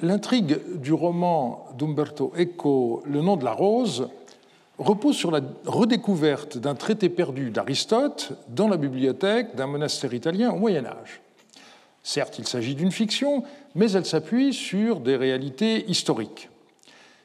L'intrigue 0.00 0.58
du 0.80 0.92
roman 0.92 1.68
d'Umberto 1.78 2.32
Eco, 2.36 3.02
Le 3.06 3.20
nom 3.20 3.36
de 3.36 3.44
la 3.44 3.52
rose, 3.52 4.08
repose 4.78 5.14
sur 5.14 5.30
la 5.30 5.40
redécouverte 5.66 6.58
d'un 6.58 6.74
traité 6.74 7.08
perdu 7.08 7.50
d'Aristote 7.50 8.32
dans 8.48 8.66
la 8.66 8.76
bibliothèque 8.76 9.54
d'un 9.54 9.68
monastère 9.68 10.12
italien 10.12 10.50
au 10.50 10.56
Moyen 10.56 10.84
Âge. 10.84 11.20
Certes, 12.02 12.40
il 12.40 12.46
s'agit 12.46 12.74
d'une 12.74 12.90
fiction, 12.90 13.44
mais 13.76 13.92
elle 13.92 14.04
s'appuie 14.04 14.52
sur 14.52 14.98
des 14.98 15.16
réalités 15.16 15.88
historiques. 15.88 16.50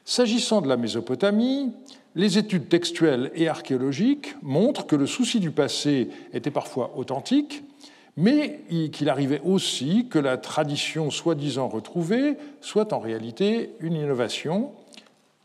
S'agissant 0.04 0.60
de 0.60 0.68
la 0.68 0.76
Mésopotamie, 0.76 1.72
les 2.14 2.38
études 2.38 2.68
textuelles 2.68 3.32
et 3.34 3.48
archéologiques 3.48 4.36
montrent 4.42 4.86
que 4.86 4.96
le 4.96 5.06
souci 5.06 5.40
du 5.40 5.50
passé 5.50 6.08
était 6.32 6.50
parfois 6.50 6.92
authentique, 6.96 7.62
mais 8.16 8.60
qu'il 8.92 9.08
arrivait 9.08 9.40
aussi 9.44 10.06
que 10.08 10.18
la 10.18 10.36
tradition 10.36 11.10
soi-disant 11.10 11.68
retrouvée 11.68 12.36
soit 12.60 12.92
en 12.92 12.98
réalité 12.98 13.70
une 13.80 13.94
innovation. 13.94 14.72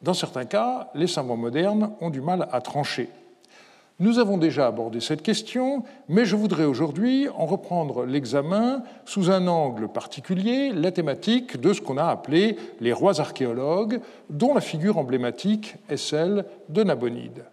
Dans 0.02 0.14
certains 0.14 0.46
cas, 0.46 0.90
les 0.94 1.08
savants 1.08 1.38
modernes 1.38 1.92
ont 2.02 2.10
du 2.10 2.22
mal 2.22 2.48
à 2.52 2.62
trancher. 2.62 3.10
Nous 3.98 4.20
avons 4.20 4.38
déjà 4.38 4.68
abordé 4.68 5.00
cette 5.00 5.22
question, 5.22 5.84
mais 6.10 6.26
je 6.26 6.36
voudrais 6.36 6.66
aujourd'hui 6.66 7.30
en 7.30 7.46
reprendre 7.46 8.06
l'examen 8.06 8.84
sous 9.06 9.32
un 9.32 9.48
angle 9.48 9.88
particulier, 9.88 10.74
la 10.74 10.92
thématique 10.92 11.62
de 11.62 11.72
ce 11.72 11.80
qu'on 11.80 11.98
a 11.98 12.08
appelé 12.08 12.58
les 12.82 12.92
rois 12.92 13.22
archéologues, 13.22 14.02
dont 14.30 14.54
la 14.54 14.60
figure 14.60 14.98
emblématique 14.98 15.76
est 15.90 15.96
celle 15.96 16.44
de 16.68 16.84
Nabonide. 16.84 17.46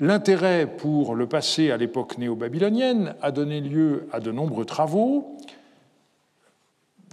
L'intérêt 0.00 0.66
pour 0.66 1.14
le 1.14 1.28
passé 1.28 1.70
à 1.70 1.76
l'époque 1.76 2.18
néo-babylonienne 2.18 3.14
a 3.22 3.30
donné 3.30 3.60
lieu 3.60 4.08
à 4.12 4.18
de 4.18 4.32
nombreux 4.32 4.64
travaux. 4.64 5.36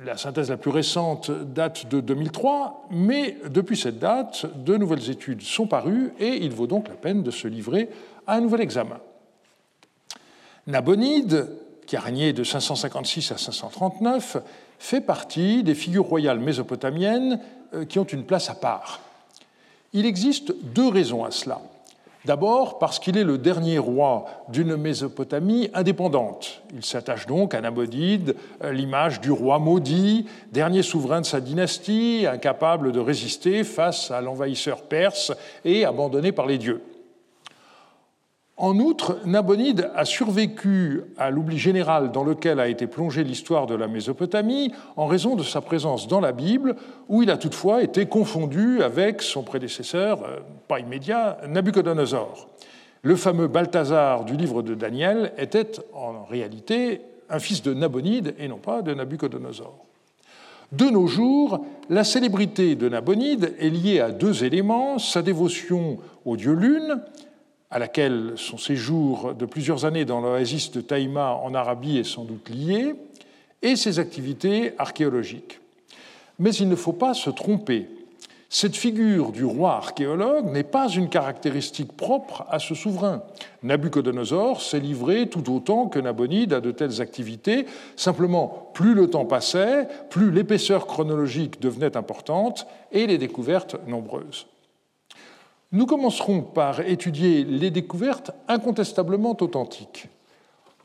La 0.03 0.17
synthèse 0.17 0.49
la 0.49 0.57
plus 0.57 0.71
récente 0.71 1.29
date 1.29 1.87
de 1.89 1.99
2003, 1.99 2.87
mais 2.89 3.37
depuis 3.47 3.77
cette 3.77 3.99
date, 3.99 4.47
de 4.63 4.77
nouvelles 4.77 5.11
études 5.11 5.43
sont 5.43 5.67
parues 5.67 6.11
et 6.19 6.43
il 6.43 6.51
vaut 6.51 6.65
donc 6.65 6.87
la 6.87 6.95
peine 6.95 7.21
de 7.21 7.29
se 7.29 7.47
livrer 7.47 7.87
à 8.25 8.37
un 8.37 8.41
nouvel 8.41 8.61
examen. 8.61 8.99
Nabonide, 10.65 11.49
qui 11.85 11.95
a 11.95 11.99
régné 11.99 12.33
de 12.33 12.43
556 12.43 13.31
à 13.31 13.37
539, 13.37 14.37
fait 14.79 15.01
partie 15.01 15.61
des 15.61 15.75
figures 15.75 16.05
royales 16.05 16.39
mésopotamiennes 16.39 17.39
euh, 17.75 17.85
qui 17.85 17.99
ont 17.99 18.05
une 18.05 18.23
place 18.23 18.49
à 18.49 18.55
part. 18.55 19.01
Il 19.93 20.07
existe 20.07 20.55
deux 20.63 20.87
raisons 20.87 21.23
à 21.23 21.29
cela. 21.29 21.61
D'abord 22.25 22.77
parce 22.77 22.99
qu'il 22.99 23.17
est 23.17 23.23
le 23.23 23.39
dernier 23.39 23.79
roi 23.79 24.25
d'une 24.49 24.75
Mésopotamie 24.75 25.71
indépendante. 25.73 26.61
Il 26.71 26.85
s'attache 26.85 27.25
donc 27.25 27.55
à 27.55 27.61
Nabonide, 27.61 28.35
l'image 28.63 29.21
du 29.21 29.31
roi 29.31 29.57
maudit, 29.57 30.27
dernier 30.51 30.83
souverain 30.83 31.21
de 31.21 31.25
sa 31.25 31.41
dynastie, 31.41 32.27
incapable 32.31 32.91
de 32.91 32.99
résister 32.99 33.63
face 33.63 34.11
à 34.11 34.21
l'envahisseur 34.21 34.83
perse 34.83 35.31
et 35.65 35.83
abandonné 35.83 36.31
par 36.31 36.45
les 36.45 36.59
dieux. 36.59 36.83
En 38.61 38.77
outre, 38.77 39.17
Nabonide 39.25 39.89
a 39.95 40.05
survécu 40.05 41.01
à 41.17 41.31
l'oubli 41.31 41.57
général 41.57 42.11
dans 42.11 42.23
lequel 42.23 42.59
a 42.59 42.67
été 42.67 42.85
plongée 42.85 43.23
l'histoire 43.23 43.65
de 43.65 43.73
la 43.73 43.87
Mésopotamie 43.87 44.71
en 44.97 45.07
raison 45.07 45.35
de 45.35 45.41
sa 45.41 45.61
présence 45.61 46.07
dans 46.07 46.19
la 46.19 46.31
Bible, 46.31 46.75
où 47.09 47.23
il 47.23 47.31
a 47.31 47.37
toutefois 47.37 47.81
été 47.81 48.05
confondu 48.05 48.83
avec 48.83 49.23
son 49.23 49.41
prédécesseur, 49.41 50.21
euh, 50.21 50.41
pas 50.67 50.79
immédiat, 50.79 51.39
Nabucodonosor. 51.47 52.49
Le 53.01 53.15
fameux 53.15 53.47
Balthazar 53.47 54.25
du 54.25 54.37
livre 54.37 54.61
de 54.61 54.75
Daniel 54.75 55.33
était 55.39 55.71
en 55.95 56.23
réalité 56.25 57.01
un 57.31 57.39
fils 57.39 57.63
de 57.63 57.73
Nabonide 57.73 58.35
et 58.37 58.47
non 58.47 58.59
pas 58.59 58.83
de 58.83 58.93
Nabucodonosor. 58.93 59.87
De 60.71 60.85
nos 60.85 61.07
jours, 61.07 61.65
la 61.89 62.03
célébrité 62.03 62.75
de 62.75 62.89
Nabonide 62.89 63.55
est 63.57 63.69
liée 63.69 64.01
à 64.01 64.11
deux 64.11 64.43
éléments, 64.43 64.99
sa 64.99 65.23
dévotion 65.23 65.97
au 66.25 66.37
dieu 66.37 66.53
Lune, 66.53 67.01
à 67.71 67.79
laquelle 67.79 68.33
son 68.35 68.57
séjour 68.57 69.33
de 69.33 69.45
plusieurs 69.45 69.85
années 69.85 70.05
dans 70.05 70.19
l'oasis 70.19 70.71
de 70.71 70.81
Taïma 70.81 71.39
en 71.41 71.53
Arabie 71.53 71.97
est 71.97 72.03
sans 72.03 72.25
doute 72.25 72.49
lié, 72.49 72.93
et 73.61 73.75
ses 73.75 73.99
activités 73.99 74.73
archéologiques. 74.77 75.59
Mais 76.39 76.53
il 76.53 76.67
ne 76.67 76.75
faut 76.75 76.93
pas 76.93 77.13
se 77.13 77.29
tromper. 77.29 77.87
Cette 78.49 78.75
figure 78.75 79.31
du 79.31 79.45
roi 79.45 79.75
archéologue 79.75 80.51
n'est 80.51 80.63
pas 80.63 80.89
une 80.89 81.07
caractéristique 81.07 81.95
propre 81.95 82.45
à 82.49 82.59
ce 82.59 82.75
souverain. 82.75 83.23
Nabucodonosor 83.63 84.61
s'est 84.61 84.81
livré 84.81 85.29
tout 85.29 85.53
autant 85.53 85.87
que 85.87 85.99
Nabonide 85.99 86.51
à 86.51 86.59
de 86.59 86.71
telles 86.71 86.99
activités. 86.99 87.65
Simplement, 87.95 88.69
plus 88.73 88.93
le 88.93 89.09
temps 89.09 89.23
passait, 89.23 89.87
plus 90.09 90.31
l'épaisseur 90.31 90.85
chronologique 90.85 91.61
devenait 91.61 91.95
importante 91.95 92.67
et 92.91 93.07
les 93.07 93.17
découvertes 93.17 93.77
nombreuses. 93.87 94.47
Nous 95.73 95.85
commencerons 95.85 96.41
par 96.41 96.81
étudier 96.81 97.45
les 97.45 97.71
découvertes 97.71 98.31
incontestablement 98.49 99.37
authentiques. 99.39 100.07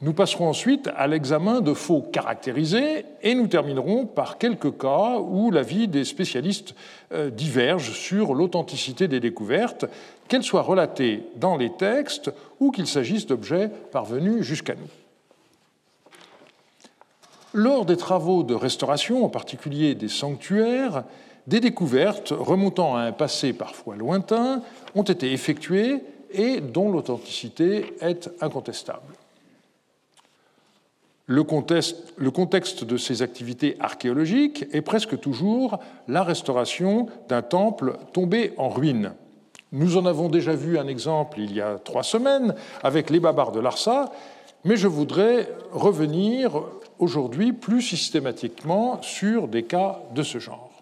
Nous 0.00 0.12
passerons 0.12 0.48
ensuite 0.48 0.88
à 0.94 1.08
l'examen 1.08 1.60
de 1.60 1.74
faux 1.74 2.02
caractérisés 2.02 3.04
et 3.22 3.34
nous 3.34 3.48
terminerons 3.48 4.06
par 4.06 4.38
quelques 4.38 4.78
cas 4.78 5.18
où 5.18 5.50
l'avis 5.50 5.88
des 5.88 6.04
spécialistes 6.04 6.74
euh, 7.12 7.30
diverge 7.30 7.92
sur 7.92 8.34
l'authenticité 8.34 9.08
des 9.08 9.20
découvertes, 9.20 9.86
qu'elles 10.28 10.44
soient 10.44 10.62
relatées 10.62 11.24
dans 11.36 11.56
les 11.56 11.72
textes 11.72 12.30
ou 12.60 12.70
qu'il 12.70 12.86
s'agisse 12.86 13.26
d'objets 13.26 13.70
parvenus 13.90 14.42
jusqu'à 14.42 14.74
nous. 14.74 14.88
Lors 17.54 17.86
des 17.86 17.96
travaux 17.96 18.42
de 18.42 18.54
restauration, 18.54 19.24
en 19.24 19.30
particulier 19.30 19.94
des 19.94 20.08
sanctuaires, 20.08 21.04
des 21.46 21.60
découvertes 21.60 22.32
remontant 22.36 22.96
à 22.96 23.02
un 23.02 23.12
passé 23.12 23.52
parfois 23.52 23.96
lointain 23.96 24.62
ont 24.94 25.02
été 25.02 25.32
effectuées 25.32 26.02
et 26.32 26.60
dont 26.60 26.90
l'authenticité 26.90 27.94
est 28.00 28.30
incontestable. 28.40 29.14
Le 31.28 31.42
contexte, 31.42 32.84
de 32.84 32.96
ces 32.96 33.22
activités 33.22 33.76
archéologiques 33.80 34.66
est 34.72 34.80
presque 34.80 35.18
toujours 35.18 35.80
la 36.06 36.22
restauration 36.22 37.08
d'un 37.28 37.42
temple 37.42 37.98
tombé 38.12 38.52
en 38.58 38.68
ruine. 38.68 39.12
Nous 39.72 39.96
en 39.96 40.06
avons 40.06 40.28
déjà 40.28 40.54
vu 40.54 40.78
un 40.78 40.86
exemple 40.86 41.40
il 41.40 41.52
y 41.52 41.60
a 41.60 41.78
trois 41.78 42.04
semaines 42.04 42.54
avec 42.84 43.10
les 43.10 43.18
babards 43.18 43.50
de 43.50 43.58
Larsa, 43.58 44.12
mais 44.64 44.76
je 44.76 44.86
voudrais 44.86 45.48
revenir 45.72 46.62
aujourd'hui 47.00 47.52
plus 47.52 47.82
systématiquement 47.82 49.02
sur 49.02 49.48
des 49.48 49.64
cas 49.64 50.00
de 50.14 50.22
ce 50.22 50.38
genre. 50.38 50.75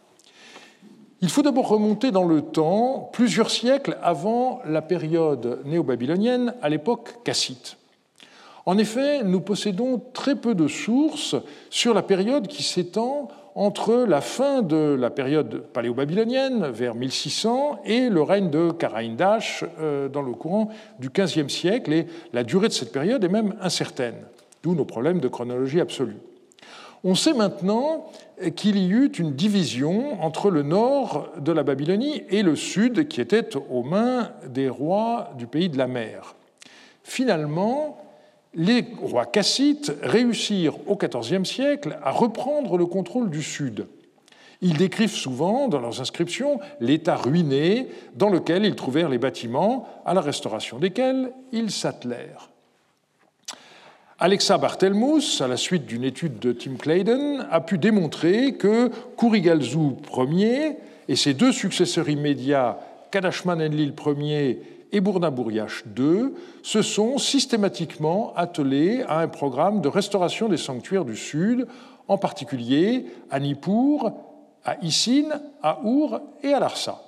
Il 1.21 1.31
faut 1.31 1.43
d'abord 1.43 1.69
remonter 1.69 2.11
dans 2.11 2.25
le 2.25 2.43
temps 2.43 3.11
plusieurs 3.13 3.51
siècles 3.51 3.97
avant 4.03 4.61
la 4.67 4.83
période 4.83 5.61
néo-babylonienne, 5.65 6.55
à 6.61 6.69
l'époque 6.69 7.23
cassite. 7.25 7.77
En 8.67 8.79
effet, 8.79 9.23
nous 9.23 9.41
possédons 9.41 10.03
très 10.13 10.37
peu 10.37 10.55
de 10.55 10.69
sources 10.69 11.37
sur 11.71 11.95
la 11.95 12.03
période 12.03 12.49
qui 12.49 12.63
s'étend 12.63 13.29
entre 13.55 14.05
la 14.09 14.21
fin 14.21 14.63
de 14.63 14.97
la 14.99 15.11
période 15.11 15.63
paléo-babylonienne, 15.73 16.67
vers 16.69 16.95
1600, 16.95 17.83
et 17.85 18.09
le 18.09 18.23
règne 18.23 18.51
de 18.51 18.73
Karaïndash 18.73 19.65
euh, 19.79 20.09
dans 20.09 20.23
le 20.23 20.33
courant 20.33 20.71
du 20.99 21.09
XVe 21.09 21.49
siècle. 21.49 21.93
Et 21.93 22.07
la 22.33 22.43
durée 22.43 22.69
de 22.69 22.73
cette 22.73 22.91
période 22.93 23.23
est 23.23 23.29
même 23.29 23.55
incertaine, 23.61 24.17
d'où 24.63 24.75
nos 24.75 24.85
problèmes 24.85 25.21
de 25.21 25.29
chronologie 25.29 25.81
absolue. 25.81 26.19
On 27.05 27.15
sait 27.15 27.35
maintenant 27.35 28.07
qu'il 28.57 28.79
y 28.79 28.91
eut 28.91 29.13
une 29.19 29.35
division 29.35 30.23
entre 30.23 30.51
le 30.51 30.63
nord 30.63 31.29
de 31.39 31.53
la 31.53 31.63
Babylonie 31.63 32.23
et 32.29 32.43
le 32.43 32.57
sud, 32.57 33.09
qui 33.09 33.21
était 33.21 33.57
aux 33.57 33.83
mains 33.83 34.31
des 34.49 34.69
rois 34.69 35.31
du 35.39 35.47
pays 35.47 35.69
de 35.69 35.79
la 35.79 35.87
mer. 35.87 36.35
Finalement, 37.03 37.99
les 38.55 38.87
rois 39.01 39.27
cassites 39.27 39.93
réussirent 40.03 40.77
au 40.89 40.97
XIVe 40.97 41.45
siècle 41.45 41.99
à 42.03 42.11
reprendre 42.11 42.79
le 42.79 42.87
contrôle 42.87 43.31
du 43.31 43.43
sud. 43.43 43.87
Ils 44.61 44.77
décrivent 44.77 45.11
souvent 45.11 45.69
dans 45.69 45.81
leurs 45.81 46.01
inscriptions 46.01 46.61
l'état 46.81 47.17
ruiné 47.17 47.89
dans 48.15 48.31
lequel 48.31 48.65
ils 48.65 48.77
trouvèrent 48.77 49.09
les 49.11 49.19
bâtiments, 49.19 49.87
à 50.07 50.15
la 50.15 50.21
restauration 50.21 50.79
desquels 50.79 51.33
ils 51.53 51.71
s'attelèrent. 51.71 52.54
Alexa 54.21 54.59
Barthelmus, 54.59 55.41
à 55.41 55.49
la 55.49 55.57
suite 55.57 55.87
d'une 55.87 56.05
étude 56.05 56.39
de 56.39 56.53
Tim 56.53 56.77
Clayden, 56.77 57.49
a 57.51 57.61
pu 57.61 57.79
démontrer 57.79 58.55
que 58.55 58.89
Kurigalzu 59.17 59.97
Ier 60.31 60.77
et 61.09 61.17
ses 61.17 61.35
deux 61.35 61.51
successeurs 61.51 62.09
immédiats, 62.09 62.79
Kadashman 63.11 63.61
Enlil 63.61 63.93
Ier 64.19 64.63
et 64.93 65.01
Burnaburiash 65.01 65.83
II, 65.99 66.31
se 66.63 66.81
sont 66.81 67.19
systématiquement 67.19 68.33
attelés 68.37 69.03
à 69.09 69.19
un 69.19 69.27
programme 69.27 69.81
de 69.81 69.89
restauration 69.89 70.49
des 70.49 70.59
sanctuaires 70.59 71.05
du 71.05 71.17
Sud, 71.17 71.67
en 72.07 72.17
particulier 72.17 73.07
à 73.33 73.41
Nippur, 73.41 74.13
à 74.65 74.77
Isin, 74.81 75.41
à 75.61 75.81
Our 75.85 76.21
et 76.45 76.53
à 76.53 76.61
Larsa. 76.61 77.03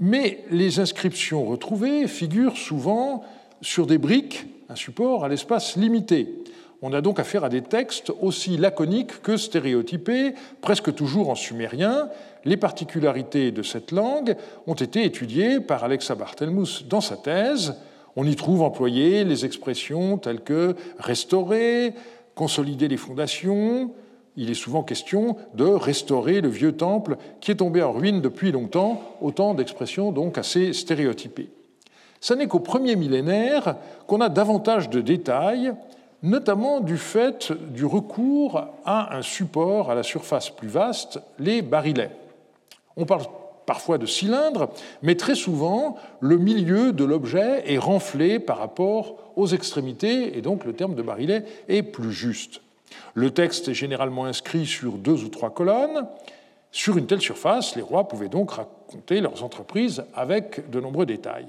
Mais 0.00 0.44
les 0.50 0.80
inscriptions 0.80 1.44
retrouvées 1.44 2.08
figurent 2.08 2.56
souvent 2.56 3.22
sur 3.60 3.86
des 3.86 3.98
briques 3.98 4.46
un 4.68 4.76
support 4.76 5.24
à 5.24 5.28
l'espace 5.28 5.76
limité. 5.76 6.42
On 6.80 6.92
a 6.92 7.00
donc 7.00 7.18
affaire 7.18 7.42
à 7.42 7.48
des 7.48 7.62
textes 7.62 8.12
aussi 8.20 8.56
laconiques 8.56 9.20
que 9.22 9.36
stéréotypés, 9.36 10.34
presque 10.60 10.94
toujours 10.94 11.28
en 11.30 11.34
sumérien. 11.34 12.08
Les 12.44 12.56
particularités 12.56 13.50
de 13.50 13.62
cette 13.62 13.90
langue 13.90 14.36
ont 14.66 14.74
été 14.74 15.04
étudiées 15.04 15.58
par 15.58 15.82
Alexa 15.82 16.14
Barthelmus 16.14 16.84
dans 16.88 17.00
sa 17.00 17.16
thèse. 17.16 17.74
On 18.14 18.24
y 18.24 18.36
trouve 18.36 18.62
employées 18.62 19.24
les 19.24 19.44
expressions 19.44 20.18
telles 20.18 20.40
que 20.40 20.76
restaurer, 20.98 21.94
consolider 22.36 22.86
les 22.86 22.96
fondations. 22.96 23.92
Il 24.36 24.48
est 24.48 24.54
souvent 24.54 24.84
question 24.84 25.36
de 25.54 25.64
restaurer 25.64 26.40
le 26.40 26.48
vieux 26.48 26.76
temple 26.76 27.16
qui 27.40 27.50
est 27.50 27.56
tombé 27.56 27.82
en 27.82 27.90
ruine 27.90 28.20
depuis 28.20 28.52
longtemps, 28.52 29.02
autant 29.20 29.54
d'expressions 29.54 30.12
donc 30.12 30.38
assez 30.38 30.72
stéréotypées. 30.72 31.50
Ce 32.20 32.34
n'est 32.34 32.46
qu'au 32.46 32.60
premier 32.60 32.96
millénaire 32.96 33.76
qu'on 34.06 34.20
a 34.20 34.28
davantage 34.28 34.90
de 34.90 35.00
détails 35.00 35.72
notamment 36.22 36.80
du 36.80 36.96
fait 36.96 37.52
du 37.72 37.84
recours 37.84 38.66
à 38.84 39.16
un 39.16 39.22
support 39.22 39.90
à 39.90 39.94
la 39.94 40.02
surface 40.02 40.50
plus 40.50 40.68
vaste, 40.68 41.20
les 41.38 41.62
barilets. 41.62 42.10
On 42.96 43.06
parle 43.06 43.26
parfois 43.66 43.98
de 43.98 44.06
cylindres, 44.06 44.70
mais 45.02 45.14
très 45.14 45.34
souvent, 45.34 45.96
le 46.20 46.38
milieu 46.38 46.92
de 46.92 47.04
l'objet 47.04 47.62
est 47.66 47.78
renflé 47.78 48.38
par 48.38 48.58
rapport 48.58 49.16
aux 49.36 49.46
extrémités, 49.46 50.36
et 50.36 50.40
donc 50.40 50.64
le 50.64 50.72
terme 50.72 50.94
de 50.94 51.02
barillet 51.02 51.44
est 51.68 51.82
plus 51.82 52.12
juste. 52.12 52.62
Le 53.14 53.30
texte 53.30 53.68
est 53.68 53.74
généralement 53.74 54.24
inscrit 54.24 54.66
sur 54.66 54.92
deux 54.92 55.22
ou 55.22 55.28
trois 55.28 55.50
colonnes. 55.50 56.06
Sur 56.72 56.96
une 56.96 57.06
telle 57.06 57.20
surface, 57.20 57.76
les 57.76 57.82
rois 57.82 58.08
pouvaient 58.08 58.28
donc 58.28 58.52
raconter 58.52 59.20
leurs 59.20 59.44
entreprises 59.44 60.04
avec 60.14 60.70
de 60.70 60.80
nombreux 60.80 61.06
détails. 61.06 61.48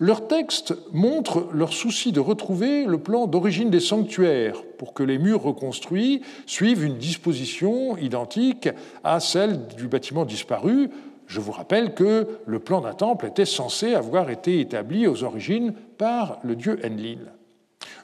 Leur 0.00 0.28
texte 0.28 0.74
montre 0.92 1.48
leur 1.52 1.72
souci 1.72 2.12
de 2.12 2.20
retrouver 2.20 2.84
le 2.84 2.98
plan 2.98 3.26
d'origine 3.26 3.68
des 3.68 3.80
sanctuaires 3.80 4.62
pour 4.78 4.94
que 4.94 5.02
les 5.02 5.18
murs 5.18 5.42
reconstruits 5.42 6.22
suivent 6.46 6.84
une 6.84 6.98
disposition 6.98 7.96
identique 7.96 8.68
à 9.02 9.18
celle 9.18 9.66
du 9.66 9.88
bâtiment 9.88 10.24
disparu. 10.24 10.90
Je 11.26 11.40
vous 11.40 11.50
rappelle 11.50 11.94
que 11.94 12.28
le 12.46 12.58
plan 12.60 12.80
d'un 12.80 12.94
temple 12.94 13.26
était 13.26 13.44
censé 13.44 13.94
avoir 13.94 14.30
été 14.30 14.60
établi 14.60 15.08
aux 15.08 15.24
origines 15.24 15.74
par 15.98 16.38
le 16.44 16.54
dieu 16.54 16.78
Enlil. 16.84 17.32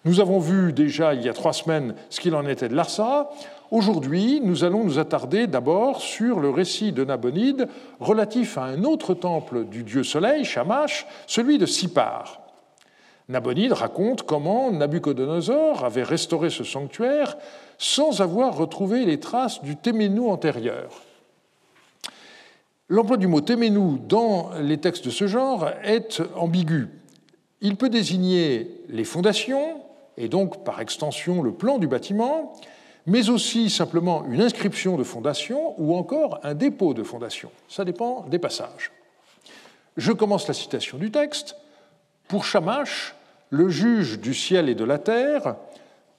Nous 0.04 0.18
avons 0.18 0.40
vu 0.40 0.72
déjà 0.72 1.14
il 1.14 1.22
y 1.22 1.28
a 1.28 1.32
trois 1.32 1.52
semaines 1.52 1.94
ce 2.10 2.20
qu'il 2.20 2.34
en 2.34 2.46
était 2.46 2.68
de 2.68 2.74
Larsa. 2.74 3.30
Aujourd'hui, 3.70 4.40
nous 4.42 4.62
allons 4.62 4.84
nous 4.84 4.98
attarder 4.98 5.46
d'abord 5.46 6.00
sur 6.02 6.38
le 6.38 6.50
récit 6.50 6.92
de 6.92 7.04
Nabonide 7.04 7.68
relatif 7.98 8.58
à 8.58 8.64
un 8.64 8.84
autre 8.84 9.14
temple 9.14 9.64
du 9.64 9.84
dieu 9.84 10.04
soleil, 10.04 10.44
Shamash, 10.44 11.06
celui 11.26 11.56
de 11.56 11.64
Sipar. 11.64 12.42
Nabonide 13.30 13.72
raconte 13.72 14.24
comment 14.24 14.70
Nabucodonosor 14.70 15.82
avait 15.82 16.02
restauré 16.02 16.50
ce 16.50 16.62
sanctuaire 16.62 17.38
sans 17.78 18.20
avoir 18.20 18.54
retrouvé 18.54 19.06
les 19.06 19.18
traces 19.18 19.62
du 19.62 19.76
Téménou 19.76 20.28
antérieur. 20.30 20.90
L'emploi 22.90 23.16
du 23.16 23.26
mot 23.26 23.40
Téménou 23.40 23.98
dans 23.98 24.50
les 24.60 24.76
textes 24.76 25.06
de 25.06 25.10
ce 25.10 25.26
genre 25.26 25.70
est 25.82 26.22
ambigu. 26.36 26.90
Il 27.62 27.76
peut 27.76 27.88
désigner 27.88 28.82
les 28.90 29.04
fondations, 29.04 29.80
et 30.18 30.28
donc 30.28 30.64
par 30.64 30.82
extension 30.82 31.42
le 31.42 31.52
plan 31.52 31.78
du 31.78 31.86
bâtiment, 31.86 32.52
mais 33.06 33.28
aussi 33.28 33.70
simplement 33.70 34.24
une 34.26 34.40
inscription 34.40 34.96
de 34.96 35.04
fondation 35.04 35.74
ou 35.78 35.94
encore 35.94 36.40
un 36.42 36.54
dépôt 36.54 36.94
de 36.94 37.02
fondation. 37.02 37.50
Ça 37.68 37.84
dépend 37.84 38.22
des 38.28 38.38
passages. 38.38 38.92
Je 39.96 40.12
commence 40.12 40.48
la 40.48 40.54
citation 40.54 40.98
du 40.98 41.10
texte. 41.10 41.56
Pour 42.28 42.44
Shamash, 42.44 43.14
le 43.50 43.68
juge 43.68 44.18
du 44.18 44.34
ciel 44.34 44.68
et 44.68 44.74
de 44.74 44.84
la 44.84 44.98
terre, 44.98 45.56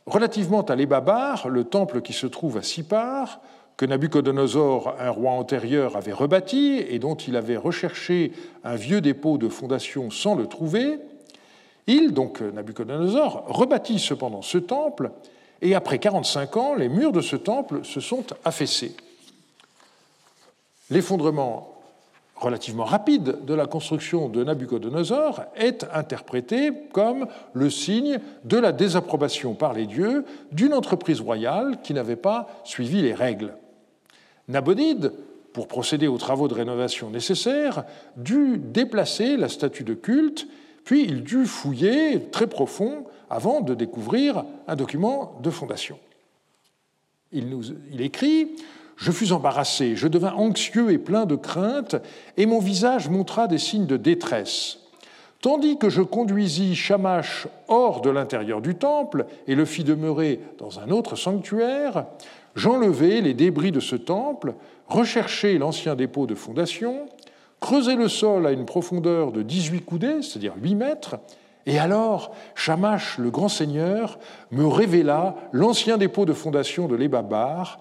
relativement 0.05 0.61
à 0.61 0.75
l'Ebabar, 0.75 1.49
le 1.49 1.63
temple 1.63 2.01
qui 2.01 2.13
se 2.13 2.27
trouve 2.27 2.57
à 2.57 2.61
Sipar, 2.61 3.41
que 3.77 3.85
Nabucodonosor, 3.85 4.95
un 4.99 5.09
roi 5.09 5.31
antérieur, 5.31 5.97
avait 5.97 6.13
rebâti 6.13 6.77
et 6.87 6.99
dont 6.99 7.15
il 7.15 7.35
avait 7.35 7.57
recherché 7.57 8.31
un 8.63 8.75
vieux 8.75 9.01
dépôt 9.01 9.37
de 9.37 9.49
fondation 9.49 10.09
sans 10.11 10.35
le 10.35 10.47
trouver, 10.47 10.99
il, 11.87 12.13
donc 12.13 12.39
Nabucodonosor, 12.41 13.43
rebâtit 13.47 13.99
cependant 13.99 14.41
ce 14.41 14.57
temple 14.57 15.11
et 15.65 15.73
après 15.73 15.97
45 15.97 16.57
ans, 16.57 16.75
les 16.75 16.89
murs 16.89 17.11
de 17.11 17.21
ce 17.21 17.35
temple 17.35 17.83
se 17.83 17.99
sont 17.99 18.23
affaissés. 18.45 18.95
L'effondrement 20.91 21.71
relativement 22.35 22.83
rapide 22.83 23.43
de 23.45 23.53
la 23.55 23.65
construction 23.65 24.29
de 24.29 24.43
Nabucodonosor 24.43 25.41
est 25.55 25.83
interprété 25.91 26.71
comme 26.93 27.25
le 27.53 27.71
signe 27.71 28.19
de 28.43 28.57
la 28.57 28.73
désapprobation 28.73 29.55
par 29.55 29.73
les 29.73 29.87
dieux 29.87 30.23
d'une 30.51 30.73
entreprise 30.73 31.19
royale 31.19 31.79
qui 31.81 31.95
n'avait 31.95 32.15
pas 32.15 32.47
suivi 32.63 33.01
les 33.01 33.15
règles. 33.15 33.55
Nabonide, 34.47 35.13
pour 35.51 35.67
procéder 35.67 36.05
aux 36.05 36.19
travaux 36.19 36.47
de 36.47 36.53
rénovation 36.53 37.09
nécessaires, 37.09 37.85
dut 38.17 38.59
déplacer 38.59 39.35
la 39.35 39.49
statue 39.49 39.83
de 39.83 39.95
culte, 39.95 40.47
puis 40.83 41.05
il 41.05 41.23
dut 41.23 41.47
fouiller 41.47 42.21
très 42.31 42.45
profond 42.45 43.05
avant 43.29 43.61
de 43.61 43.73
découvrir 43.73 44.43
un 44.67 44.75
document 44.75 45.39
de 45.41 45.49
fondation. 45.49 45.97
Il, 47.31 47.49
nous, 47.49 47.63
écrit 47.99 48.51
Je 48.95 49.11
fus 49.11 49.31
embarrassé, 49.31 49.95
je 49.95 50.07
devins 50.07 50.33
anxieux 50.33 50.91
et 50.91 50.97
plein 50.97 51.25
de 51.25 51.35
crainte, 51.35 51.95
et 52.37 52.45
mon 52.45 52.59
visage 52.59 53.09
montra 53.09 53.47
des 53.47 53.57
signes 53.57 53.87
de 53.87 53.97
détresse. 53.97 54.79
Tandis 55.41 55.77
que 55.77 55.89
je 55.89 56.01
conduisis 56.01 56.75
Shamash 56.75 57.47
hors 57.67 58.01
de 58.01 58.09
l'intérieur 58.09 58.61
du 58.61 58.75
temple 58.75 59.25
et 59.47 59.53
le 59.53 59.65
fis 59.65 59.83
demeurer 59.83 60.39
dans 60.57 60.79
un 60.79 60.89
autre 60.89 61.15
sanctuaire, 61.15 62.05
j'enlevai 62.55 63.21
les 63.21 63.33
débris 63.33 63.71
de 63.71 63.79
ce 63.79 63.95
temple, 63.95 64.55
recherchai 64.87 65.57
l'ancien 65.57 65.95
dépôt 65.95 66.25
de 66.25 66.35
fondation, 66.35 67.07
creusai 67.59 67.95
le 67.95 68.07
sol 68.07 68.47
à 68.47 68.51
une 68.51 68.65
profondeur 68.65 69.31
de 69.31 69.41
18 69.41 69.81
coudées, 69.81 70.21
c'est-à-dire 70.21 70.53
8 70.59 70.75
mètres, 70.75 71.17
et 71.65 71.79
alors, 71.79 72.31
Shamash, 72.53 73.17
le 73.17 73.31
grand 73.31 73.49
seigneur, 73.49 74.19
me 74.51 74.67
révéla 74.67 75.35
l'ancien 75.51 75.97
dépôt 75.97 76.25
de 76.25 76.33
fondation 76.33 76.87
de 76.87 76.95
l'Ebabar, 76.95 77.79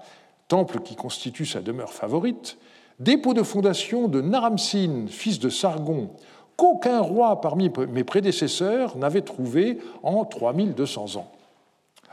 temple 0.48 0.80
qui 0.80 0.96
constitue 0.96 1.44
sa 1.44 1.60
demeure 1.60 1.92
favorite, 1.92 2.56
dépôt 2.98 3.34
de 3.34 3.42
fondation 3.42 4.08
de 4.08 4.20
Naramsin, 4.20 5.06
fils 5.08 5.38
de 5.38 5.50
Sargon, 5.50 6.10
qu'aucun 6.56 7.00
roi 7.00 7.40
parmi 7.40 7.70
mes 7.88 8.04
prédécesseurs 8.04 8.96
n'avait 8.96 9.22
trouvé 9.22 9.78
en 10.02 10.24
3200 10.24 11.16
ans. 11.16 11.30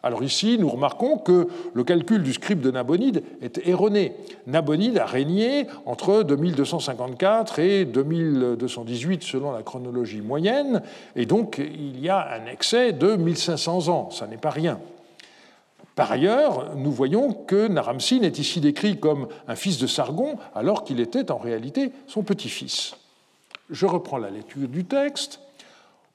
Alors 0.03 0.23
ici, 0.23 0.57
nous 0.59 0.69
remarquons 0.69 1.17
que 1.17 1.47
le 1.73 1.83
calcul 1.83 2.23
du 2.23 2.33
scribe 2.33 2.59
de 2.59 2.71
Nabonide 2.71 3.23
est 3.41 3.67
erroné. 3.67 4.13
Nabonide 4.47 4.97
a 4.97 5.05
régné 5.05 5.67
entre 5.85 6.23
2254 6.23 7.59
et 7.59 7.85
2218 7.85 9.21
selon 9.21 9.51
la 9.51 9.61
chronologie 9.61 10.21
moyenne, 10.21 10.81
et 11.15 11.25
donc 11.25 11.59
il 11.59 11.99
y 11.99 12.09
a 12.09 12.27
un 12.33 12.47
excès 12.47 12.93
de 12.93 13.15
1500 13.15 13.89
ans, 13.89 14.09
ça 14.09 14.25
n'est 14.25 14.37
pas 14.37 14.49
rien. 14.49 14.79
Par 15.95 16.11
ailleurs, 16.11 16.75
nous 16.75 16.91
voyons 16.91 17.33
que 17.33 17.67
Naramsin 17.67 18.21
est 18.21 18.39
ici 18.39 18.61
décrit 18.61 18.99
comme 18.99 19.27
un 19.47 19.55
fils 19.55 19.77
de 19.77 19.87
Sargon, 19.87 20.37
alors 20.55 20.83
qu'il 20.83 20.99
était 20.99 21.31
en 21.31 21.37
réalité 21.37 21.91
son 22.07 22.23
petit-fils. 22.23 22.95
Je 23.69 23.85
reprends 23.85 24.17
la 24.17 24.29
lecture 24.29 24.67
du 24.67 24.85
texte. 24.85 25.41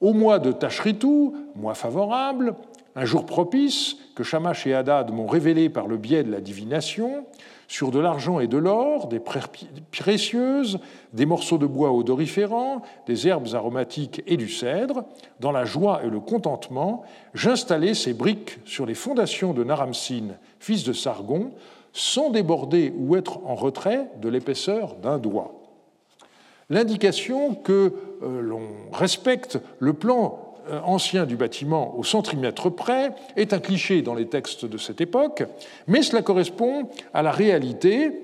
Au 0.01 0.13
mois 0.13 0.39
de 0.39 0.51
Tachritou, 0.51 1.35
mois 1.55 1.73
favorable, 1.73 2.55
un 2.97 3.05
jour 3.05 3.27
propice 3.27 3.95
que 4.15 4.23
Shamash 4.23 4.65
et 4.65 4.73
Hadad 4.73 5.11
m'ont 5.11 5.27
révélé 5.27 5.69
par 5.69 5.87
le 5.87 5.97
biais 5.97 6.23
de 6.23 6.31
la 6.31 6.41
divination, 6.41 7.25
sur 7.67 7.91
de 7.91 7.99
l'argent 7.99 8.39
et 8.39 8.47
de 8.47 8.57
l'or, 8.57 9.07
des 9.07 9.19
précieuses, 9.91 10.79
des 11.13 11.27
morceaux 11.27 11.59
de 11.59 11.67
bois 11.67 11.91
odoriférants, 11.91 12.81
des 13.05 13.27
herbes 13.27 13.53
aromatiques 13.53 14.23
et 14.25 14.35
du 14.35 14.49
cèdre, 14.49 15.03
dans 15.39 15.51
la 15.51 15.63
joie 15.63 16.01
et 16.03 16.09
le 16.09 16.19
contentement, 16.19 17.03
j'installai 17.35 17.93
ces 17.93 18.15
briques 18.15 18.57
sur 18.65 18.87
les 18.87 18.95
fondations 18.95 19.53
de 19.53 19.63
Naramsin, 19.63 20.29
fils 20.59 20.83
de 20.83 20.93
Sargon, 20.93 21.51
sans 21.93 22.31
déborder 22.31 22.93
ou 22.97 23.15
être 23.15 23.45
en 23.45 23.53
retrait 23.53 24.09
de 24.19 24.29
l'épaisseur 24.29 24.95
d'un 24.95 25.19
doigt. 25.19 25.53
L'indication 26.71 27.53
que 27.53 27.93
euh, 28.23 28.41
l'on 28.41 28.61
respecte 28.91 29.59
le 29.79 29.93
plan 29.93 30.46
ancien 30.83 31.25
du 31.25 31.35
bâtiment 31.35 31.97
au 31.97 32.03
centimètre 32.03 32.69
près 32.69 33.11
est 33.35 33.53
un 33.53 33.59
cliché 33.59 34.01
dans 34.01 34.15
les 34.15 34.27
textes 34.27 34.65
de 34.65 34.77
cette 34.77 35.01
époque, 35.01 35.43
mais 35.87 36.01
cela 36.01 36.21
correspond 36.21 36.89
à 37.13 37.21
la 37.21 37.31
réalité. 37.31 38.23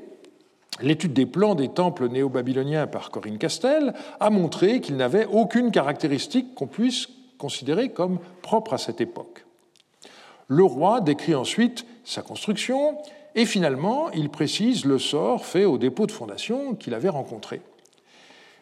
L'étude 0.82 1.14
des 1.14 1.26
plans 1.26 1.56
des 1.56 1.70
temples 1.70 2.10
néo-babyloniens 2.10 2.88
par 2.88 3.12
Corinne 3.12 3.38
Castel 3.38 3.94
a 4.20 4.30
montré 4.30 4.82
qu'ils 4.82 4.98
n'avaient 4.98 5.28
aucune 5.32 5.72
caractéristique 5.72 6.56
qu'on 6.56 6.68
puisse 6.68 7.10
considérer 7.38 7.90
comme 7.90 8.20
propre 8.42 8.74
à 8.74 8.78
cette 8.78 9.02
époque. 9.02 9.46
Le 10.48 10.64
roi 10.64 11.02
décrit 11.02 11.36
ensuite 11.36 11.86
sa 12.04 12.22
construction 12.22 12.98
et 13.36 13.46
finalement 13.46 14.10
il 14.12 14.30
précise 14.30 14.86
le 14.86 15.00
sort 15.00 15.46
fait 15.46 15.66
au 15.66 15.78
dépôt 15.78 16.06
de 16.08 16.12
fondation 16.12 16.76
qu'il 16.76 16.94
avait 16.94 17.10
rencontré. 17.10 17.62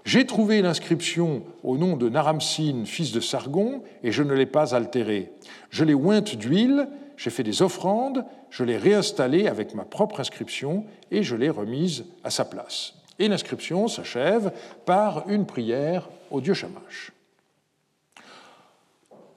J'ai 0.03 0.25
trouvé 0.25 0.61
l'inscription 0.61 1.43
au 1.63 1.77
nom 1.77 1.95
de 1.95 2.09
Naramsin, 2.09 2.83
fils 2.85 3.11
de 3.11 3.19
Sargon, 3.19 3.83
et 4.03 4.11
je 4.11 4.23
ne 4.23 4.33
l'ai 4.33 4.45
pas 4.47 4.73
altérée. 4.73 5.31
Je 5.69 5.83
l'ai 5.83 5.93
ointe 5.93 6.35
d'huile, 6.35 6.87
j'ai 7.17 7.29
fait 7.29 7.43
des 7.43 7.61
offrandes, 7.61 8.25
je 8.49 8.63
l'ai 8.63 8.77
réinstallée 8.77 9.47
avec 9.47 9.75
ma 9.75 9.85
propre 9.85 10.19
inscription 10.19 10.85
et 11.11 11.21
je 11.21 11.35
l'ai 11.35 11.49
remise 11.49 12.05
à 12.23 12.31
sa 12.31 12.45
place. 12.45 12.95
Et 13.19 13.27
l'inscription 13.27 13.87
s'achève 13.87 14.51
par 14.85 15.29
une 15.29 15.45
prière 15.45 16.09
au 16.31 16.41
dieu 16.41 16.55
Shamash. 16.55 17.11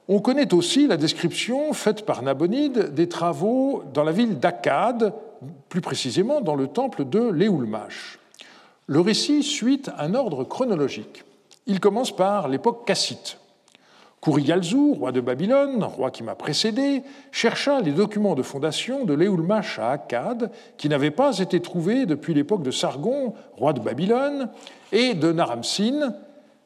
On 0.07 0.19
connaît 0.19 0.53
aussi 0.53 0.87
la 0.87 0.97
description 0.97 1.73
faite 1.73 2.05
par 2.05 2.23
Nabonide 2.23 2.93
des 2.93 3.09
travaux 3.09 3.83
dans 3.93 4.03
la 4.03 4.11
ville 4.11 4.39
d'Akkad, 4.39 5.13
plus 5.69 5.81
précisément 5.81 6.41
dans 6.41 6.55
le 6.55 6.67
temple 6.67 7.05
de 7.05 7.29
Léoulmash. 7.29 8.19
Le 8.87 8.99
récit 8.99 9.41
suit 9.41 9.81
un 9.97 10.13
ordre 10.13 10.43
chronologique. 10.43 11.23
Il 11.65 11.79
commence 11.79 12.15
par 12.15 12.47
l'époque 12.47 12.85
cassite. 12.85 13.39
Kurigalzu, 14.21 14.93
roi 14.93 15.11
de 15.11 15.21
Babylone, 15.21 15.83
roi 15.83 16.11
qui 16.11 16.21
m'a 16.21 16.35
précédé, 16.35 17.01
chercha 17.31 17.81
les 17.81 17.91
documents 17.91 18.35
de 18.35 18.43
fondation 18.43 19.03
de 19.03 19.15
Léoulmash 19.15 19.79
à 19.79 19.91
Akkad, 19.91 20.51
qui 20.77 20.87
n'avaient 20.87 21.09
pas 21.09 21.39
été 21.39 21.59
trouvés 21.61 22.05
depuis 22.05 22.35
l'époque 22.35 22.61
de 22.61 22.69
Sargon, 22.69 23.33
roi 23.53 23.73
de 23.73 23.79
Babylone, 23.79 24.49
et 24.91 25.15
de 25.15 25.31
Naramsin, 25.31 26.13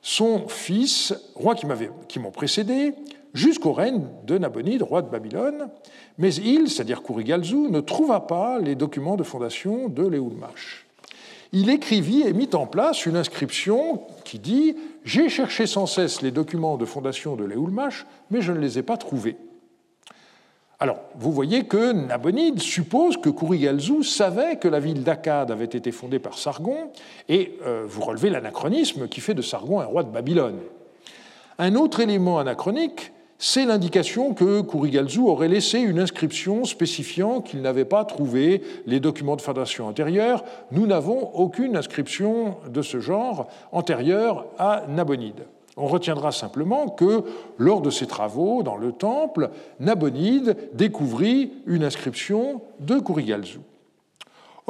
son 0.01 0.47
fils, 0.49 1.13
roi 1.35 1.55
qui 1.55 2.19
m'ont 2.19 2.31
précédé, 2.31 2.95
jusqu'au 3.33 3.71
règne 3.71 4.07
de 4.25 4.37
Nabonide, 4.37 4.83
roi 4.83 5.01
de 5.01 5.09
Babylone, 5.09 5.69
mais 6.17 6.33
il, 6.35 6.69
c'est-à-dire 6.69 7.01
Kurigalzu, 7.01 7.69
ne 7.69 7.79
trouva 7.79 8.21
pas 8.21 8.59
les 8.59 8.75
documents 8.75 9.15
de 9.15 9.23
fondation 9.23 9.87
de 9.87 10.05
Léoulmash. 10.05 10.88
Il 11.51 11.69
écrivit 11.69 12.21
et 12.21 12.33
mit 12.33 12.49
en 12.53 12.67
place 12.67 13.05
une 13.05 13.15
inscription 13.15 14.03
qui 14.23 14.39
dit 14.39 14.75
J'ai 15.03 15.29
cherché 15.29 15.65
sans 15.65 15.87
cesse 15.87 16.21
les 16.21 16.31
documents 16.31 16.77
de 16.77 16.85
fondation 16.85 17.35
de 17.35 17.43
Léoulmash, 17.43 18.05
mais 18.29 18.41
je 18.41 18.51
ne 18.51 18.59
les 18.59 18.77
ai 18.77 18.83
pas 18.83 18.97
trouvés. 18.97 19.37
Alors, 20.81 20.99
vous 21.15 21.33
voyez 21.33 21.65
que 21.65 21.91
Nabonide 21.91 22.61
suppose 22.61 23.17
que 23.17 23.29
Kurigalzu 23.29 24.03
savait 24.03 24.57
que 24.57 24.67
la 24.69 24.79
ville 24.79 25.03
d'Akkad 25.03 25.51
avait 25.51 25.65
été 25.65 25.91
fondée 25.91 26.19
par 26.19 26.37
Sargon, 26.37 26.91
et 27.27 27.57
euh, 27.65 27.83
vous 27.85 28.01
relevez 28.01 28.29
l'anachronisme 28.29 29.09
qui 29.09 29.19
fait 29.19 29.33
de 29.33 29.41
Sargon 29.41 29.81
un 29.81 29.85
roi 29.85 30.03
de 30.03 30.09
Babylone. 30.09 30.59
Un 31.57 31.75
autre 31.75 31.99
élément 31.99 32.39
anachronique, 32.39 33.11
c'est 33.41 33.65
l'indication 33.65 34.33
que 34.33 34.59
Kurigalzu 34.59 35.21
aurait 35.21 35.47
laissé 35.47 35.79
une 35.79 35.97
inscription 35.97 36.65
spécifiant 36.65 37.39
qu'il 37.39 37.61
n'avait 37.61 37.85
pas 37.85 38.03
trouvé 38.03 38.61
les 38.85 38.99
documents 38.99 39.37
de 39.37 39.41
fondation 39.41 39.87
antérieurs. 39.87 40.43
Nous 40.71 40.85
n'avons 40.85 41.33
aucune 41.33 41.77
inscription 41.77 42.57
de 42.69 42.81
ce 42.81 42.99
genre 42.99 43.47
antérieure 43.71 44.45
à 44.59 44.83
Nabonide. 44.89 45.45
On 45.77 45.87
retiendra 45.87 46.33
simplement 46.33 46.89
que 46.89 47.23
lors 47.57 47.79
de 47.79 47.89
ses 47.89 48.07
travaux 48.07 48.61
dans 48.61 48.75
le 48.75 48.91
temple, 48.91 49.51
Nabonide 49.79 50.57
découvrit 50.73 51.53
une 51.65 51.85
inscription 51.85 52.61
de 52.81 52.99
Kurigalzu. 52.99 53.59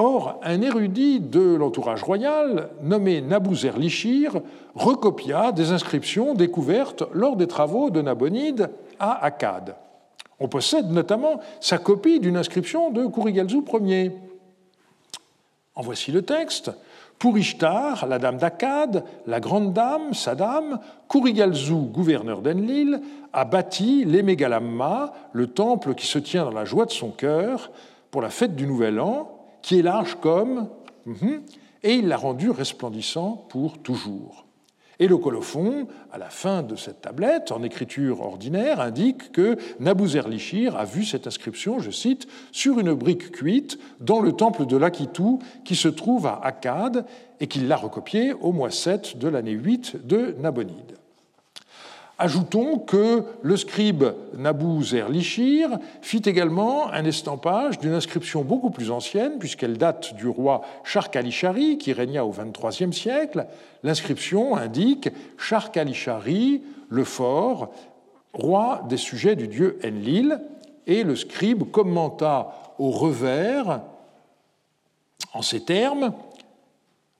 Or, 0.01 0.39
un 0.43 0.61
érudit 0.61 1.19
de 1.19 1.55
l'entourage 1.55 2.03
royal, 2.03 2.69
nommé 2.81 3.19
Nabouzer 3.19 3.77
Lichir, 3.77 4.39
recopia 4.73 5.51
des 5.51 5.73
inscriptions 5.73 6.35
découvertes 6.35 7.03
lors 7.11 7.35
des 7.35 7.47
travaux 7.47 7.89
de 7.89 8.01
Nabonide 8.01 8.69
à 8.97 9.21
Akkad. 9.25 9.75
On 10.39 10.47
possède 10.47 10.89
notamment 10.89 11.41
sa 11.59 11.79
copie 11.79 12.21
d'une 12.21 12.37
inscription 12.37 12.91
de 12.91 13.07
Kurigalzu 13.07 13.61
Ier. 13.81 14.13
En 15.75 15.81
voici 15.81 16.13
le 16.13 16.21
texte. 16.21 16.71
Pour 17.17 17.37
Ishtar, 17.37 18.07
la 18.07 18.19
dame 18.19 18.37
d'Akkad, 18.37 19.03
la 19.27 19.41
grande 19.41 19.73
dame, 19.73 20.13
sa 20.13 20.33
dame, 20.33 20.79
Kurigalzu, 21.09 21.73
gouverneur 21.91 22.39
d'Enlil, 22.39 23.01
a 23.33 23.43
bâti 23.43 24.05
l'Emegalamma, 24.05 25.11
le 25.33 25.47
temple 25.47 25.93
qui 25.93 26.07
se 26.07 26.19
tient 26.19 26.45
dans 26.45 26.51
la 26.51 26.63
joie 26.63 26.85
de 26.85 26.91
son 26.91 27.09
cœur, 27.09 27.69
pour 28.11 28.21
la 28.21 28.29
fête 28.29 28.55
du 28.55 28.65
Nouvel 28.65 29.01
An, 29.01 29.38
qui 29.61 29.79
est 29.79 29.83
large 29.83 30.17
comme, 30.21 30.69
mhm, 31.05 31.41
et 31.83 31.93
il 31.95 32.07
l'a 32.07 32.17
rendu 32.17 32.49
resplendissant 32.49 33.45
pour 33.49 33.79
toujours. 33.79 34.45
Et 35.01 35.07
le 35.07 35.17
colophon, 35.17 35.87
à 36.11 36.17
la 36.17 36.29
fin 36.29 36.61
de 36.61 36.75
cette 36.75 37.01
tablette, 37.01 37.53
en 37.53 37.63
écriture 37.63 38.19
ordinaire, 38.19 38.81
indique 38.81 39.31
que 39.31 39.57
Nabuzerlichir 39.79 40.75
a 40.75 40.83
vu 40.83 41.05
cette 41.05 41.25
inscription, 41.25 41.79
je 41.79 41.89
cite, 41.89 42.27
sur 42.51 42.79
une 42.79 42.93
brique 42.93 43.31
cuite 43.31 43.79
dans 44.01 44.19
le 44.19 44.33
temple 44.33 44.65
de 44.65 44.75
Lakitu 44.75 45.39
qui 45.63 45.77
se 45.77 45.87
trouve 45.87 46.27
à 46.27 46.41
Akkad 46.43 47.05
et 47.39 47.47
qu'il 47.47 47.69
l'a 47.69 47.77
recopiée 47.77 48.33
au 48.33 48.51
mois 48.51 48.71
7 48.71 49.17
de 49.17 49.29
l'année 49.29 49.53
8 49.53 50.05
de 50.05 50.35
Nabonide. 50.37 50.98
Ajoutons 52.21 52.79
que 52.79 53.23
le 53.41 53.55
scribe 53.55 54.03
Nabou 54.37 54.81
Lichir 55.09 55.79
fit 56.01 56.21
également 56.25 56.91
un 56.91 57.05
estampage 57.05 57.79
d'une 57.79 57.93
inscription 57.93 58.43
beaucoup 58.43 58.71
plus 58.71 58.91
ancienne, 58.91 59.39
puisqu'elle 59.39 59.77
date 59.77 60.13
du 60.15 60.27
roi 60.27 60.63
Sharkalishari, 60.83 61.77
qui 61.77 61.93
régna 61.93 62.25
au 62.25 62.31
XXIIIe 62.31 62.93
siècle. 62.93 63.47
L'inscription 63.83 64.57
indique 64.57 65.07
Sharkalishari, 65.37 66.61
le 66.89 67.05
fort, 67.05 67.71
roi 68.33 68.83
des 68.89 68.97
sujets 68.97 69.37
du 69.37 69.47
dieu 69.47 69.79
Enlil, 69.85 70.41
et 70.87 71.03
le 71.03 71.15
scribe 71.15 71.71
commenta 71.71 72.73
au 72.79 72.91
revers, 72.91 73.79
en 75.33 75.41
ces 75.41 75.61
termes, 75.61 76.11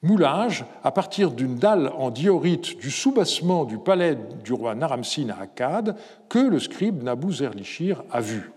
moulage 0.01 0.65
à 0.83 0.91
partir 0.91 1.31
d'une 1.31 1.57
dalle 1.57 1.91
en 1.97 2.09
diorite 2.09 2.77
du 2.79 2.91
soubassement 2.91 3.65
du 3.65 3.77
palais 3.77 4.17
du 4.43 4.53
roi 4.53 4.75
Naramsin 4.75 5.29
à 5.29 5.43
Akkad 5.43 5.95
que 6.29 6.39
le 6.39 6.59
scribe 6.59 7.03
Nabou 7.03 7.31
Zerlichir 7.31 8.03
a 8.11 8.21
vu. 8.21 8.51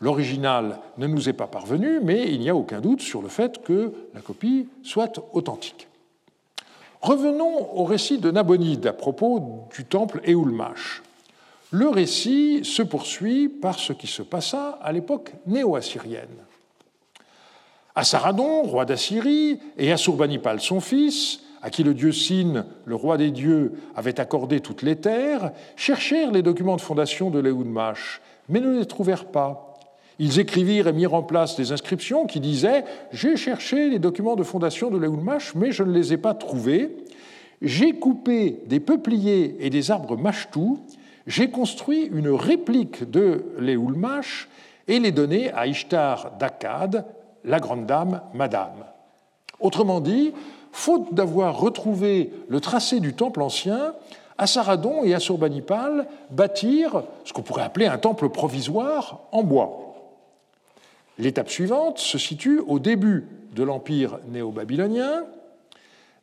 L'original 0.00 0.78
ne 0.96 1.06
nous 1.06 1.28
est 1.28 1.32
pas 1.32 1.46
parvenu, 1.46 2.00
mais 2.02 2.32
il 2.32 2.40
n'y 2.40 2.50
a 2.50 2.54
aucun 2.54 2.80
doute 2.80 3.00
sur 3.00 3.20
le 3.20 3.28
fait 3.28 3.62
que 3.62 3.92
la 4.14 4.20
copie 4.20 4.68
soit 4.82 5.20
authentique. 5.32 5.88
Revenons 7.00 7.76
au 7.76 7.84
récit 7.84 8.18
de 8.18 8.30
Nabonide 8.30 8.86
à 8.86 8.92
propos 8.92 9.68
du 9.74 9.84
temple 9.84 10.20
Eulmash. 10.26 11.02
Le 11.70 11.88
récit 11.88 12.64
se 12.64 12.82
poursuit 12.82 13.48
par 13.48 13.78
ce 13.78 13.92
qui 13.92 14.06
se 14.06 14.22
passa 14.22 14.78
à 14.82 14.92
l'époque 14.92 15.32
néo-assyrienne. 15.46 16.47
Assaradon, 17.98 18.62
roi 18.62 18.84
d'Assyrie, 18.84 19.58
et 19.76 19.90
Assurbanipal, 19.90 20.60
son 20.60 20.80
fils, 20.80 21.40
à 21.62 21.70
qui 21.70 21.82
le 21.82 21.94
dieu 21.94 22.12
Sin, 22.12 22.64
le 22.84 22.94
roi 22.94 23.16
des 23.16 23.32
dieux, 23.32 23.72
avait 23.96 24.20
accordé 24.20 24.60
toutes 24.60 24.82
les 24.82 24.94
terres, 24.94 25.50
cherchèrent 25.74 26.30
les 26.30 26.42
documents 26.42 26.76
de 26.76 26.80
fondation 26.80 27.28
de 27.28 27.40
Léoudmash, 27.40 28.20
mais 28.48 28.60
ne 28.60 28.78
les 28.78 28.86
trouvèrent 28.86 29.24
pas. 29.24 29.74
Ils 30.20 30.38
écrivirent 30.38 30.86
et 30.86 30.92
mirent 30.92 31.14
en 31.14 31.24
place 31.24 31.56
des 31.56 31.72
inscriptions 31.72 32.26
qui 32.26 32.38
disaient 32.38 32.84
J'ai 33.10 33.36
cherché 33.36 33.90
les 33.90 33.98
documents 33.98 34.36
de 34.36 34.44
fondation 34.44 34.90
de 34.90 34.98
Léoudmash, 34.98 35.56
mais 35.56 35.72
je 35.72 35.82
ne 35.82 35.92
les 35.92 36.12
ai 36.12 36.18
pas 36.18 36.34
trouvés. 36.34 36.96
J'ai 37.62 37.94
coupé 37.94 38.60
des 38.66 38.78
peupliers 38.78 39.56
et 39.58 39.70
des 39.70 39.90
arbres 39.90 40.16
machtou. 40.16 40.78
J'ai 41.26 41.50
construit 41.50 42.08
une 42.12 42.30
réplique 42.30 43.10
de 43.10 43.44
Léoulmash 43.58 44.48
et 44.86 45.00
les 45.00 45.10
donné 45.10 45.52
à 45.52 45.66
Ishtar 45.66 46.38
d'Akkad, 46.38 47.04
la 47.48 47.58
grande 47.58 47.86
dame, 47.86 48.20
madame. 48.34 48.84
Autrement 49.58 50.00
dit, 50.00 50.32
faute 50.70 51.12
d'avoir 51.12 51.58
retrouvé 51.58 52.32
le 52.48 52.60
tracé 52.60 53.00
du 53.00 53.14
temple 53.14 53.42
ancien, 53.42 53.94
Assaradon 54.36 55.02
et 55.02 55.14
Assurbanipal 55.14 56.06
bâtirent 56.30 57.02
ce 57.24 57.32
qu'on 57.32 57.42
pourrait 57.42 57.64
appeler 57.64 57.86
un 57.86 57.98
temple 57.98 58.28
provisoire 58.28 59.22
en 59.32 59.42
bois. 59.42 59.94
L'étape 61.18 61.50
suivante 61.50 61.98
se 61.98 62.18
situe 62.18 62.60
au 62.60 62.78
début 62.78 63.26
de 63.56 63.64
l'empire 63.64 64.20
néo-babylonien. 64.28 65.24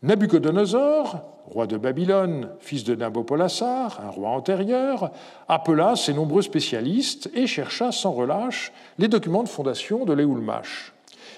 Nabuchodonosor, 0.01 1.21
roi 1.47 1.67
de 1.67 1.75
Babylone, 1.75 2.51
fils 2.59 2.85
de 2.85 2.95
Nabopolassar, 2.95 3.99
un 4.05 4.09
roi 4.09 4.29
antérieur, 4.29 5.11
appela 5.49 5.97
ses 5.97 6.13
nombreux 6.13 6.43
spécialistes 6.43 7.29
et 7.33 7.47
chercha 7.47 7.91
sans 7.91 8.11
relâche 8.11 8.71
les 8.97 9.09
documents 9.09 9.43
de 9.43 9.49
fondation 9.49 10.05
de 10.05 10.13
l'Eulmash. 10.13 10.94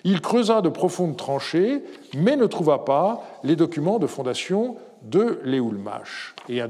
Il 0.07 0.21
creusa 0.21 0.61
de 0.61 0.69
profondes 0.69 1.17
tranchées, 1.17 1.83
mais 2.15 2.37
ne 2.37 2.45
trouva 2.45 2.85
pas 2.85 3.23
les 3.43 3.57
documents 3.57 3.99
de 3.99 4.07
fondation 4.07 4.77
de 5.01 5.41
Léoulmash. 5.43 6.33
Et 6.47 6.61
un 6.61 6.69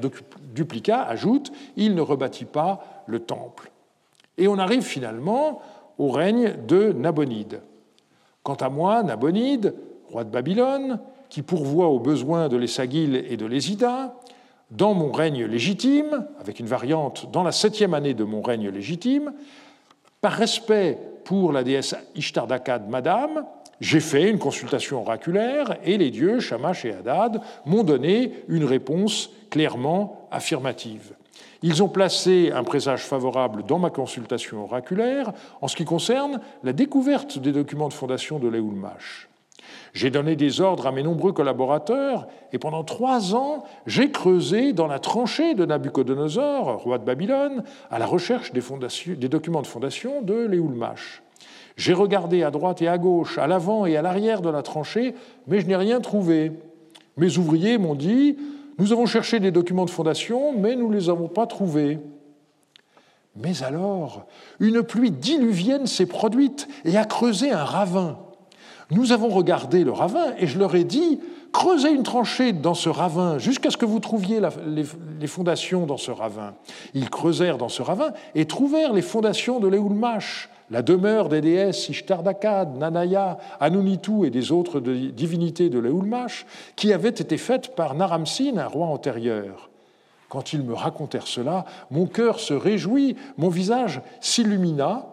duplicat 0.56 1.04
ajoute 1.04 1.52
Il 1.76 1.94
ne 1.94 2.02
rebâtit 2.02 2.46
pas 2.46 3.04
le 3.06 3.20
temple. 3.20 3.70
Et 4.40 4.48
on 4.48 4.58
arrive 4.58 4.82
finalement 4.82 5.62
au 6.00 6.10
règne 6.10 6.56
de 6.68 6.92
Nabonide. 6.94 7.62
Quant 8.42 8.56
à 8.56 8.70
moi, 8.70 9.04
Nabonide, 9.04 9.76
roi 10.10 10.24
de 10.24 10.32
Babylone, 10.32 11.00
qui 11.30 11.44
pourvoit 11.44 11.90
aux 11.90 12.00
besoins 12.00 12.50
de 12.50 12.58
l'Essagil 12.58 13.24
et 13.30 13.38
de 13.38 13.46
l'Ésida, 13.46 14.16
dans 14.72 14.96
mon 14.96 15.12
règne 15.12 15.46
légitime, 15.46 16.26
avec 16.40 16.60
une 16.60 16.66
variante 16.66 17.30
dans 17.32 17.44
la 17.44 17.52
septième 17.52 17.94
année 17.94 18.16
de 18.16 18.24
mon 18.24 18.42
règne 18.42 18.70
légitime, 18.70 19.32
par 20.22 20.34
respect 20.34 20.98
pour 21.28 21.52
la 21.52 21.62
déesse 21.62 21.94
Ishtar 22.16 22.48
d'Akkad, 22.48 22.90
Madame, 22.90 23.44
J'ai 23.82 24.00
fait 24.00 24.30
une 24.30 24.40
consultation 24.40 25.02
oraculaire 25.02 25.78
et 25.84 25.98
les 25.98 26.10
dieux, 26.10 26.40
Shamash 26.40 26.86
et 26.86 26.94
Hadad, 26.94 27.42
m'ont 27.66 27.84
donné 27.84 28.32
une 28.48 28.64
réponse 28.64 29.30
clairement 29.52 30.28
affirmative. 30.32 31.14
Ils 31.62 31.84
ont 31.84 31.90
placé 31.90 32.52
un 32.52 32.64
présage 32.64 33.02
favorable 33.02 33.64
dans 33.68 33.78
ma 33.78 33.90
consultation 33.90 34.64
oraculaire 34.64 35.34
en 35.62 35.68
ce 35.68 35.76
qui 35.76 35.86
concerne 35.86 36.40
la 36.64 36.74
découverte 36.74 37.40
des 37.40 37.52
documents 37.52 37.90
de 37.90 37.94
fondation 37.94 38.40
de 38.40 38.48
l'Eulmash. 38.48 39.28
J'ai 39.94 40.10
donné 40.12 40.36
des 40.36 40.62
ordres 40.62 40.88
à 40.88 40.92
mes 40.92 41.04
nombreux 41.04 41.34
collaborateurs 41.34 42.28
et 42.54 42.60
pendant 42.60 42.84
trois 42.84 43.36
ans, 43.36 43.64
j'ai 43.86 44.12
creusé 44.12 44.74
dans 44.74 44.88
la 44.88 45.00
tranchée 45.00 45.56
de 45.56 45.66
Nabucodonosor, 45.66 46.84
roi 46.84 46.98
de 47.00 47.04
Babylone, 47.04 47.64
à 47.90 48.00
la 48.00 48.06
recherche 48.06 48.54
des, 48.54 48.62
des 49.16 49.30
documents 49.30 49.62
de 49.62 49.68
fondation 49.68 50.22
de 50.22 50.36
l'Eulmash. 50.36 51.24
J'ai 51.78 51.94
regardé 51.94 52.44
à 52.44 52.52
droite 52.52 52.82
et 52.82 52.88
à 52.88 52.98
gauche, 52.98 53.38
à 53.38 53.48
l'avant 53.48 53.86
et 53.86 53.98
à 53.98 54.02
l'arrière 54.02 54.42
de 54.42 54.50
la 54.50 54.64
tranchée, 54.64 55.14
mais 55.48 55.60
je 55.60 55.68
n'ai 55.68 55.76
rien 55.76 56.00
trouvé. 56.00 56.52
Mes 57.18 57.38
ouvriers 57.38 57.78
m'ont 57.78 57.96
dit 57.96 58.38
Nous 58.80 58.92
avons 58.92 59.06
cherché 59.06 59.40
des 59.40 59.52
documents 59.52 59.86
de 59.86 59.92
fondation, 59.92 60.58
mais 60.58 60.76
nous 60.76 60.90
ne 60.90 60.96
les 60.96 61.10
avons 61.10 61.28
pas 61.28 61.46
trouvés. 61.46 62.00
Mais 63.36 63.64
alors, 63.64 64.26
une 64.60 64.82
pluie 64.82 65.12
diluvienne 65.12 65.86
s'est 65.86 66.08
produite 66.08 66.68
et 66.86 66.98
a 66.98 67.06
creusé 67.06 67.52
un 67.52 67.64
ravin. 67.64 68.18
Nous 68.90 69.12
avons 69.12 69.28
regardé 69.28 69.84
le 69.84 69.92
ravin 69.92 70.34
et 70.40 70.48
je 70.48 70.58
leur 70.58 70.76
ai 70.76 70.84
dit 70.84 71.20
creusez 71.52 71.90
une 71.90 72.04
tranchée 72.04 72.54
dans 72.54 72.74
ce 72.74 72.90
ravin 72.90 73.38
jusqu'à 73.38 73.70
ce 73.70 73.78
que 73.78 73.86
vous 73.86 74.00
trouviez 74.00 74.40
les, 74.66 75.28
fondations 75.28 75.86
dans 75.86 75.98
ce 75.98 76.12
ravin. 76.12 76.54
Ils 76.94 77.10
creusèrent 77.10 77.58
dans 77.58 77.70
ce 77.70 77.82
ravin 77.82 78.12
et 78.36 78.46
trouvèrent 78.46 78.94
les 78.94 79.02
fondations 79.02 79.60
de 79.60 79.68
l'Eulmash, 79.68 80.50
la 80.70 80.82
demeure 80.82 81.30
des 81.30 81.42
déesses 81.42 81.90
Ishtar-Dakad, 81.90 82.78
Nanaya, 82.78 83.38
Anunitu 83.60 84.26
et 84.26 84.30
des 84.30 84.52
autres 84.52 84.80
divinités 84.80 85.70
de 85.70 85.80
l'Eulmash, 85.80 86.46
qui 86.76 86.94
avaient 86.94 87.10
été 87.10 87.38
faites 87.38 87.76
par 87.76 87.96
Naramsin, 87.96 88.58
un 88.58 88.68
roi 88.68 88.88
antérieur. 88.88 89.70
Quand 90.30 90.54
ils 90.54 90.62
me 90.62 90.74
racontèrent 90.74 91.28
cela, 91.28 91.66
mon 91.90 92.06
cœur 92.06 92.40
se 92.40 92.54
réjouit, 92.54 93.16
mon 93.38 93.50
visage 93.50 94.02
s'illumina. 94.20 95.08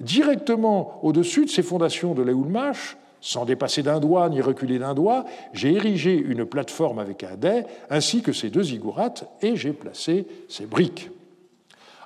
Directement 0.00 0.98
au-dessus 1.02 1.44
de 1.44 1.50
ces 1.50 1.62
fondations 1.62 2.14
de 2.14 2.22
l'Eulmash, 2.22 2.96
sans 3.24 3.46
dépasser 3.46 3.82
d'un 3.82 4.00
doigt 4.00 4.28
ni 4.28 4.42
reculer 4.42 4.78
d'un 4.78 4.92
doigt, 4.92 5.24
j'ai 5.54 5.72
érigé 5.72 6.14
une 6.14 6.44
plateforme 6.44 6.98
avec 6.98 7.24
un 7.24 7.36
dais 7.36 7.64
ainsi 7.88 8.20
que 8.20 8.34
ces 8.34 8.50
deux 8.50 8.64
zigourates 8.64 9.24
et 9.40 9.56
j'ai 9.56 9.72
placé 9.72 10.26
ces 10.50 10.66
briques. 10.66 11.10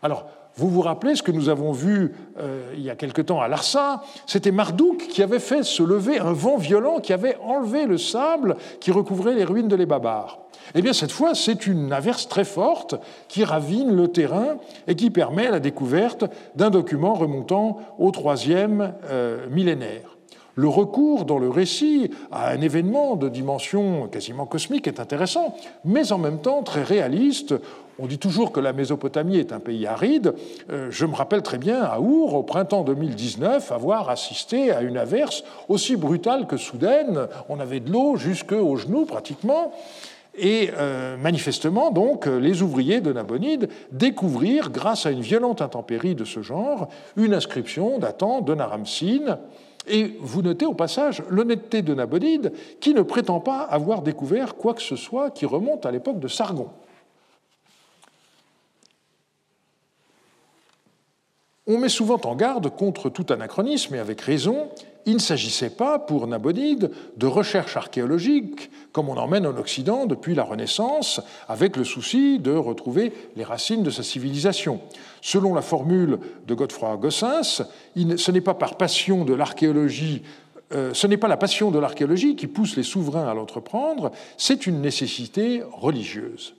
Alors, 0.00 0.26
vous 0.54 0.68
vous 0.68 0.80
rappelez 0.80 1.16
ce 1.16 1.24
que 1.24 1.32
nous 1.32 1.48
avons 1.48 1.72
vu 1.72 2.14
euh, 2.38 2.72
il 2.74 2.82
y 2.82 2.90
a 2.90 2.94
quelque 2.94 3.20
temps 3.20 3.40
à 3.40 3.48
Larsa? 3.48 4.04
C'était 4.26 4.52
Marduk 4.52 5.08
qui 5.08 5.22
avait 5.24 5.40
fait 5.40 5.64
se 5.64 5.82
lever 5.82 6.20
un 6.20 6.32
vent 6.32 6.56
violent 6.56 7.00
qui 7.00 7.12
avait 7.12 7.36
enlevé 7.42 7.86
le 7.86 7.98
sable 7.98 8.56
qui 8.78 8.92
recouvrait 8.92 9.34
les 9.34 9.44
ruines 9.44 9.68
de 9.68 9.76
les 9.76 9.86
Babars. 9.86 10.38
Eh 10.76 10.82
bien, 10.82 10.92
cette 10.92 11.12
fois, 11.12 11.34
c'est 11.34 11.66
une 11.66 11.92
averse 11.92 12.28
très 12.28 12.44
forte 12.44 12.94
qui 13.26 13.42
ravine 13.42 13.94
le 13.96 14.06
terrain 14.06 14.58
et 14.86 14.94
qui 14.94 15.10
permet 15.10 15.50
la 15.50 15.58
découverte 15.58 16.26
d'un 16.54 16.70
document 16.70 17.14
remontant 17.14 17.78
au 17.98 18.12
troisième 18.12 18.94
euh, 19.10 19.48
millénaire. 19.50 20.17
Le 20.58 20.66
recours 20.66 21.24
dans 21.24 21.38
le 21.38 21.48
récit 21.48 22.10
à 22.32 22.48
un 22.48 22.60
événement 22.60 23.14
de 23.14 23.28
dimension 23.28 24.08
quasiment 24.08 24.44
cosmique 24.44 24.88
est 24.88 24.98
intéressant, 24.98 25.54
mais 25.84 26.10
en 26.10 26.18
même 26.18 26.40
temps 26.40 26.64
très 26.64 26.82
réaliste. 26.82 27.54
On 28.00 28.08
dit 28.08 28.18
toujours 28.18 28.50
que 28.50 28.58
la 28.58 28.72
Mésopotamie 28.72 29.36
est 29.36 29.52
un 29.52 29.60
pays 29.60 29.86
aride. 29.86 30.34
Euh, 30.72 30.88
je 30.90 31.06
me 31.06 31.14
rappelle 31.14 31.42
très 31.42 31.58
bien 31.58 31.80
à 31.84 32.00
Our, 32.00 32.34
au 32.34 32.42
printemps 32.42 32.82
2019, 32.82 33.70
avoir 33.70 34.10
assisté 34.10 34.72
à 34.72 34.82
une 34.82 34.96
averse 34.96 35.44
aussi 35.68 35.94
brutale 35.94 36.48
que 36.48 36.56
soudaine. 36.56 37.28
On 37.48 37.60
avait 37.60 37.78
de 37.78 37.92
l'eau 37.92 38.16
jusqu'aux 38.16 38.74
genoux 38.74 39.04
pratiquement. 39.04 39.72
Et 40.36 40.70
euh, 40.76 41.16
manifestement, 41.18 41.92
donc, 41.92 42.26
les 42.26 42.62
ouvriers 42.62 43.00
de 43.00 43.12
Nabonide 43.12 43.68
découvrirent, 43.92 44.70
grâce 44.70 45.06
à 45.06 45.12
une 45.12 45.20
violente 45.20 45.62
intempérie 45.62 46.16
de 46.16 46.24
ce 46.24 46.42
genre, 46.42 46.88
une 47.16 47.32
inscription 47.32 48.00
datant 48.00 48.40
de 48.40 48.56
Naramsin, 48.56 49.38
et 49.90 50.16
vous 50.20 50.42
notez 50.42 50.66
au 50.66 50.74
passage 50.74 51.22
l'honnêteté 51.28 51.82
de 51.82 51.94
Nabonide, 51.94 52.52
qui 52.80 52.94
ne 52.94 53.02
prétend 53.02 53.40
pas 53.40 53.62
avoir 53.62 54.02
découvert 54.02 54.54
quoi 54.54 54.74
que 54.74 54.82
ce 54.82 54.96
soit 54.96 55.30
qui 55.30 55.46
remonte 55.46 55.86
à 55.86 55.90
l'époque 55.90 56.20
de 56.20 56.28
Sargon. 56.28 56.68
On 61.70 61.76
met 61.76 61.90
souvent 61.90 62.18
en 62.24 62.34
garde 62.34 62.70
contre 62.70 63.10
tout 63.10 63.26
anachronisme, 63.28 63.94
et 63.94 63.98
avec 63.98 64.22
raison, 64.22 64.70
il 65.04 65.14
ne 65.14 65.20
s'agissait 65.20 65.70
pas 65.70 65.98
pour 65.98 66.26
Nabonide 66.26 66.90
de 67.16 67.26
recherche 67.26 67.76
archéologique 67.76 68.70
comme 68.92 69.10
on 69.10 69.18
emmène 69.18 69.46
en 69.46 69.56
Occident 69.56 70.06
depuis 70.06 70.34
la 70.34 70.44
Renaissance, 70.44 71.20
avec 71.46 71.76
le 71.76 71.84
souci 71.84 72.38
de 72.38 72.52
retrouver 72.52 73.12
les 73.36 73.44
racines 73.44 73.82
de 73.82 73.90
sa 73.90 74.02
civilisation. 74.02 74.80
Selon 75.20 75.54
la 75.54 75.62
formule 75.62 76.18
de 76.46 76.54
Godefroy 76.54 76.96
Gossens, 76.96 77.62
ce 77.96 78.30
n'est 78.30 78.40
pas 78.40 78.54
par 78.54 78.76
passion 78.76 79.24
de 79.24 79.34
l'archéologie 79.34 80.22
euh, 80.74 80.92
ce 80.92 81.06
n'est 81.06 81.16
pas 81.16 81.28
la 81.28 81.38
passion 81.38 81.70
de 81.70 81.78
l'archéologie 81.78 82.36
qui 82.36 82.46
pousse 82.46 82.76
les 82.76 82.82
souverains 82.82 83.26
à 83.26 83.34
l'entreprendre, 83.34 84.12
c'est 84.36 84.66
une 84.66 84.82
nécessité 84.82 85.62
religieuse. 85.72 86.54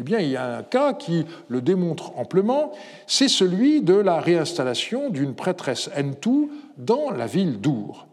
Eh 0.00 0.02
bien, 0.02 0.18
il 0.18 0.30
y 0.30 0.36
a 0.36 0.56
un 0.56 0.62
cas 0.62 0.94
qui 0.94 1.24
le 1.48 1.60
démontre 1.60 2.18
amplement, 2.18 2.72
c'est 3.06 3.28
celui 3.28 3.82
de 3.82 3.94
la 3.94 4.20
réinstallation 4.20 5.10
d'une 5.10 5.34
prêtresse 5.34 5.90
Entou 5.96 6.50
dans 6.76 7.10
la 7.10 7.26
ville 7.26 7.60
d'Our. 7.60 8.06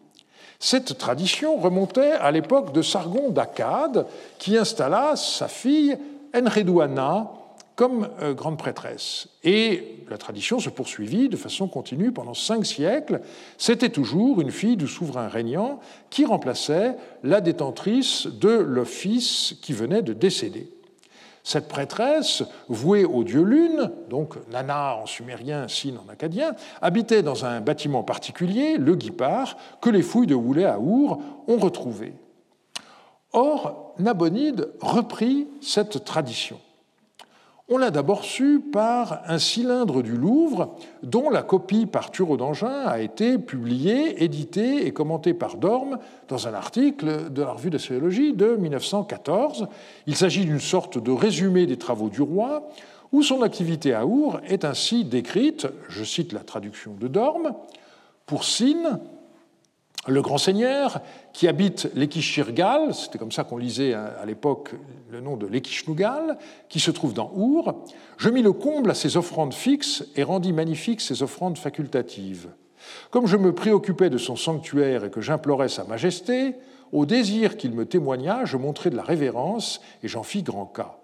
Cette 0.60 0.98
tradition 0.98 1.58
remontait 1.58 2.12
à 2.12 2.32
l'époque 2.32 2.74
de 2.74 2.82
Sargon 2.82 3.30
d'Akkad, 3.30 4.06
qui 4.38 4.58
installa 4.58 5.16
sa 5.16 5.48
fille 5.48 5.98
Enredouana 6.36 7.32
comme 7.80 8.10
euh, 8.22 8.34
grande 8.34 8.58
prêtresse. 8.58 9.30
Et 9.42 10.04
la 10.10 10.18
tradition 10.18 10.60
se 10.60 10.70
poursuivit 10.70 11.30
de 11.30 11.38
façon 11.38 11.70
continue 11.70 12.12
pendant 12.12 12.34
cinq 12.34 12.66
siècles. 12.66 13.22
C'était 13.58 13.88
toujours 13.88 14.42
une 14.42 14.52
fille 14.52 14.76
du 14.76 14.86
souverain 14.86 15.30
régnant 15.30 15.80
qui 16.10 16.26
remplaçait 16.26 16.98
la 17.24 17.40
détentrice 17.40 18.28
de 18.28 18.50
l'office 18.50 19.56
qui 19.62 19.72
venait 19.72 20.02
de 20.02 20.12
décéder. 20.12 20.70
Cette 21.46 21.70
prêtresse, 21.70 22.44
vouée 22.68 23.06
au 23.06 23.24
dieu 23.24 23.44
Lune, 23.44 23.90
donc 24.10 24.36
Nana 24.52 24.98
en 24.98 25.06
sumérien, 25.06 25.70
Sin 25.70 25.94
en 26.06 26.12
acadien, 26.12 26.56
habitait 26.82 27.24
dans 27.24 27.46
un 27.46 27.62
bâtiment 27.62 28.04
particulier, 28.04 28.76
le 28.78 28.96
Guipar, 28.96 29.56
que 29.80 29.90
les 29.90 30.02
fouilles 30.02 30.28
de 30.28 30.36
Woulet 30.36 30.66
à 30.66 30.82
ont 30.82 31.18
retrouvé. 31.48 32.12
Or, 33.32 33.94
Nabonide 34.00 34.68
reprit 34.82 35.48
cette 35.62 36.04
tradition. 36.04 36.60
On 37.72 37.78
l'a 37.78 37.92
d'abord 37.92 38.24
su 38.24 38.60
par 38.60 39.22
un 39.28 39.38
cylindre 39.38 40.02
du 40.02 40.18
Louvre 40.18 40.76
dont 41.04 41.30
la 41.30 41.44
copie 41.44 41.86
par 41.86 42.10
Thureau 42.10 42.36
d'Angin 42.36 42.86
a 42.88 43.00
été 43.00 43.38
publiée, 43.38 44.24
éditée 44.24 44.88
et 44.88 44.92
commentée 44.92 45.36
par 45.36 45.56
Dorme 45.56 46.00
dans 46.30 46.48
un 46.48 46.56
article 46.56 47.32
de 47.32 47.44
la 47.44 47.52
revue 47.52 47.72
sociologie 47.72 48.34
de 48.34 48.56
1914. 48.56 49.68
Il 50.08 50.16
s'agit 50.16 50.46
d'une 50.46 50.60
sorte 50.60 50.98
de 50.98 51.12
résumé 51.12 51.68
des 51.68 51.78
travaux 51.78 52.10
du 52.10 52.24
roi 52.24 52.68
où 53.12 53.22
son 53.22 53.44
activité 53.44 53.94
à 53.94 54.04
Our 54.04 54.42
est 54.48 54.66
ainsi 54.66 55.06
décrite, 55.06 55.68
je 55.90 56.04
cite 56.04 56.34
la 56.34 56.40
traduction 56.40 56.96
de 57.00 57.08
Dorme, 57.08 57.54
pour 58.26 58.46
Sin, 58.46 59.00
le 60.08 60.22
grand 60.22 60.38
seigneur 60.38 61.02
qui 61.34 61.48
habite 61.48 61.90
l'Ekishirgal, 61.94 62.94
c'était 62.94 63.18
comme 63.18 63.32
ça 63.32 63.44
qu'on 63.44 63.58
lisait 63.58 63.94
à 63.94 64.26
l'époque 64.26 64.72
le 65.12 65.22
nom 65.22 65.36
de 65.36 65.46
l'Ekishnugal, 65.46 66.38
qui 66.70 66.80
se 66.80 66.92
trouve 66.92 67.14
dans 67.14 67.32
Our, 67.36 67.84
je 68.18 68.30
mis 68.30 68.42
le 68.42 68.54
comble 68.54 68.92
à 68.92 68.96
ses 68.96 69.18
offrandes 69.18 69.54
fixes 69.54 70.06
et 70.16 70.24
rendis 70.24 70.54
magnifiques 70.54 71.02
ses 71.02 71.22
offrandes 71.22 71.58
facultatives. 71.58 72.48
Comme 73.12 73.28
je 73.28 73.38
me 73.38 73.54
préoccupais 73.54 74.10
de 74.10 74.18
son 74.18 74.36
sanctuaire 74.36 75.04
et 75.04 75.12
que 75.12 75.22
j'implorais 75.22 75.70
sa 75.70 75.84
majesté, 75.84 76.56
au 76.92 77.06
désir 77.06 77.58
qu'il 77.58 77.74
me 77.74 77.86
témoigna, 77.86 78.46
je 78.46 78.58
montrai 78.58 78.90
de 78.90 78.96
la 78.96 79.04
révérence 79.04 79.82
et 80.02 80.08
j'en 80.08 80.24
fis 80.24 80.44
grand 80.44 80.66
cas. 80.66 80.96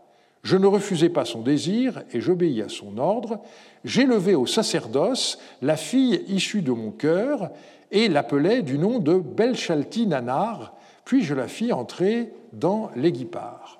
Je 0.41 0.57
ne 0.57 0.67
refusai 0.67 1.09
pas 1.09 1.25
son 1.25 1.41
désir 1.41 2.03
et 2.13 2.21
j'obéis 2.21 2.61
à 2.61 2.69
son 2.69 2.99
ordre. 2.99 3.39
J'élevai 3.83 4.35
au 4.35 4.45
sacerdoce 4.45 5.39
la 5.63 5.75
fille 5.75 6.23
issue 6.27 6.61
de 6.61 6.71
mon 6.71 6.91
cœur 6.91 7.49
et 7.95 8.09
l'appelait 8.09 8.61
du 8.61 8.77
nom 8.77 8.99
de 8.99 9.15
Belchalti 9.15 10.05
Nanar, 10.05 10.73
puis 11.05 11.23
je 11.23 11.33
la 11.33 11.47
fis 11.47 11.71
entrer 11.71 12.33
dans 12.51 12.91
l'Éguipard. 12.95 13.79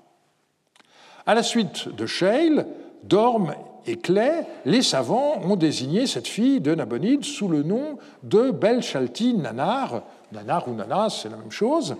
À 1.25 1.36
la 1.36 1.43
suite 1.43 1.89
de 1.93 2.06
Sheil, 2.06 2.65
Dorme 3.04 3.54
et 3.86 3.97
Clay, 3.97 4.47
les 4.63 4.82
savants 4.82 5.41
ont 5.43 5.58
désigné 5.58 6.08
cette 6.08 6.30
fille 6.30 6.62
de 6.62 6.73
Nabonide 6.73 7.25
sous 7.25 7.49
le 7.49 7.62
nom 7.62 7.97
de 8.23 8.51
Belchalti 8.51 9.34
Nanar. 9.34 10.04
Nanar 10.32 10.69
ou 10.69 10.73
Nanas, 10.73 11.19
c'est 11.21 11.30
la 11.30 11.38
même 11.38 11.51
chose. 11.51 11.97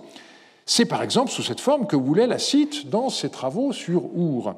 C'est 0.64 0.86
par 0.86 1.02
exemple 1.02 1.30
sous 1.30 1.42
cette 1.42 1.60
forme 1.60 1.86
que 1.86 1.96
Woulet 1.96 2.26
la 2.26 2.38
cite 2.38 2.88
dans 2.88 3.10
ses 3.10 3.28
travaux 3.28 3.72
sur 3.72 4.04
Our. 4.16 4.54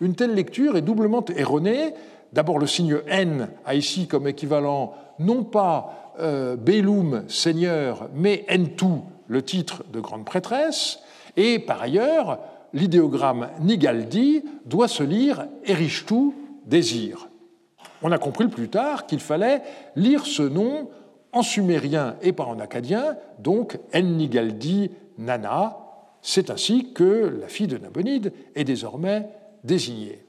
Une 0.00 0.14
telle 0.14 0.34
lecture 0.34 0.76
est 0.78 0.82
doublement 0.82 1.24
erronée. 1.36 1.92
D'abord, 2.32 2.58
le 2.58 2.66
signe 2.66 2.98
N 3.06 3.50
a 3.66 3.74
ici 3.74 4.06
comme 4.06 4.26
équivalent 4.26 4.94
non 5.18 5.44
pas 5.44 6.07
euh, 6.18 6.56
seigneur, 7.28 8.08
mais 8.14 8.44
Entu, 8.50 9.02
le 9.26 9.42
titre 9.42 9.84
de 9.92 10.00
grande 10.00 10.24
prêtresse, 10.24 11.00
et 11.36 11.58
par 11.58 11.82
ailleurs, 11.82 12.38
l'idéogramme 12.72 13.48
Nigaldi 13.60 14.42
doit 14.66 14.88
se 14.88 15.02
lire 15.02 15.46
Erishtu, 15.64 16.32
désir. 16.66 17.28
On 18.02 18.12
a 18.12 18.18
compris 18.18 18.48
plus 18.48 18.68
tard 18.68 19.06
qu'il 19.06 19.20
fallait 19.20 19.62
lire 19.96 20.26
ce 20.26 20.42
nom 20.42 20.88
en 21.32 21.42
sumérien 21.42 22.16
et 22.22 22.32
pas 22.32 22.44
en 22.44 22.58
acadien, 22.58 23.16
donc 23.38 23.78
En-Nigaldi 23.94 24.90
Nana. 25.18 25.78
C'est 26.22 26.50
ainsi 26.50 26.92
que 26.92 27.38
la 27.40 27.48
fille 27.48 27.66
de 27.66 27.78
Nabonide 27.78 28.32
est 28.54 28.64
désormais 28.64 29.28
désignée. 29.64 30.27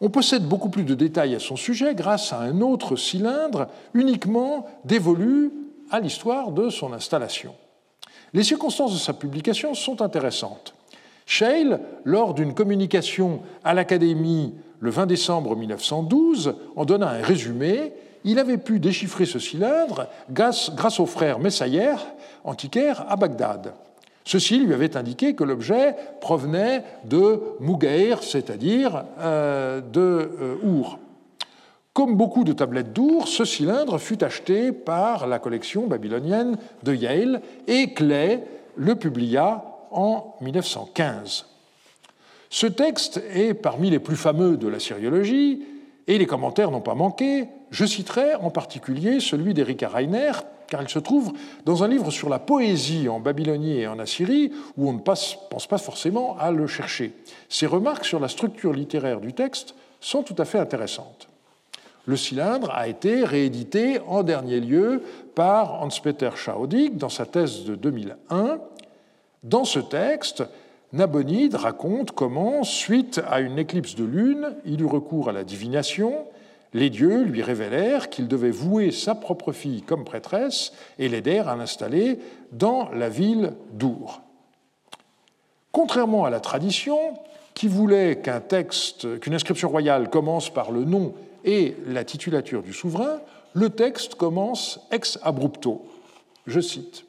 On 0.00 0.08
possède 0.08 0.46
beaucoup 0.46 0.70
plus 0.70 0.84
de 0.84 0.94
détails 0.94 1.34
à 1.34 1.40
son 1.40 1.56
sujet 1.56 1.94
grâce 1.94 2.32
à 2.32 2.40
un 2.40 2.62
autre 2.62 2.96
cylindre 2.96 3.68
uniquement 3.92 4.66
dévolu 4.84 5.52
à 5.90 6.00
l'histoire 6.00 6.52
de 6.52 6.70
son 6.70 6.92
installation. 6.94 7.54
Les 8.32 8.44
circonstances 8.44 8.94
de 8.94 8.98
sa 8.98 9.12
publication 9.12 9.74
sont 9.74 10.00
intéressantes. 10.00 10.74
Scheil, 11.26 11.76
lors 12.04 12.32
d'une 12.32 12.54
communication 12.54 13.42
à 13.62 13.74
l'Académie 13.74 14.54
le 14.80 14.90
20 14.90 15.06
décembre 15.06 15.54
1912, 15.54 16.54
en 16.74 16.84
donna 16.84 17.10
un 17.10 17.22
résumé. 17.22 17.92
Il 18.24 18.38
avait 18.38 18.58
pu 18.58 18.80
déchiffrer 18.80 19.26
ce 19.26 19.38
cylindre 19.38 20.06
grâce, 20.30 20.74
grâce 20.74 21.00
au 21.00 21.06
frère 21.06 21.38
Messayer, 21.38 21.92
antiquaire 22.44 23.04
à 23.08 23.16
Bagdad. 23.16 23.74
Ceci 24.30 24.60
lui 24.60 24.72
avait 24.72 24.96
indiqué 24.96 25.34
que 25.34 25.42
l'objet 25.42 25.96
provenait 26.20 26.84
de 27.04 27.40
Mugair, 27.58 28.22
c'est-à-dire 28.22 29.02
euh, 29.18 29.80
de 29.80 30.30
euh, 30.40 30.54
Our. 30.62 31.00
Comme 31.94 32.14
beaucoup 32.14 32.44
de 32.44 32.52
tablettes 32.52 32.92
d'Our, 32.92 33.26
ce 33.26 33.44
cylindre 33.44 33.98
fut 33.98 34.22
acheté 34.22 34.70
par 34.70 35.26
la 35.26 35.40
collection 35.40 35.88
babylonienne 35.88 36.58
de 36.84 36.94
Yale 36.94 37.42
et 37.66 37.92
Clay 37.92 38.44
le 38.76 38.94
publia 38.94 39.64
en 39.90 40.36
1915. 40.42 41.46
Ce 42.50 42.68
texte 42.68 43.20
est 43.34 43.54
parmi 43.54 43.90
les 43.90 43.98
plus 43.98 44.14
fameux 44.14 44.56
de 44.56 44.68
la 44.68 44.78
syriologie 44.78 45.64
et 46.06 46.18
les 46.18 46.26
commentaires 46.26 46.70
n'ont 46.70 46.80
pas 46.80 46.94
manqué. 46.94 47.48
Je 47.72 47.84
citerai 47.84 48.36
en 48.36 48.50
particulier 48.50 49.18
celui 49.18 49.54
d'Erika 49.54 49.88
Reiner, 49.88 50.30
car 50.70 50.80
il 50.80 50.88
se 50.88 51.00
trouve 51.00 51.32
dans 51.66 51.84
un 51.84 51.88
livre 51.88 52.10
sur 52.10 52.30
la 52.30 52.38
poésie 52.38 53.08
en 53.08 53.20
Babylonie 53.20 53.80
et 53.80 53.88
en 53.88 53.98
Assyrie, 53.98 54.52
où 54.78 54.88
on 54.88 54.94
ne 54.94 55.00
pense 55.00 55.36
pas 55.68 55.78
forcément 55.78 56.38
à 56.38 56.50
le 56.52 56.66
chercher. 56.66 57.12
Ses 57.48 57.66
remarques 57.66 58.06
sur 58.06 58.20
la 58.20 58.28
structure 58.28 58.72
littéraire 58.72 59.20
du 59.20 59.34
texte 59.34 59.74
sont 60.00 60.22
tout 60.22 60.36
à 60.38 60.46
fait 60.46 60.58
intéressantes. 60.58 61.28
Le 62.06 62.16
cylindre 62.16 62.70
a 62.70 62.88
été 62.88 63.24
réédité 63.24 63.98
en 64.06 64.22
dernier 64.22 64.60
lieu 64.60 65.02
par 65.34 65.82
Hans-Peter 65.82 66.30
Schaudig 66.34 66.96
dans 66.96 67.10
sa 67.10 67.26
thèse 67.26 67.64
de 67.64 67.74
2001. 67.74 68.58
Dans 69.42 69.64
ce 69.64 69.80
texte, 69.80 70.44
Nabonide 70.92 71.56
raconte 71.56 72.12
comment, 72.12 72.64
suite 72.64 73.20
à 73.28 73.40
une 73.40 73.58
éclipse 73.58 73.96
de 73.96 74.04
lune, 74.04 74.54
il 74.64 74.80
eut 74.80 74.86
recours 74.86 75.28
à 75.28 75.32
la 75.32 75.44
divination 75.44 76.24
les 76.72 76.90
dieux 76.90 77.22
lui 77.22 77.42
révélèrent 77.42 78.10
qu'il 78.10 78.28
devait 78.28 78.50
vouer 78.50 78.92
sa 78.92 79.14
propre 79.14 79.52
fille 79.52 79.82
comme 79.82 80.04
prêtresse 80.04 80.72
et 80.98 81.08
l'aidèrent 81.08 81.48
à 81.48 81.56
l'installer 81.56 82.18
dans 82.52 82.90
la 82.90 83.08
ville 83.08 83.54
d'Our. 83.72 84.22
Contrairement 85.72 86.24
à 86.24 86.30
la 86.30 86.40
tradition, 86.40 86.98
qui 87.54 87.68
voulait 87.68 88.16
qu'un 88.16 88.40
texte, 88.40 89.20
qu'une 89.20 89.34
inscription 89.34 89.68
royale 89.68 90.08
commence 90.08 90.52
par 90.52 90.70
le 90.70 90.84
nom 90.84 91.14
et 91.44 91.76
la 91.86 92.04
titulature 92.04 92.62
du 92.62 92.72
souverain, 92.72 93.20
le 93.52 93.70
texte 93.70 94.14
commence 94.14 94.80
ex 94.92 95.18
abrupto. 95.22 95.84
Je 96.46 96.60
cite 96.60 97.04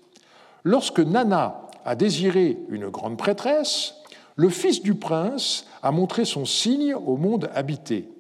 Lorsque 0.64 1.00
Nana 1.00 1.62
a 1.86 1.96
désiré 1.96 2.58
une 2.70 2.90
grande 2.90 3.18
prêtresse, 3.18 3.96
le 4.36 4.50
fils 4.50 4.82
du 4.82 4.96
prince 4.96 5.66
a 5.84 5.92
montré 5.92 6.26
son 6.26 6.46
signe 6.46 6.94
au 6.96 7.18
monde 7.18 7.50
habité 7.54 8.11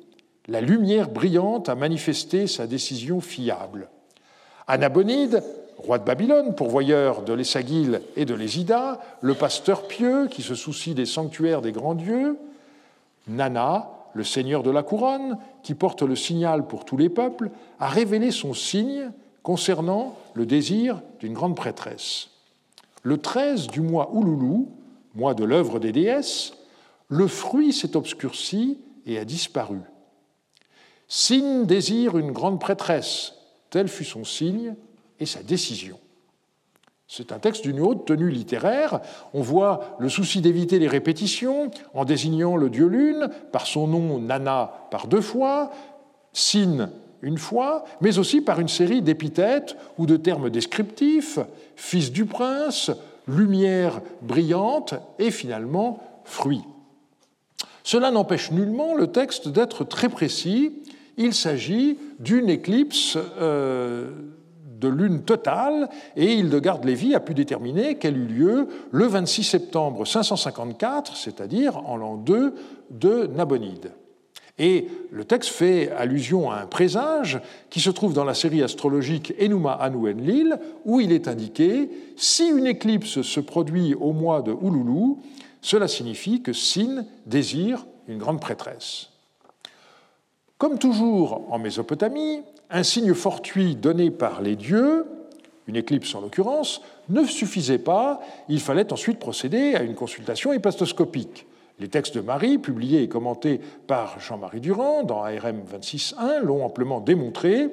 la 0.52 0.60
lumière 0.60 1.10
brillante 1.10 1.70
a 1.70 1.76
manifesté 1.76 2.46
sa 2.46 2.68
décision 2.68 3.22
fiable. 3.22 3.88
Anabonide, 4.68 5.42
roi 5.78 5.98
de 5.98 6.04
Babylone, 6.04 6.56
pourvoyeur 6.56 7.22
de 7.22 7.32
l'Essagil 7.32 8.02
et 8.18 8.26
de 8.26 8.34
l'Ésida, 8.34 9.00
le 9.22 9.34
pasteur 9.34 9.88
pieux 9.88 10.28
qui 10.28 10.42
se 10.42 10.54
soucie 10.54 10.94
des 10.94 11.06
sanctuaires 11.06 11.62
des 11.62 11.72
grands 11.72 11.96
dieux, 11.96 12.38
Nana, 13.30 13.92
le 14.14 14.26
seigneur 14.26 14.62
de 14.62 14.72
la 14.72 14.84
couronne, 14.84 15.38
qui 15.64 15.74
porte 15.74 16.02
le 16.02 16.18
signal 16.18 16.68
pour 16.68 16.84
tous 16.84 16.98
les 16.98 17.08
peuples, 17.08 17.50
a 17.80 17.88
révélé 17.88 18.30
son 18.30 18.54
signe 18.54 19.10
concernant 19.44 20.18
le 20.34 20.46
désir 20.46 21.02
d'une 21.22 21.34
grande 21.34 21.56
prêtresse. 21.56 22.28
Le 23.04 23.18
13 23.18 23.68
du 23.68 23.80
mois 23.80 24.12
Ouloulou, 24.12 24.68
mois 25.16 25.34
de 25.34 25.46
l'œuvre 25.46 25.80
des 25.80 25.94
déesses, 25.94 26.52
le 27.08 27.28
fruit 27.28 27.72
s'est 27.72 27.96
obscurci 27.96 28.80
et 29.06 29.18
a 29.18 29.24
disparu. 29.24 29.80
Signe 31.14 31.66
désire 31.66 32.18
une 32.18 32.32
grande 32.32 32.62
prêtresse. 32.62 33.34
Tel 33.70 33.90
fut 33.90 34.06
son 34.06 34.24
signe 34.24 34.76
et 35.20 35.26
sa 35.26 35.44
décision. 35.44 36.00
C'est 37.06 37.34
un 37.34 37.38
texte 37.38 37.64
d'une 37.64 37.82
haute 37.82 38.06
tenue 38.06 38.30
littéraire. 38.30 39.02
On 39.34 39.42
voit 39.42 39.98
le 40.00 40.08
souci 40.08 40.40
d'éviter 40.40 40.80
les 40.80 40.88
répétitions 40.88 41.70
en 41.94 42.06
désignant 42.06 42.56
le 42.56 42.70
dieu 42.70 42.88
lune 42.88 43.30
par 43.52 43.68
son 43.68 43.88
nom 43.88 44.20
Nana 44.20 44.88
par 44.90 45.08
deux 45.08 45.20
fois, 45.20 45.72
Sin 46.32 46.90
une 47.22 47.38
fois, 47.38 47.84
mais 48.00 48.18
aussi 48.18 48.40
par 48.40 48.62
une 48.62 48.70
série 48.70 49.02
d'épithètes 49.02 49.76
ou 49.98 50.06
de 50.06 50.16
termes 50.16 50.50
descriptifs, 50.50 51.40
fils 51.76 52.14
du 52.14 52.26
prince, 52.26 52.90
lumière 53.28 54.00
brillante 54.22 54.94
et 55.20 55.30
finalement 55.30 56.00
fruit. 56.24 56.64
Cela 57.84 58.12
n'empêche 58.12 58.52
nullement 58.52 58.96
le 58.96 59.08
texte 59.08 59.50
d'être 59.50 59.84
très 59.84 60.08
précis 60.08 60.72
il 61.18 61.34
s'agit 61.34 61.98
d'une 62.20 62.50
éclipse 62.50 63.18
euh, 63.40 64.10
de 64.80 64.88
lune 64.88 65.22
totale 65.22 65.90
et 66.16 66.34
Hildegarde 66.34 66.84
Lévy 66.86 67.16
a 67.16 67.20
pu 67.20 67.34
déterminer 67.34 67.96
qu'elle 67.96 68.18
eut 68.18 68.28
lieu 68.28 68.68
le 68.92 69.06
26 69.06 69.44
septembre 69.44 70.06
554, 70.06 71.16
c'est-à-dire 71.16 71.78
en 71.78 71.98
l'an 71.98 72.18
2 72.18 72.56
de 72.90 73.28
Nabonide. 73.28 73.92
Et 74.60 74.88
le 75.12 75.24
texte 75.24 75.50
fait 75.50 75.92
allusion 75.92 76.52
à 76.52 76.58
un 76.58 76.66
présage 76.66 77.40
qui 77.70 77.80
se 77.80 77.90
trouve 77.90 78.14
dans 78.14 78.26
la 78.26 78.34
série 78.34 78.62
astrologique 78.62 79.34
Enuma 79.42 79.74
Anu 79.74 80.12
Enlil, 80.12 80.58
où 80.86 81.00
il 81.00 81.12
est 81.12 81.28
indiqué 81.28 81.90
si 82.16 82.48
une 82.48 82.68
éclipse 82.68 83.22
se 83.22 83.40
produit 83.40 83.96
au 83.96 84.12
mois 84.14 84.42
de 84.42 84.52
Ululu, 84.52 85.16
cela 85.62 85.88
signifie 85.88 86.42
que 86.42 86.54
Sin 86.54 87.06
désire 87.26 87.86
une 88.08 88.18
grande 88.18 88.42
prêtresse. 88.42 89.11
Comme 90.62 90.78
toujours 90.78 91.42
en 91.50 91.58
Mésopotamie, 91.58 92.44
un 92.70 92.84
signe 92.84 93.16
fortuit 93.16 93.76
donné 93.76 94.12
par 94.12 94.44
les 94.44 94.56
dieux, 94.56 95.08
une 95.66 95.76
éclipse 95.76 96.14
en 96.14 96.22
l'occurrence, 96.22 96.84
ne 97.10 97.26
suffisait 97.26 97.80
pas, 97.80 98.20
il 98.48 98.60
fallait 98.60 98.94
ensuite 98.94 99.18
procéder 99.18 99.74
à 99.74 99.82
une 99.82 99.96
consultation 99.96 100.54
épastoscopique. 100.54 101.48
Les 101.80 101.88
textes 101.88 102.16
de 102.16 102.22
Marie, 102.22 102.60
publiés 102.60 103.02
et 103.02 103.10
commentés 103.10 103.60
par 103.88 104.20
Jean-Marie 104.20 104.60
Durand 104.60 105.02
dans 105.02 105.24
ARM 105.24 105.64
26.1, 105.64 106.44
l'ont 106.44 106.64
amplement 106.64 107.00
démontré. 107.00 107.68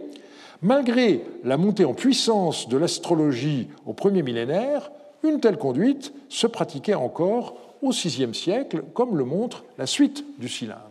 Malgré 0.62 1.26
la 1.44 1.58
montée 1.58 1.84
en 1.84 1.92
puissance 1.92 2.70
de 2.70 2.78
l'astrologie 2.78 3.68
au 3.84 3.92
premier 3.92 4.22
millénaire, 4.22 4.90
une 5.22 5.40
telle 5.40 5.58
conduite 5.58 6.14
se 6.30 6.46
pratiquait 6.46 6.94
encore 6.94 7.54
au 7.82 7.90
VIe 7.90 8.34
siècle, 8.34 8.82
comme 8.94 9.18
le 9.18 9.24
montre 9.24 9.64
la 9.76 9.84
suite 9.84 10.24
du 10.38 10.48
cylindre. 10.48 10.87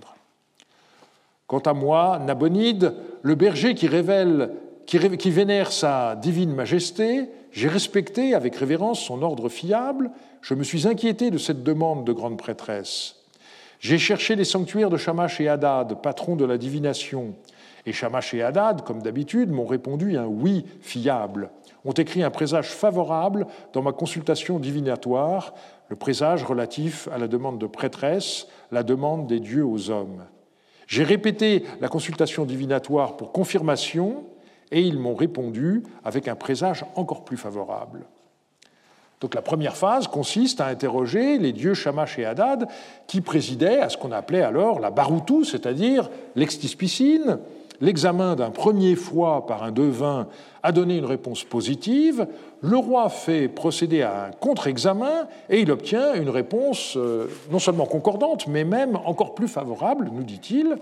Quant 1.48 1.60
à 1.60 1.74
moi, 1.74 2.20
Nabonide, 2.20 2.94
le 3.22 3.36
berger 3.36 3.74
qui, 3.74 3.88
vénère 5.30 5.72
sa 5.72 6.16
divine 6.18 6.54
majesté, 6.54 7.30
j'ai 7.54 7.70
respecté 7.70 8.34
avec 8.34 8.58
révérence 8.58 9.00
son 9.00 9.22
ordre 9.22 9.48
fiable, 9.48 10.12
je 10.42 10.54
me 10.56 10.64
suis 10.64 10.88
inquiété 10.88 11.32
de 11.32 11.38
cette 11.38 11.64
demande 11.64 12.06
de 12.06 12.12
grande 12.12 12.38
prêtresse. 12.38 13.16
J'ai 13.80 13.98
cherché 13.98 14.36
les 14.36 14.44
sanctuaires 14.44 14.90
de 14.90 14.98
Shamash 14.98 15.40
et 15.40 15.48
Hadad, 15.48 16.02
patrons 16.02 16.36
de 16.36 16.44
la 16.44 16.58
divination. 16.58 17.34
Et 17.86 17.94
Shamash 17.94 18.34
et 18.34 18.44
Hadad, 18.44 18.82
comme 18.82 19.02
d'habitude, 19.02 19.50
m'ont 19.50 19.66
répondu 19.66 20.18
un 20.18 20.26
oui 20.26 20.66
fiable, 20.82 21.50
ont 21.86 21.94
écrit 21.94 22.24
un 22.24 22.30
présage 22.30 22.68
favorable 22.68 23.48
dans 23.72 23.82
ma 23.82 23.94
consultation 23.94 24.60
divinatoire, 24.60 25.54
le 25.88 25.96
présage 25.96 26.44
relatif 26.44 27.08
à 27.14 27.18
la 27.18 27.30
demande 27.30 27.58
de 27.58 27.68
prêtresse, 27.68 28.48
la 28.74 28.84
demande 28.84 29.28
des 29.28 29.40
dieux 29.40 29.66
aux 29.66 29.90
hommes. 29.90 30.26
J'ai 30.88 31.04
répété 31.04 31.66
la 31.82 31.90
consultation 31.90 32.46
divinatoire 32.46 33.18
pour 33.18 33.34
confirmation 33.34 34.24
et 34.72 34.82
ils 34.82 34.98
m'ont 34.98 35.16
répondu 35.16 35.84
avec 36.04 36.28
un 36.28 36.36
présage 36.36 36.86
encore 36.96 37.26
plus 37.26 37.38
favorable. 37.38 38.06
Donc 39.20 39.34
la 39.34 39.42
première 39.42 39.76
phase 39.76 40.08
consiste 40.08 40.62
à 40.62 40.68
interroger 40.68 41.40
les 41.40 41.52
dieux 41.52 41.74
Shamash 41.74 42.20
et 42.20 42.26
Hadad 42.26 42.68
qui 43.08 43.22
présidaient 43.22 43.80
à 43.80 43.90
ce 43.90 43.98
qu'on 43.98 44.12
appelait 44.12 44.44
alors 44.44 44.80
la 44.80 44.92
Baroutou, 44.92 45.44
c'est-à-dire 45.44 46.10
l'extispicine, 46.36 47.40
l'examen 47.82 48.36
d'un 48.36 48.50
premier 48.50 48.96
fois 48.96 49.46
par 49.46 49.64
un 49.64 49.72
devin 49.72 50.28
a 50.64 50.72
donné 50.72 50.98
une 50.98 51.06
réponse 51.06 51.44
positive, 51.44 52.28
le 52.62 52.78
roi 52.78 53.10
fait 53.10 53.48
procéder 53.48 54.02
à 54.02 54.26
un 54.26 54.32
contre-examen 54.32 55.28
et 55.50 55.62
il 55.62 55.72
obtient 55.72 56.14
une 56.16 56.30
réponse 56.30 56.96
euh, 56.98 57.28
non 57.52 57.60
seulement 57.60 57.86
concordante, 57.86 58.48
mais 58.48 58.64
même 58.64 58.98
encore 59.06 59.36
plus 59.36 59.48
favorable, 59.48 60.10
nous 60.12 60.24
dit-il. 60.24 60.76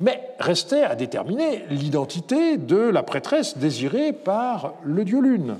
Mais 0.00 0.20
restait 0.40 0.82
à 0.82 0.96
déterminer 0.96 1.64
l'identité 1.70 2.56
de 2.56 2.76
la 2.76 3.02
prêtresse 3.02 3.56
désirée 3.56 4.12
par 4.12 4.74
le 4.82 5.04
dieu 5.04 5.20
Lune. 5.20 5.56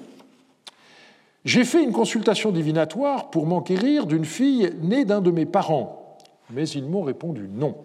J'ai 1.45 1.65
fait 1.65 1.83
une 1.83 1.93
consultation 1.93 2.51
divinatoire 2.51 3.31
pour 3.31 3.47
m'enquérir 3.47 4.07
d'une 4.07 4.25
fille 4.25 4.73
née 4.83 5.05
d'un 5.05 5.21
de 5.21 5.31
mes 5.31 5.47
parents, 5.47 6.17
mais 6.51 6.69
ils 6.69 6.85
m'ont 6.85 7.03
répondu 7.03 7.49
non. 7.53 7.77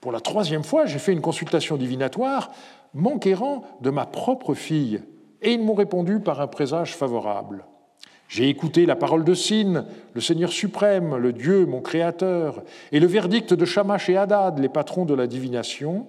Pour 0.00 0.12
la 0.12 0.20
troisième 0.20 0.64
fois, 0.64 0.86
j'ai 0.86 0.98
fait 0.98 1.12
une 1.12 1.20
consultation 1.20 1.76
divinatoire 1.76 2.50
m'enquérant 2.94 3.62
de 3.82 3.90
ma 3.90 4.06
propre 4.06 4.54
fille, 4.54 5.02
et 5.42 5.52
ils 5.52 5.62
m'ont 5.62 5.74
répondu 5.74 6.20
par 6.20 6.40
un 6.40 6.46
présage 6.46 6.96
favorable. 6.96 7.64
J'ai 8.28 8.48
écouté 8.48 8.86
la 8.86 8.96
parole 8.96 9.24
de 9.24 9.34
Sin, 9.34 9.84
le 10.14 10.20
Seigneur 10.20 10.52
suprême, 10.52 11.16
le 11.16 11.32
Dieu, 11.32 11.66
mon 11.66 11.80
Créateur, 11.80 12.62
et 12.92 13.00
le 13.00 13.06
verdict 13.06 13.52
de 13.52 13.64
Shamash 13.64 14.08
et 14.08 14.16
Hadad, 14.16 14.58
les 14.58 14.68
patrons 14.68 15.04
de 15.04 15.14
la 15.14 15.26
divination. 15.26 16.06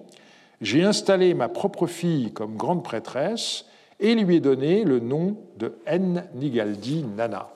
J'ai 0.60 0.84
installé 0.84 1.34
ma 1.34 1.48
propre 1.48 1.86
fille 1.86 2.32
comme 2.32 2.56
grande 2.56 2.84
prêtresse 2.84 3.66
et 3.98 4.14
lui 4.14 4.36
ai 4.36 4.40
donné 4.40 4.84
le 4.84 5.00
nom 5.00 5.36
de 5.58 5.74
En-Nigaldi 5.88 7.04
Nana. 7.16 7.48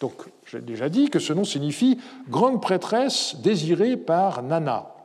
Donc, 0.00 0.12
j'ai 0.46 0.60
déjà 0.60 0.88
dit 0.88 1.10
que 1.10 1.18
ce 1.18 1.32
nom 1.32 1.44
signifie 1.44 1.98
grande 2.28 2.62
prêtresse 2.62 3.36
désirée 3.42 3.96
par 3.96 4.42
Nana. 4.42 4.95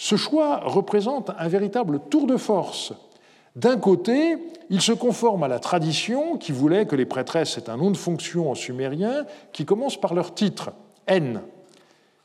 Ce 0.00 0.14
choix 0.14 0.60
représente 0.60 1.32
un 1.36 1.48
véritable 1.48 1.98
tour 2.08 2.28
de 2.28 2.36
force. 2.36 2.92
D'un 3.56 3.76
côté, 3.78 4.38
il 4.70 4.80
se 4.80 4.92
conforme 4.92 5.42
à 5.42 5.48
la 5.48 5.58
tradition 5.58 6.36
qui 6.36 6.52
voulait 6.52 6.86
que 6.86 6.94
les 6.94 7.04
prêtresses 7.04 7.58
aient 7.58 7.68
un 7.68 7.76
nom 7.76 7.90
de 7.90 7.96
fonction 7.96 8.48
en 8.48 8.54
sumérien 8.54 9.26
qui 9.52 9.64
commence 9.64 10.00
par 10.00 10.14
leur 10.14 10.34
titre, 10.34 10.70
N. 11.08 11.42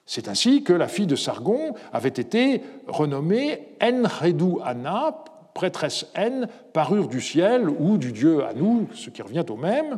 C'est 0.06 0.28
ainsi 0.28 0.64
que 0.64 0.72
la 0.72 0.88
fille 0.88 1.08
de 1.08 1.16
Sargon 1.16 1.74
avait 1.92 2.10
été 2.10 2.62
renommée 2.88 3.70
Enredou 3.82 4.60
Anna, 4.64 5.24
prêtresse 5.56 6.06
N, 6.14 6.48
parure 6.74 7.08
du 7.08 7.22
ciel 7.22 7.68
ou 7.68 7.98
du 7.98 8.12
dieu 8.12 8.46
Anu, 8.46 8.86
ce 8.94 9.10
qui 9.10 9.24
revient 9.24 9.46
au 9.50 9.56
même. 9.56 9.98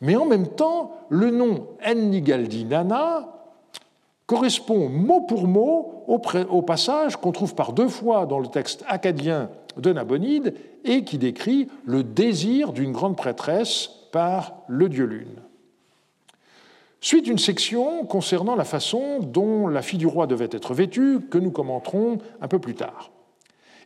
Mais 0.00 0.14
en 0.14 0.26
même 0.26 0.46
temps, 0.46 0.92
le 1.08 1.32
nom 1.32 1.66
Ennigaldi 1.84 2.66
Nana 2.66 3.37
correspond 4.28 4.90
mot 4.90 5.22
pour 5.22 5.48
mot 5.48 6.04
au, 6.06 6.62
passage 6.62 7.16
qu'on 7.16 7.32
trouve 7.32 7.54
par 7.54 7.72
deux 7.72 7.88
fois 7.88 8.26
dans 8.26 8.38
le 8.38 8.46
texte 8.46 8.84
acadien 8.86 9.48
de 9.78 9.90
Nabonide 9.90 10.54
et 10.84 11.02
qui 11.02 11.16
décrit 11.16 11.68
le 11.86 12.04
désir 12.04 12.72
d'une 12.74 12.92
grande 12.92 13.16
prêtresse 13.16 13.88
par 14.12 14.58
le 14.68 14.90
dieu 14.90 15.06
lune. 15.06 15.40
Suite 17.00 17.26
une 17.26 17.38
section 17.38 18.04
concernant 18.04 18.54
la 18.54 18.64
façon 18.64 19.20
dont 19.20 19.66
la 19.66 19.80
fille 19.80 19.98
du 19.98 20.06
roi 20.06 20.26
devait 20.26 20.48
être 20.50 20.74
vêtue, 20.74 21.20
que 21.30 21.38
nous 21.38 21.50
commenterons 21.50 22.18
un 22.42 22.48
peu 22.48 22.58
plus 22.58 22.74
tard. 22.74 23.10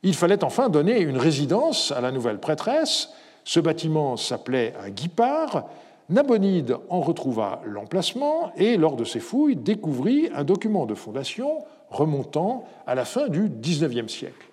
Il 0.02 0.14
fallait 0.14 0.42
enfin 0.42 0.68
donner 0.68 1.00
une 1.00 1.18
résidence 1.18 1.92
à 1.92 2.00
la 2.00 2.10
nouvelle 2.10 2.40
prêtresse. 2.40 3.10
Ce 3.44 3.60
bâtiment 3.60 4.16
s'appelait 4.16 4.74
un 4.84 4.90
guipard 4.90 5.68
Nabonide 6.12 6.76
en 6.90 7.00
retrouva 7.00 7.62
l'emplacement 7.64 8.52
et, 8.56 8.76
lors 8.76 8.96
de 8.96 9.04
ses 9.04 9.18
fouilles, 9.18 9.56
découvrit 9.56 10.28
un 10.34 10.44
document 10.44 10.84
de 10.84 10.94
fondation 10.94 11.64
remontant 11.90 12.64
à 12.86 12.94
la 12.94 13.04
fin 13.04 13.28
du 13.28 13.48
XIXe 13.48 14.12
siècle. 14.12 14.46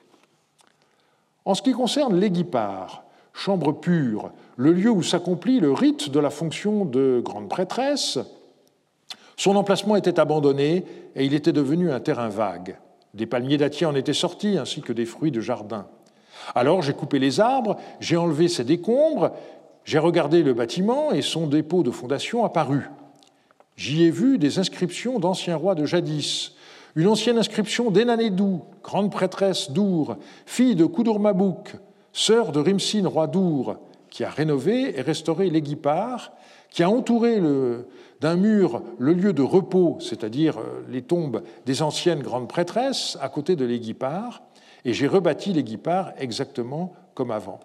En 1.46 1.56
ce 1.56 1.62
qui 1.62 1.74
concerne 1.74 2.18
l'Éguipard, 2.18 3.04
chambre 3.34 3.74
pure, 3.74 4.32
le 4.56 4.72
lieu 4.72 4.90
où 4.90 5.04
s'accomplit 5.04 5.60
le 5.60 5.74
rite 5.74 6.10
de 6.10 6.20
la 6.20 6.30
fonction 6.30 6.86
de 6.86 7.22
grande 7.24 7.50
prêtresse, 7.50 8.20
son 9.36 9.56
emplacement 9.56 9.96
était 9.96 10.20
abandonné 10.20 10.86
et 11.16 11.26
il 11.26 11.34
était 11.34 11.54
devenu 11.54 11.92
un 11.92 12.00
terrain 12.00 12.30
vague. 12.30 12.78
Des 13.14 13.26
palmiers 13.26 13.58
dattiers 13.58 13.86
en 13.86 13.96
étaient 13.96 14.14
sortis, 14.14 14.58
ainsi 14.58 14.82
que 14.82 14.94
des 14.94 15.06
fruits 15.06 15.32
de 15.32 15.42
jardin. 15.42 15.88
Alors 16.56 16.82
j'ai 16.82 16.94
coupé 16.94 17.20
les 17.20 17.40
arbres, 17.40 17.78
j'ai 18.00 18.18
enlevé 18.18 18.48
ces 18.48 18.64
décombres 18.64 19.32
j'ai 19.86 20.00
regardé 20.00 20.44
le 20.44 20.54
bâtiment 20.54 21.12
et 21.12 21.22
son 21.22 21.48
dépôt 21.48 21.84
de 21.84 21.92
fondation 21.92 22.46
apparut. 22.46 22.90
J'y 23.76 24.04
ai 24.04 24.12
vu 24.12 24.38
des 24.38 24.60
inscriptions 24.60 25.20
d'anciens 25.20 25.56
rois 25.56 25.76
de 25.76 25.86
jadis, 25.86 26.54
une 26.96 27.08
ancienne 27.08 27.38
inscription 27.38 27.92
d'Enanédou, 27.92 28.64
grande 28.84 29.12
prêtresse 29.12 29.72
d'Our, 29.72 30.18
fille 30.46 30.76
de 30.76 30.86
Koudourmabouk, 30.86 31.76
sœur 32.12 32.52
de 32.52 32.60
Rimsin, 32.60 33.08
roi 33.08 33.28
d'Our, 33.28 33.78
qui 34.10 34.24
a 34.24 34.30
rénové 34.30 34.98
et 34.98 35.02
restauré 35.02 35.50
l'Éguipard, 35.50 36.34
qui 36.70 36.84
a 36.84 36.90
entouré 36.90 37.42
d'un 38.22 38.36
mur 38.36 38.82
le 38.98 39.14
lieu 39.14 39.34
de 39.34 39.42
repos, 39.42 39.98
c'est-à-dire 40.02 40.60
euh, 40.60 40.86
les 40.90 41.02
tombes 41.02 41.42
des 41.66 41.82
anciennes 41.82 42.22
grandes 42.22 42.48
prêtresses, 42.48 43.18
à 43.22 43.30
côté 43.30 43.56
de 43.56 43.66
l'Éguipard, 43.66 44.44
et 44.86 44.94
j'ai 44.94 45.08
rebâti 45.08 45.54
l'Éguipard 45.54 46.12
exactement 46.18 46.94
comme 47.14 47.32
avant. 47.32 47.60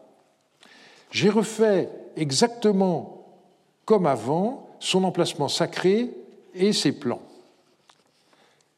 J'ai 1.10 1.28
refait 1.28 1.90
exactement 2.16 3.26
comme 3.84 4.06
avant 4.06 4.68
son 4.80 5.04
emplacement 5.04 5.48
sacré 5.48 6.10
et 6.54 6.72
ses 6.72 6.92
plans. 6.92 7.22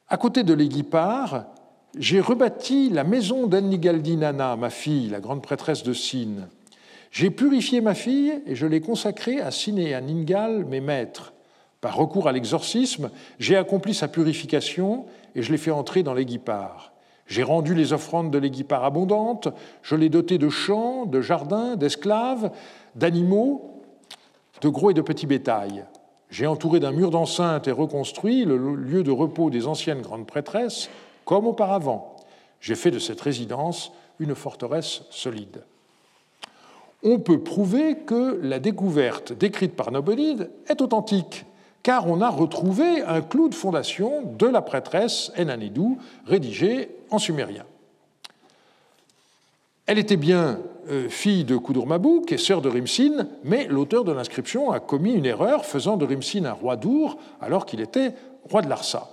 À 0.08 0.16
côté 0.16 0.42
de 0.42 0.54
l'Éguipard, 0.54 1.46
j'ai 1.98 2.20
rebâti 2.20 2.90
la 2.90 3.04
maison 3.04 3.46
d'Ennigaldi 3.46 4.16
Nana, 4.16 4.56
ma 4.56 4.70
fille, 4.70 5.08
la 5.08 5.20
grande 5.20 5.42
prêtresse 5.42 5.82
de 5.82 5.92
Sin. 5.92 6.48
J'ai 7.10 7.30
purifié 7.30 7.80
ma 7.80 7.94
fille 7.94 8.42
et 8.46 8.54
je 8.54 8.66
l'ai 8.66 8.80
consacrée 8.80 9.40
à 9.40 9.50
Sin 9.50 9.76
et 9.76 9.94
à 9.94 10.00
Ningal, 10.00 10.64
mes 10.64 10.80
maîtres. 10.80 11.32
Par 11.80 11.96
recours 11.96 12.28
à 12.28 12.32
l'exorcisme, 12.32 13.10
j'ai 13.38 13.56
accompli 13.56 13.94
sa 13.94 14.08
purification 14.08 15.06
et 15.34 15.42
je 15.42 15.50
l'ai 15.50 15.58
fait 15.58 15.70
entrer 15.70 16.02
dans 16.02 16.14
l'Éguipard. 16.14 16.92
J'ai 17.26 17.42
rendu 17.42 17.74
les 17.74 17.92
offrandes 17.92 18.30
de 18.30 18.38
l'Éguipard 18.38 18.84
abondantes, 18.84 19.48
je 19.82 19.96
l'ai 19.96 20.08
doté 20.08 20.38
de 20.38 20.48
champs, 20.48 21.06
de 21.06 21.20
jardins, 21.20 21.74
d'esclaves, 21.76 22.52
d'animaux, 22.96 23.82
de 24.60 24.68
gros 24.68 24.90
et 24.90 24.94
de 24.94 25.02
petits 25.02 25.26
bétail. 25.26 25.84
J'ai 26.30 26.46
entouré 26.46 26.80
d'un 26.80 26.90
mur 26.90 27.10
d'enceinte 27.10 27.68
et 27.68 27.72
reconstruit 27.72 28.44
le 28.44 28.74
lieu 28.74 29.04
de 29.04 29.12
repos 29.12 29.48
des 29.48 29.68
anciennes 29.68 30.02
grandes 30.02 30.26
prêtresses, 30.26 30.90
comme 31.24 31.46
auparavant. 31.46 32.16
J'ai 32.60 32.74
fait 32.74 32.90
de 32.90 32.98
cette 32.98 33.20
résidence 33.20 33.92
une 34.18 34.34
forteresse 34.34 35.02
solide. 35.10 35.62
On 37.04 37.20
peut 37.20 37.40
prouver 37.40 37.98
que 37.98 38.40
la 38.42 38.58
découverte 38.58 39.32
décrite 39.32 39.76
par 39.76 39.92
Nabonide 39.92 40.50
est 40.66 40.80
authentique 40.80 41.44
car 41.86 42.08
on 42.08 42.20
a 42.20 42.28
retrouvé 42.28 43.02
un 43.02 43.20
clou 43.20 43.48
de 43.48 43.54
fondation 43.54 44.22
de 44.36 44.46
la 44.48 44.60
prêtresse 44.60 45.30
Enanidou, 45.38 45.98
rédigé 46.26 46.88
en 47.12 47.18
sumérien. 47.20 47.62
Elle 49.86 49.98
était 49.98 50.16
bien 50.16 50.58
euh, 50.90 51.08
fille 51.08 51.44
de 51.44 51.56
Kudurmabouk 51.56 52.32
et 52.32 52.38
sœur 52.38 52.60
de 52.60 52.68
Rimsin, 52.68 53.28
mais 53.44 53.66
l'auteur 53.68 54.02
de 54.02 54.10
l'inscription 54.10 54.72
a 54.72 54.80
commis 54.80 55.12
une 55.12 55.26
erreur 55.26 55.64
faisant 55.64 55.96
de 55.96 56.04
Rimsin 56.04 56.44
un 56.44 56.52
roi 56.52 56.76
d'Our 56.76 57.18
alors 57.40 57.66
qu'il 57.66 57.80
était 57.80 58.12
roi 58.50 58.62
de 58.62 58.68
Larsa. 58.68 59.08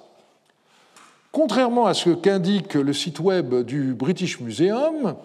Contrairement 1.31 1.85
à 1.85 1.93
ce 1.93 2.09
qu'indique 2.09 2.73
le 2.73 2.93
site 2.93 3.19
web 3.19 3.53
du 3.63 3.93
British 3.93 4.39
Museum, 4.39 5.15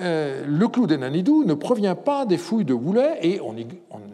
euh, 0.00 0.44
le 0.44 0.66
clou 0.66 0.88
d'Enanidou 0.88 1.44
ne 1.44 1.54
provient 1.54 1.94
pas 1.94 2.26
des 2.26 2.36
fouilles 2.36 2.64
de 2.64 2.74
Woulet 2.74 3.18
et 3.22 3.40
on, 3.40 3.54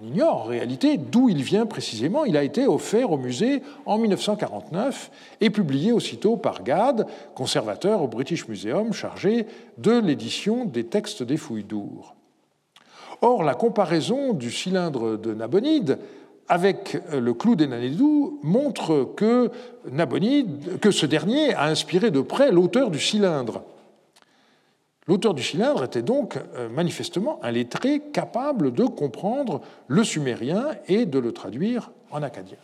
ignore 0.03 0.43
en 0.43 0.45
réalité 0.45 0.99
d'où 0.99 1.31
il 1.31 1.43
vient 1.43 1.65
précisément. 1.65 2.27
Il 2.27 2.37
a 2.37 2.43
été 2.43 2.67
offert 2.67 3.13
au 3.13 3.17
musée 3.17 3.63
en 3.87 3.97
1949 3.97 5.11
et 5.41 5.49
publié 5.49 5.93
aussitôt 5.93 6.37
par 6.37 6.65
Gad, 6.65 7.07
conservateur 7.35 8.03
au 8.03 8.09
British 8.09 8.47
Museum 8.47 8.93
chargé 8.93 9.47
de 9.79 9.93
l'édition 9.93 10.67
des 10.67 10.85
textes 10.85 11.23
des 11.23 11.39
fouilles 11.39 11.65
d'Our. 11.65 12.15
Or, 13.23 13.43
la 13.43 13.55
comparaison 13.55 14.35
du 14.35 14.51
cylindre 14.51 15.17
de 15.17 15.33
Nabonide 15.33 15.99
avec 16.49 16.99
le 17.13 17.33
clou 17.33 17.55
d'Enanidou 17.55 18.41
montre 18.43 19.09
que, 19.17 19.51
Nabonide, 19.91 20.79
que 20.81 20.91
ce 20.91 21.07
dernier 21.07 21.55
a 21.55 21.67
inspiré 21.67 22.11
de 22.11 22.21
près 22.21 22.51
l'auteur 22.51 22.91
du 22.91 22.99
cylindre. 22.99 23.63
L'auteur 25.11 25.35
du 25.35 25.43
cylindre 25.43 25.83
était 25.83 26.03
donc 26.03 26.37
euh, 26.37 26.69
manifestement 26.69 27.41
un 27.43 27.51
lettré 27.51 28.01
capable 28.13 28.73
de 28.73 28.85
comprendre 28.85 29.61
le 29.89 30.05
sumérien 30.05 30.69
et 30.87 31.05
de 31.05 31.19
le 31.19 31.33
traduire 31.33 31.91
en 32.13 32.23
acadien. 32.23 32.59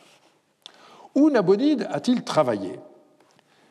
Où 1.17 1.29
Nabonide 1.29 1.89
a-t-il 1.91 2.23
travaillé? 2.23 2.79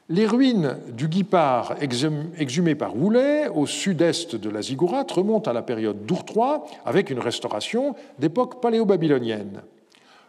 Les 0.10 0.28
ruines 0.28 0.76
du 0.90 1.08
Guipard 1.08 1.78
exhumées 1.80 2.76
par 2.76 2.98
Woulet 2.98 3.48
au 3.48 3.66
sud-est 3.66 4.36
de 4.36 4.50
la 4.50 4.62
Ziggurat 4.62 5.06
remontent 5.10 5.50
à 5.50 5.54
la 5.54 5.62
période 5.62 6.06
d'Our 6.06 6.26
III 6.36 6.78
avec 6.84 7.10
une 7.10 7.20
restauration 7.20 7.96
d'époque 8.20 8.62
paléo-babylonienne. 8.62 9.62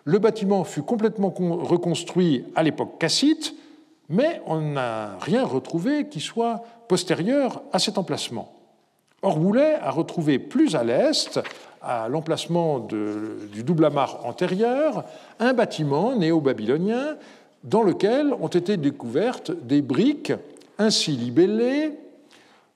Le 0.05 0.21
bâtiment 0.21 0.63
fut 0.63 0.83
complètement 0.83 1.31
reconstruit 1.31 2.45
à 2.55 2.63
l'époque 2.63 2.97
cassite 3.01 3.57
mais 4.09 4.40
on 4.47 4.61
n'a 4.61 5.19
rien 5.21 5.45
retrouvé 5.45 6.09
qui 6.09 6.21
soit 6.21 6.62
postérieur 6.88 7.62
à 7.73 7.79
cet 7.79 7.99
emplacement. 7.99 8.53
Or, 9.23 9.38
Woulet 9.38 9.75
a 9.75 9.90
retrouvé 9.90 10.38
plus 10.38 10.77
à 10.77 10.85
l'est, 10.85 11.40
à 11.83 12.09
l'emplacement 12.09 12.79
du 12.79 13.62
double 13.62 13.87
amarre 13.87 14.25
antérieur, 14.27 15.05
un 15.40 15.53
bâtiment 15.53 16.14
néo-babylonien 16.14 17.16
dans 17.64 17.83
lequel 17.83 18.33
ont 18.35 18.49
été 18.49 18.77
découvertes 18.77 19.51
des 19.51 19.83
briques 19.83 20.33
ainsi 20.79 21.12
libellées 21.12 21.92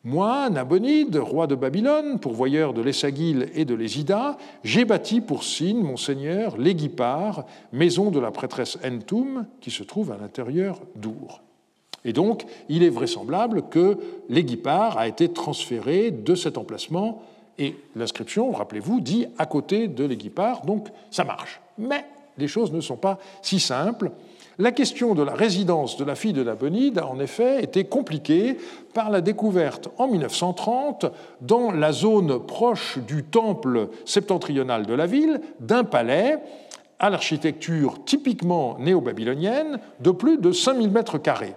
moi, 0.02 0.48
Nabonide, 0.48 1.16
roi 1.16 1.46
de 1.46 1.54
Babylone, 1.54 2.18
pourvoyeur 2.20 2.72
de 2.72 2.80
l'Essagil 2.80 3.50
et 3.54 3.66
de 3.66 3.74
l'Ésida, 3.74 4.38
j'ai 4.64 4.86
bâti 4.86 5.20
pour 5.20 5.44
signe, 5.44 5.82
mon 5.82 5.98
seigneur, 5.98 6.56
maison 7.72 8.10
de 8.10 8.18
la 8.18 8.30
prêtresse 8.30 8.78
Entum, 8.82 9.44
qui 9.60 9.70
se 9.70 9.82
trouve 9.82 10.10
à 10.10 10.16
l'intérieur 10.16 10.80
d'Our. 10.96 11.42
Et 12.06 12.14
donc, 12.14 12.46
il 12.70 12.82
est 12.82 12.88
vraisemblable 12.88 13.68
que 13.68 13.98
l'Égipar 14.30 14.96
a 14.96 15.06
été 15.06 15.34
transféré 15.34 16.10
de 16.10 16.34
cet 16.34 16.56
emplacement, 16.56 17.22
et 17.58 17.76
l'inscription, 17.94 18.52
rappelez-vous, 18.52 19.02
dit 19.02 19.26
à 19.36 19.44
côté 19.44 19.86
de 19.86 20.04
l'Égipar, 20.04 20.64
donc 20.64 20.88
ça 21.10 21.24
marche. 21.24 21.60
Mais 21.76 22.06
les 22.38 22.48
choses 22.48 22.72
ne 22.72 22.80
sont 22.80 22.96
pas 22.96 23.18
si 23.42 23.60
simples. 23.60 24.12
La 24.60 24.72
question 24.72 25.14
de 25.14 25.22
la 25.22 25.32
résidence 25.32 25.96
de 25.96 26.04
la 26.04 26.14
fille 26.14 26.34
de 26.34 26.44
Nabonide 26.44 26.98
a 26.98 27.06
en 27.06 27.18
effet 27.18 27.64
été 27.64 27.84
compliquée 27.84 28.58
par 28.92 29.08
la 29.08 29.22
découverte 29.22 29.88
en 29.96 30.06
1930, 30.06 31.06
dans 31.40 31.72
la 31.72 31.92
zone 31.92 32.44
proche 32.44 32.98
du 32.98 33.24
temple 33.24 33.88
septentrional 34.04 34.84
de 34.84 34.92
la 34.92 35.06
ville, 35.06 35.40
d'un 35.60 35.82
palais 35.82 36.40
à 36.98 37.08
l'architecture 37.08 38.04
typiquement 38.04 38.76
néo-babylonienne 38.78 39.78
de 40.00 40.10
plus 40.10 40.36
de 40.36 40.52
5000 40.52 40.90
mètres 40.90 41.16
carrés. 41.16 41.54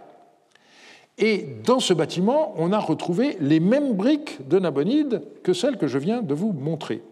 Et 1.17 1.45
dans 1.65 1.81
ce 1.81 1.93
bâtiment, 1.93 2.53
on 2.55 2.71
a 2.71 2.79
retrouvé 2.79 3.35
les 3.41 3.59
mêmes 3.59 3.95
briques 3.95 4.47
de 4.47 4.59
Nabonide 4.59 5.23
que 5.43 5.51
celles 5.51 5.77
que 5.77 5.87
je 5.87 5.97
viens 5.97 6.21
de 6.21 6.33
vous 6.33 6.53
montrer. 6.53 7.03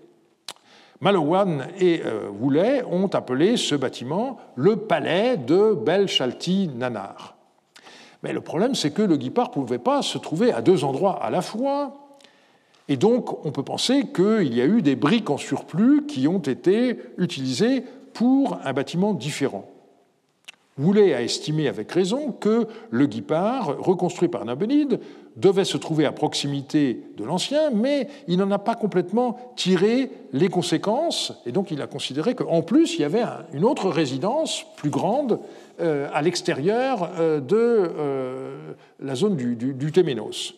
Malowan 1.01 1.67
et 1.79 2.01
euh, 2.05 2.29
Woolley 2.29 2.83
ont 2.83 3.07
appelé 3.07 3.57
ce 3.57 3.73
bâtiment 3.73 4.37
le 4.55 4.75
palais 4.75 5.35
de 5.35 5.73
Bel-Shalti 5.73 6.69
Nanar. 6.75 7.35
Mais 8.21 8.33
le 8.33 8.41
problème, 8.41 8.75
c'est 8.75 8.91
que 8.91 9.01
le 9.01 9.17
guipard 9.17 9.49
ne 9.49 9.53
pouvait 9.53 9.79
pas 9.79 10.03
se 10.03 10.19
trouver 10.19 10.53
à 10.53 10.61
deux 10.61 10.83
endroits 10.83 11.23
à 11.23 11.31
la 11.31 11.41
fois. 11.41 12.17
Et 12.87 12.97
donc, 12.97 13.43
on 13.45 13.51
peut 13.51 13.63
penser 13.63 14.07
qu'il 14.13 14.53
y 14.53 14.61
a 14.61 14.65
eu 14.65 14.83
des 14.83 14.95
briques 14.95 15.31
en 15.31 15.37
surplus 15.37 16.05
qui 16.05 16.27
ont 16.27 16.39
été 16.39 16.99
utilisées 17.17 17.83
pour 18.13 18.59
un 18.63 18.73
bâtiment 18.73 19.13
différent. 19.15 19.67
Woolley 20.77 21.13
a 21.13 21.21
estimé 21.21 21.67
avec 21.67 21.91
raison 21.91 22.31
que 22.31 22.67
le 22.91 23.05
guipard, 23.07 23.77
reconstruit 23.79 24.29
par 24.29 24.45
Nabonide, 24.45 24.99
devait 25.37 25.65
se 25.65 25.77
trouver 25.77 26.05
à 26.05 26.11
proximité 26.11 27.01
de 27.17 27.23
l'ancien, 27.23 27.69
mais 27.71 28.07
il 28.27 28.37
n'en 28.37 28.51
a 28.51 28.59
pas 28.59 28.75
complètement 28.75 29.37
tiré 29.55 30.11
les 30.33 30.49
conséquences, 30.49 31.33
et 31.45 31.51
donc 31.51 31.71
il 31.71 31.81
a 31.81 31.87
considéré 31.87 32.35
qu'en 32.35 32.61
plus, 32.61 32.95
il 32.95 33.01
y 33.01 33.05
avait 33.05 33.23
une 33.53 33.65
autre 33.65 33.89
résidence 33.89 34.65
plus 34.75 34.89
grande 34.89 35.39
euh, 35.79 36.09
à 36.13 36.21
l'extérieur 36.21 37.11
euh, 37.17 37.39
de 37.39 37.55
euh, 37.57 38.73
la 38.99 39.15
zone 39.15 39.35
du, 39.35 39.55
du, 39.55 39.91
Téménos. 39.91 40.53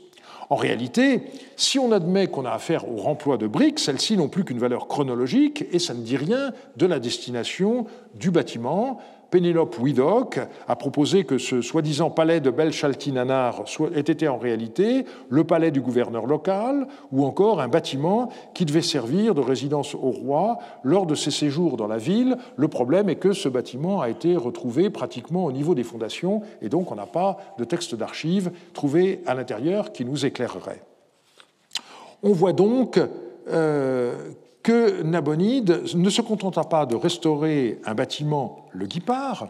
En 0.49 0.55
réalité, 0.55 1.21
si 1.55 1.79
on 1.79 1.91
admet 1.91 2.27
qu'on 2.27 2.45
a 2.45 2.51
affaire 2.51 2.89
au 2.89 2.97
remploi 2.97 3.37
de 3.37 3.47
briques, 3.47 3.79
celles-ci 3.79 4.17
n'ont 4.17 4.27
plus 4.27 4.43
qu'une 4.43 4.59
valeur 4.59 4.87
chronologique 4.87 5.65
et 5.71 5.79
ça 5.79 5.93
ne 5.93 6.01
dit 6.01 6.17
rien 6.17 6.51
de 6.77 6.85
la 6.85 6.99
destination 6.99 7.85
du 8.15 8.31
bâtiment. 8.31 8.99
Pénélope 9.33 9.79
Widok 9.79 10.39
a 10.67 10.75
proposé 10.75 11.23
que 11.23 11.39
ce 11.39 11.63
soi-disant 11.63 12.11
palais 12.11 12.39
de 12.39 12.51
Belchaltinanar 12.51 13.63
ait 13.95 13.99
été 14.01 14.27
en 14.27 14.37
réalité 14.37 15.05
le 15.27 15.43
palais 15.43 15.71
du 15.71 15.81
gouverneur 15.81 16.27
local 16.27 16.85
ou 17.11 17.25
encore 17.25 17.59
un 17.59 17.67
bâtiment 17.67 18.29
qui 18.53 18.63
devait 18.63 18.83
servir 18.83 19.33
de 19.33 19.41
résidence 19.41 19.95
au 19.95 20.11
roi 20.11 20.59
lors 20.83 21.07
de 21.07 21.15
ses 21.15 21.31
séjours 21.31 21.77
dans 21.77 21.87
la 21.87 21.97
ville. 21.97 22.37
Le 22.57 22.67
problème 22.67 23.09
est 23.09 23.15
que 23.15 23.33
ce 23.33 23.49
bâtiment 23.49 24.01
a 24.01 24.09
été 24.11 24.35
retrouvé 24.35 24.91
pratiquement 24.91 25.45
au 25.45 25.51
niveau 25.51 25.73
des 25.73 25.81
fondations 25.81 26.43
et 26.61 26.69
donc 26.69 26.91
on 26.91 26.95
n'a 26.95 27.07
pas 27.07 27.37
de 27.57 27.63
texte 27.63 27.95
d'archives 27.95 28.51
trouvé 28.75 29.23
à 29.25 29.33
l'intérieur 29.33 29.93
qui 29.93 30.05
nous 30.05 30.27
éclairerait. 30.27 30.83
On 32.21 32.33
voit 32.33 32.53
donc 32.53 32.99
euh, 33.49 34.13
que 34.63 35.03
Nabonide 35.03 35.83
ne 35.93 36.09
se 36.09 36.21
contenta 36.21 36.63
pas 36.63 36.85
de 36.85 36.95
restaurer 36.95 37.79
un 37.85 37.93
bâtiment, 37.93 38.65
le 38.71 38.87
guipard, 38.87 39.49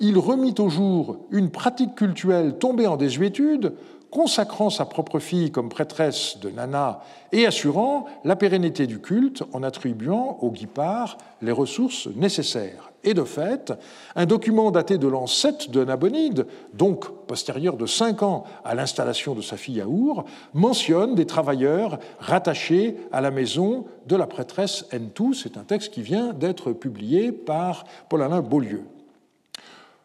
il 0.00 0.18
remit 0.18 0.54
au 0.58 0.68
jour 0.68 1.18
une 1.30 1.50
pratique 1.50 1.94
cultuelle 1.94 2.58
tombée 2.58 2.88
en 2.88 2.96
désuétude, 2.96 3.74
consacrant 4.14 4.70
sa 4.70 4.84
propre 4.84 5.18
fille 5.18 5.50
comme 5.50 5.68
prêtresse 5.68 6.38
de 6.38 6.48
Nana 6.48 7.02
et 7.32 7.46
assurant 7.46 8.06
la 8.22 8.36
pérennité 8.36 8.86
du 8.86 9.00
culte 9.00 9.42
en 9.52 9.64
attribuant 9.64 10.38
au 10.40 10.52
guipard 10.52 11.18
les 11.42 11.50
ressources 11.50 12.06
nécessaires. 12.14 12.92
Et 13.02 13.12
de 13.12 13.24
fait, 13.24 13.72
un 14.14 14.24
document 14.24 14.70
daté 14.70 14.98
de 14.98 15.08
l'an 15.08 15.26
7 15.26 15.72
de 15.72 15.84
Nabonide, 15.84 16.46
donc 16.74 17.10
postérieur 17.26 17.76
de 17.76 17.86
cinq 17.86 18.22
ans 18.22 18.44
à 18.64 18.76
l'installation 18.76 19.34
de 19.34 19.42
sa 19.42 19.56
fille 19.56 19.80
à 19.80 19.88
Our, 19.88 20.24
mentionne 20.54 21.16
des 21.16 21.26
travailleurs 21.26 21.98
rattachés 22.20 22.96
à 23.10 23.20
la 23.20 23.32
maison 23.32 23.84
de 24.06 24.14
la 24.14 24.28
prêtresse 24.28 24.86
Entou. 24.94 25.34
C'est 25.34 25.56
un 25.56 25.64
texte 25.64 25.92
qui 25.92 26.02
vient 26.02 26.32
d'être 26.32 26.72
publié 26.72 27.32
par 27.32 27.84
Paul-Alain 28.08 28.42
Beaulieu. 28.42 28.84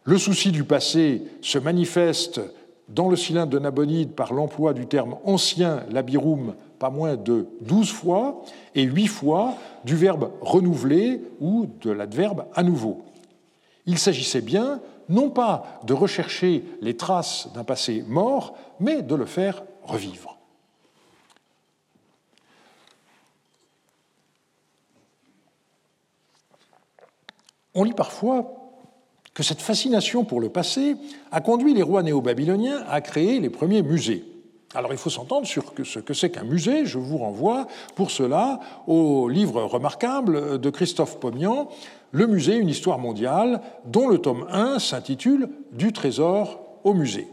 Le 0.03 0.17
souci 0.17 0.51
du 0.51 0.63
passé 0.63 1.21
se 1.41 1.59
manifeste 1.59 2.41
dans 2.89 3.09
le 3.09 3.15
cylindre 3.15 3.51
de 3.51 3.59
Nabonide 3.59 4.11
par 4.11 4.33
l'emploi 4.33 4.73
du 4.73 4.87
terme 4.87 5.15
ancien 5.23 5.83
labirum 5.89 6.55
pas 6.79 6.89
moins 6.89 7.15
de 7.15 7.47
douze 7.61 7.91
fois 7.91 8.41
et 8.73 8.83
huit 8.83 9.07
fois 9.07 9.55
du 9.83 9.95
verbe 9.95 10.31
renouveler 10.41 11.21
ou 11.39 11.67
de 11.81 11.91
l'adverbe 11.91 12.45
à 12.55 12.63
nouveau. 12.63 13.03
Il 13.85 13.99
s'agissait 13.99 14.41
bien 14.41 14.81
non 15.09 15.29
pas 15.29 15.81
de 15.83 15.93
rechercher 15.93 16.63
les 16.81 16.95
traces 16.95 17.49
d'un 17.53 17.63
passé 17.63 18.03
mort, 18.07 18.55
mais 18.79 19.01
de 19.01 19.15
le 19.15 19.25
faire 19.25 19.63
revivre. 19.83 20.37
On 27.73 27.83
lit 27.83 27.93
parfois 27.93 28.58
cette 29.43 29.61
fascination 29.61 30.23
pour 30.23 30.41
le 30.41 30.49
passé 30.49 30.95
a 31.31 31.41
conduit 31.41 31.73
les 31.73 31.81
rois 31.81 32.03
néo-babyloniens 32.03 32.83
à 32.89 33.01
créer 33.01 33.39
les 33.39 33.49
premiers 33.49 33.81
musées. 33.81 34.25
Alors 34.75 34.91
il 34.91 34.99
faut 34.99 35.09
s'entendre 35.09 35.47
sur 35.47 35.73
ce 35.83 35.99
que 35.99 36.13
c'est 36.13 36.29
qu'un 36.29 36.43
musée. 36.43 36.85
Je 36.85 36.99
vous 36.99 37.17
renvoie 37.17 37.67
pour 37.95 38.11
cela 38.11 38.59
au 38.85 39.27
livre 39.27 39.63
remarquable 39.63 40.59
de 40.59 40.69
Christophe 40.69 41.19
Pomian, 41.19 41.69
Le 42.11 42.27
musée, 42.27 42.55
une 42.55 42.69
histoire 42.69 42.99
mondiale, 42.99 43.61
dont 43.85 44.07
le 44.07 44.19
tome 44.19 44.45
1 44.51 44.79
s'intitule 44.79 45.49
Du 45.71 45.91
trésor 45.91 46.59
au 46.83 46.93
musée. 46.93 47.27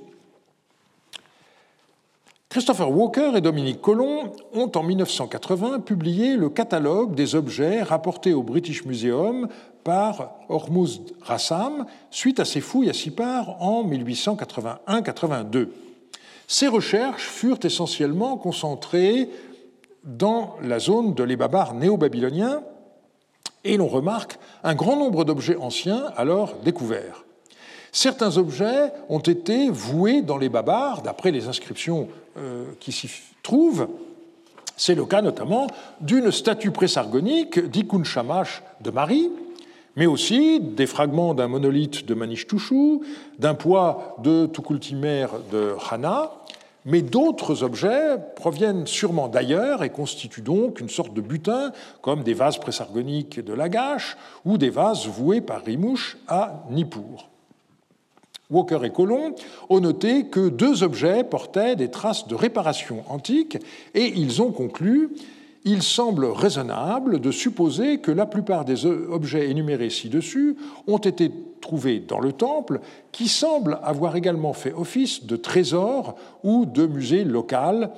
Christopher 2.49 2.91
Walker 2.91 3.33
et 3.35 3.43
Dominique 3.43 3.83
Collomb 3.83 4.33
ont 4.55 4.71
en 4.75 4.83
1980 4.83 5.81
publié 5.81 6.37
le 6.37 6.49
catalogue 6.49 7.15
des 7.15 7.35
objets 7.35 7.83
rapportés 7.83 8.33
au 8.33 8.43
British 8.43 8.87
Museum 8.87 9.49
par 9.87 10.33
Hormuz 10.49 11.01
Rassam 11.23 11.87
suite 12.11 12.41
à 12.41 12.45
ses 12.45 12.61
fouilles 12.61 12.91
à 12.91 12.93
Sipar 12.93 13.63
en 13.63 13.85
1881-82. 13.85 15.69
Ces 16.49 16.67
recherches 16.67 17.29
furent 17.29 17.61
essentiellement 17.63 18.37
concentrées 18.37 19.31
dans 20.03 20.57
la 20.61 20.81
zone 20.81 21.15
de 21.15 21.23
l'Ébabar 21.23 21.73
néo-babylonien 21.75 22.63
et 23.63 23.77
l'on 23.77 23.87
remarque 23.87 24.41
un 24.65 24.75
grand 24.75 24.97
nombre 24.97 25.25
d'objets 25.25 25.57
anciens 25.57 26.07
alors 26.17 26.57
découverts. 26.65 27.25
Certains 27.93 28.39
objets 28.39 28.93
ont 29.09 29.21
été 29.21 29.71
voués 29.71 30.21
dans 30.21 30.37
les 30.37 30.49
Babars, 30.49 31.03
d'après 31.03 31.31
les 31.31 31.47
inscriptions 31.47 32.09
euh, 32.37 32.65
qui 32.81 32.91
s'y 32.91 33.09
trouvent. 33.45 33.87
C'est 34.77 34.97
le 34.97 35.07
cas 35.07 35.23
notamment 35.23 35.69
d'une 36.01 36.33
statue 36.33 36.73
présargonique 36.73 37.61
d'Ikun 37.71 38.03
Shamash 38.03 38.65
de 38.81 38.91
Marie, 38.91 39.31
mais 39.97 40.07
aussi 40.07 40.61
des 40.61 40.87
fragments 40.87 41.35
d'un 41.35 41.49
monolithe 41.49 42.07
de 42.07 42.15
Manish 42.15 42.47
Tushu, 42.47 43.01
d'un 43.39 43.55
poids 43.55 44.17
de 44.23 44.47
Tukultimer 44.47 45.27
de 45.51 45.75
Hana, 45.91 46.33
mais 46.85 47.03
d'autres 47.03 47.65
objets 47.65 48.17
proviennent 48.37 48.87
sûrement 48.87 49.27
d'ailleurs 49.27 49.83
et 49.83 49.91
constituent 49.91 50.43
donc 50.43 50.81
une 50.81 50.89
sorte 50.89 51.13
de 51.13 51.21
butin, 51.21 51.73
comme 52.01 52.23
des 52.23 52.35
vases 52.35 52.59
présargoniques 52.59 53.45
de 53.45 53.53
Lagash 53.53 54.17
ou 54.45 54.57
des 54.57 54.71
vases 54.71 55.07
voués 55.07 55.41
par 55.41 55.65
Rimouche 55.65 56.17
à 56.29 56.65
Nippur. 56.71 57.29
Walker 58.49 58.79
et 58.85 58.91
Colomb 58.91 59.35
ont 59.69 59.81
noté 59.81 60.27
que 60.27 60.49
deux 60.49 60.85
objets 60.85 61.25
portaient 61.25 61.75
des 61.75 61.91
traces 61.91 62.29
de 62.29 62.37
réparation 62.37 63.03
antique 63.09 63.59
et 63.95 64.13
ils 64.17 64.41
ont 64.41 64.53
conclu 64.53 65.11
il 65.67 65.83
semble 65.83 66.27
raisonnable 66.27 67.21
de 67.21 67.33
supposer 67.33 67.99
que 67.99 68.13
la 68.13 68.25
plupart 68.25 68.65
des 68.65 68.87
objets 68.87 69.51
énumérés 69.51 69.91
ci-dessus 69.91 70.57
ont 70.87 70.99
été 70.99 71.31
trouvés 71.61 71.99
dans 71.99 72.21
le 72.21 72.33
temple, 72.33 72.81
qui 73.11 73.27
semble 73.27 73.81
avoir 73.83 74.15
également 74.15 74.53
fait 74.53 74.73
office 74.73 75.27
de 75.27 75.35
trésor 75.35 76.15
ou 76.45 76.67
de 76.67 76.87
musée 76.87 77.25
local. 77.25 77.91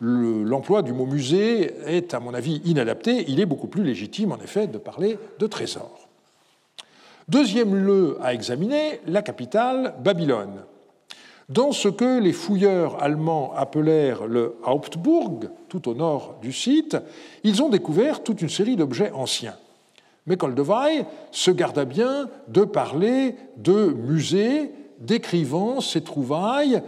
L'emploi 0.00 0.82
du 0.82 0.92
mot 0.92 1.06
musée 1.06 1.72
est, 1.86 2.12
à 2.12 2.20
mon 2.20 2.34
avis, 2.34 2.60
inadapté. 2.66 3.24
Il 3.28 3.40
est 3.40 3.46
beaucoup 3.46 3.66
plus 3.66 3.82
légitime, 3.82 4.32
en 4.32 4.38
effet, 4.38 4.66
de 4.66 4.76
parler 4.76 5.18
de 5.38 5.46
trésor. 5.46 6.08
Deuxième 7.28 7.74
lieu 7.74 8.18
à 8.22 8.34
examiner, 8.34 9.00
la 9.06 9.22
capitale, 9.22 9.94
Babylone. 10.04 10.60
Dans 11.48 11.70
ce 11.70 11.88
que 11.88 12.18
les 12.18 12.32
fouilleurs 12.32 13.00
allemands 13.02 13.52
appelèrent 13.54 14.26
le 14.26 14.56
Hauptburg, 14.66 15.50
tout 15.68 15.88
au 15.88 15.94
nord 15.94 16.38
du 16.42 16.52
site, 16.52 16.96
ils 17.44 17.62
ont 17.62 17.68
découvert 17.68 18.24
toute 18.24 18.42
une 18.42 18.48
série 18.48 18.74
d'objets 18.74 19.12
anciens. 19.12 19.56
Mais 20.26 20.36
Koldewey 20.36 21.06
se 21.30 21.52
garda 21.52 21.84
bien 21.84 22.28
de 22.48 22.64
parler 22.64 23.36
de 23.58 23.86
musées 23.92 24.72
décrivant 24.98 25.80
ces 25.80 26.02
trouvailles 26.02 26.82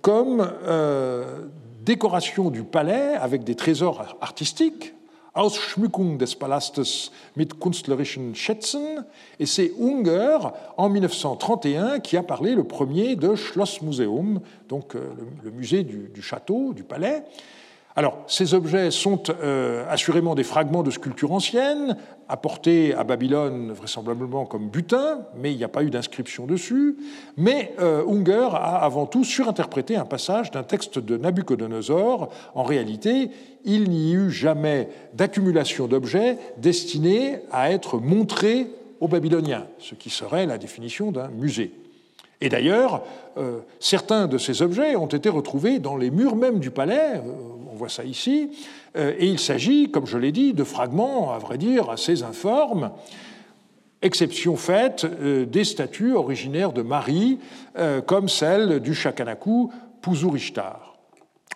comme 0.00 0.48
euh, 0.64 1.46
décoration 1.84 2.50
du 2.50 2.62
palais 2.62 3.14
avec 3.14 3.42
des 3.42 3.56
trésors 3.56 4.16
artistiques, 4.20 4.93
Ausschmückung 5.34 6.16
des 6.18 6.36
Palastes 6.36 7.10
mit 7.34 7.60
künstlerischen 7.60 8.34
Schätzen, 8.34 9.04
et 9.38 9.46
c'est 9.46 9.72
Unger, 9.80 10.54
en 10.76 10.88
1931, 10.88 12.00
qui 12.02 12.16
a 12.16 12.22
parlé 12.22 12.54
le 12.54 12.64
premier 12.64 13.16
de 13.16 13.34
Schlossmuseum, 13.34 14.40
donc 14.68 14.94
euh, 14.94 15.10
le 15.42 15.50
musée 15.50 15.82
du, 15.82 16.08
du 16.08 16.22
château, 16.22 16.72
du 16.72 16.84
palais, 16.84 17.24
alors, 17.96 18.24
ces 18.26 18.54
objets 18.54 18.90
sont 18.90 19.22
euh, 19.30 19.84
assurément 19.88 20.34
des 20.34 20.42
fragments 20.42 20.82
de 20.82 20.90
sculptures 20.90 21.30
anciennes, 21.30 21.96
apportés 22.28 22.92
à 22.92 23.04
Babylone 23.04 23.70
vraisemblablement 23.70 24.46
comme 24.46 24.68
butin, 24.68 25.20
mais 25.36 25.52
il 25.52 25.56
n'y 25.56 25.64
a 25.64 25.68
pas 25.68 25.84
eu 25.84 25.90
d'inscription 25.90 26.44
dessus. 26.44 26.96
Mais 27.36 27.72
euh, 27.78 28.02
Unger 28.08 28.48
a 28.52 28.78
avant 28.78 29.06
tout 29.06 29.22
surinterprété 29.22 29.94
un 29.94 30.06
passage 30.06 30.50
d'un 30.50 30.64
texte 30.64 30.98
de 30.98 31.16
Nabucodonosor. 31.16 32.30
En 32.56 32.64
réalité, 32.64 33.30
il 33.64 33.88
n'y 33.90 34.12
eut 34.12 34.30
jamais 34.30 34.88
d'accumulation 35.12 35.86
d'objets 35.86 36.38
destinés 36.56 37.38
à 37.52 37.70
être 37.70 37.98
montrés 37.98 38.66
aux 39.00 39.08
Babyloniens, 39.08 39.68
ce 39.78 39.94
qui 39.94 40.10
serait 40.10 40.46
la 40.46 40.58
définition 40.58 41.12
d'un 41.12 41.28
musée. 41.28 41.72
Et 42.40 42.48
d'ailleurs, 42.48 43.04
euh, 43.38 43.60
certains 43.78 44.26
de 44.26 44.36
ces 44.36 44.62
objets 44.62 44.96
ont 44.96 45.06
été 45.06 45.28
retrouvés 45.28 45.78
dans 45.78 45.96
les 45.96 46.10
murs 46.10 46.34
même 46.34 46.58
du 46.58 46.72
palais, 46.72 47.20
on 47.74 47.76
voit 47.76 47.88
ça 47.88 48.04
ici, 48.04 48.50
euh, 48.96 49.14
et 49.18 49.26
il 49.26 49.40
s'agit, 49.40 49.90
comme 49.90 50.06
je 50.06 50.16
l'ai 50.16 50.30
dit, 50.30 50.54
de 50.54 50.62
fragments, 50.62 51.32
à 51.32 51.38
vrai 51.38 51.58
dire, 51.58 51.90
assez 51.90 52.22
informes, 52.22 52.92
exception 54.00 54.56
faite 54.56 55.04
euh, 55.04 55.44
des 55.44 55.64
statues 55.64 56.14
originaires 56.14 56.72
de 56.72 56.82
Marie, 56.82 57.40
euh, 57.76 58.00
comme 58.00 58.28
celle 58.28 58.78
du 58.78 58.94
Shakanaku 58.94 59.72
Puzurishtar. 60.02 60.96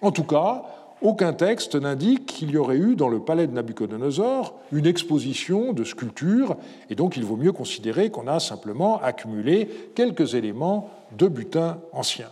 En 0.02 0.10
tout 0.10 0.24
cas, 0.24 0.64
aucun 1.02 1.32
texte 1.32 1.76
n'indique 1.76 2.26
qu'il 2.26 2.50
y 2.50 2.56
aurait 2.56 2.78
eu 2.78 2.96
dans 2.96 3.08
le 3.08 3.20
palais 3.20 3.46
de 3.46 3.52
Nabucodonosor 3.52 4.58
une 4.72 4.86
exposition 4.86 5.72
de 5.72 5.84
sculptures, 5.84 6.56
et 6.90 6.96
donc 6.96 7.16
il 7.16 7.24
vaut 7.24 7.36
mieux 7.36 7.52
considérer 7.52 8.10
qu'on 8.10 8.26
a 8.26 8.40
simplement 8.40 9.00
accumulé 9.00 9.68
quelques 9.94 10.34
éléments 10.34 10.90
de 11.16 11.28
butin 11.28 11.78
ancien. 11.92 12.26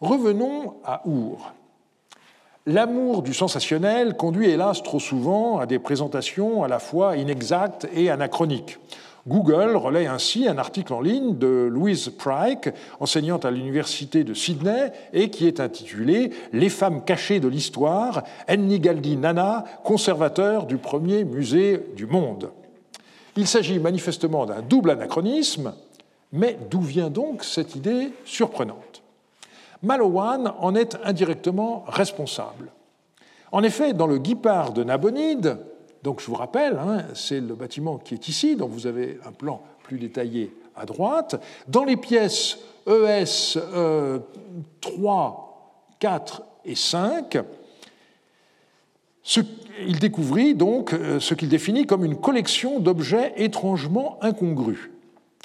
Revenons 0.00 0.76
à 0.84 1.06
Our. 1.06 1.55
L'amour 2.68 3.22
du 3.22 3.32
sensationnel 3.32 4.16
conduit 4.16 4.50
hélas 4.50 4.82
trop 4.82 4.98
souvent 4.98 5.60
à 5.60 5.66
des 5.66 5.78
présentations 5.78 6.64
à 6.64 6.68
la 6.68 6.80
fois 6.80 7.16
inexactes 7.16 7.86
et 7.94 8.10
anachroniques. 8.10 8.78
Google 9.28 9.76
relaie 9.76 10.08
ainsi 10.08 10.48
un 10.48 10.58
article 10.58 10.92
en 10.92 11.00
ligne 11.00 11.38
de 11.38 11.68
Louise 11.70 12.08
Pryke, 12.18 12.70
enseignante 12.98 13.44
à 13.44 13.52
l'université 13.52 14.24
de 14.24 14.34
Sydney, 14.34 14.90
et 15.12 15.30
qui 15.30 15.46
est 15.46 15.60
intitulé 15.60 16.30
Les 16.52 16.68
femmes 16.68 17.04
cachées 17.04 17.38
de 17.38 17.46
l'histoire, 17.46 18.24
Ennigaldi 18.48 19.16
Nana, 19.16 19.62
conservateur 19.84 20.66
du 20.66 20.76
premier 20.76 21.22
musée 21.22 21.86
du 21.94 22.06
monde. 22.06 22.50
Il 23.36 23.46
s'agit 23.46 23.78
manifestement 23.78 24.44
d'un 24.44 24.62
double 24.62 24.90
anachronisme, 24.90 25.72
mais 26.32 26.58
d'où 26.68 26.80
vient 26.80 27.10
donc 27.10 27.44
cette 27.44 27.76
idée 27.76 28.10
surprenante? 28.24 28.85
Malowan 29.82 30.52
en 30.58 30.74
est 30.74 30.96
indirectement 31.04 31.84
responsable. 31.86 32.70
En 33.52 33.62
effet, 33.62 33.92
dans 33.92 34.06
le 34.06 34.18
guipard 34.18 34.72
de 34.72 34.84
Nabonide, 34.84 35.58
donc 36.02 36.20
je 36.20 36.26
vous 36.26 36.34
rappelle, 36.34 36.78
hein, 36.78 37.04
c'est 37.14 37.40
le 37.40 37.54
bâtiment 37.54 37.98
qui 37.98 38.14
est 38.14 38.28
ici, 38.28 38.56
dont 38.56 38.68
vous 38.68 38.86
avez 38.86 39.18
un 39.26 39.32
plan 39.32 39.62
plus 39.82 39.98
détaillé 39.98 40.54
à 40.76 40.84
droite, 40.84 41.40
dans 41.68 41.84
les 41.84 41.96
pièces 41.96 42.58
ES 42.86 43.58
3, 44.80 45.82
4 45.98 46.42
et 46.64 46.74
5, 46.74 47.38
il 49.86 49.98
découvrit 49.98 50.54
donc 50.54 50.92
euh, 50.92 51.20
ce 51.20 51.34
qu'il 51.34 51.48
définit 51.48 51.86
comme 51.86 52.04
une 52.04 52.16
collection 52.16 52.78
d'objets 52.78 53.32
étrangement 53.36 54.18
incongrus. 54.22 54.90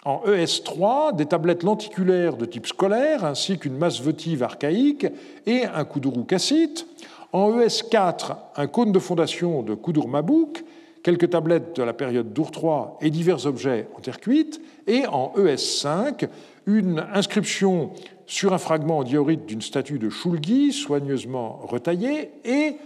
En 0.04 0.24
ES3, 0.26 1.16
des 1.16 1.28
tablettes 1.28 1.62
lenticulaires 1.62 2.36
de 2.36 2.46
type 2.46 2.66
scolaire, 2.66 3.24
ainsi 3.24 3.60
qu'une 3.60 3.78
masse 3.78 4.02
votive 4.02 4.42
archaïque 4.42 5.06
et 5.46 5.66
un 5.66 5.86
kuduru 5.86 6.26
cassite. 6.26 6.88
En 7.34 7.52
ES4, 7.52 8.36
un 8.56 8.68
cône 8.68 8.92
de 8.92 8.98
fondation 8.98 9.62
de 9.62 9.76
Kudur 9.76 10.08
Mabouk, 10.08 10.64
quelques 11.04 11.30
tablettes 11.30 11.76
de 11.76 11.84
la 11.84 11.94
période 11.94 12.34
d'Ur 12.34 12.50
3 12.50 12.98
et 13.02 13.12
divers 13.12 13.46
objets 13.46 13.88
en 13.96 14.00
terre 14.00 14.20
cuite. 14.20 14.60
Et 14.88 15.06
en 15.06 15.34
ES5, 15.38 16.28
une 16.66 17.06
inscription 17.14 17.92
sur 18.26 18.54
un 18.54 18.58
fragment 18.58 19.04
diorite 19.04 19.46
d'une 19.46 19.62
statue 19.62 20.00
de 20.00 20.10
Shulgi, 20.10 20.74
soigneusement 20.74 21.60
retaillée, 21.64 22.32
et 22.44 22.78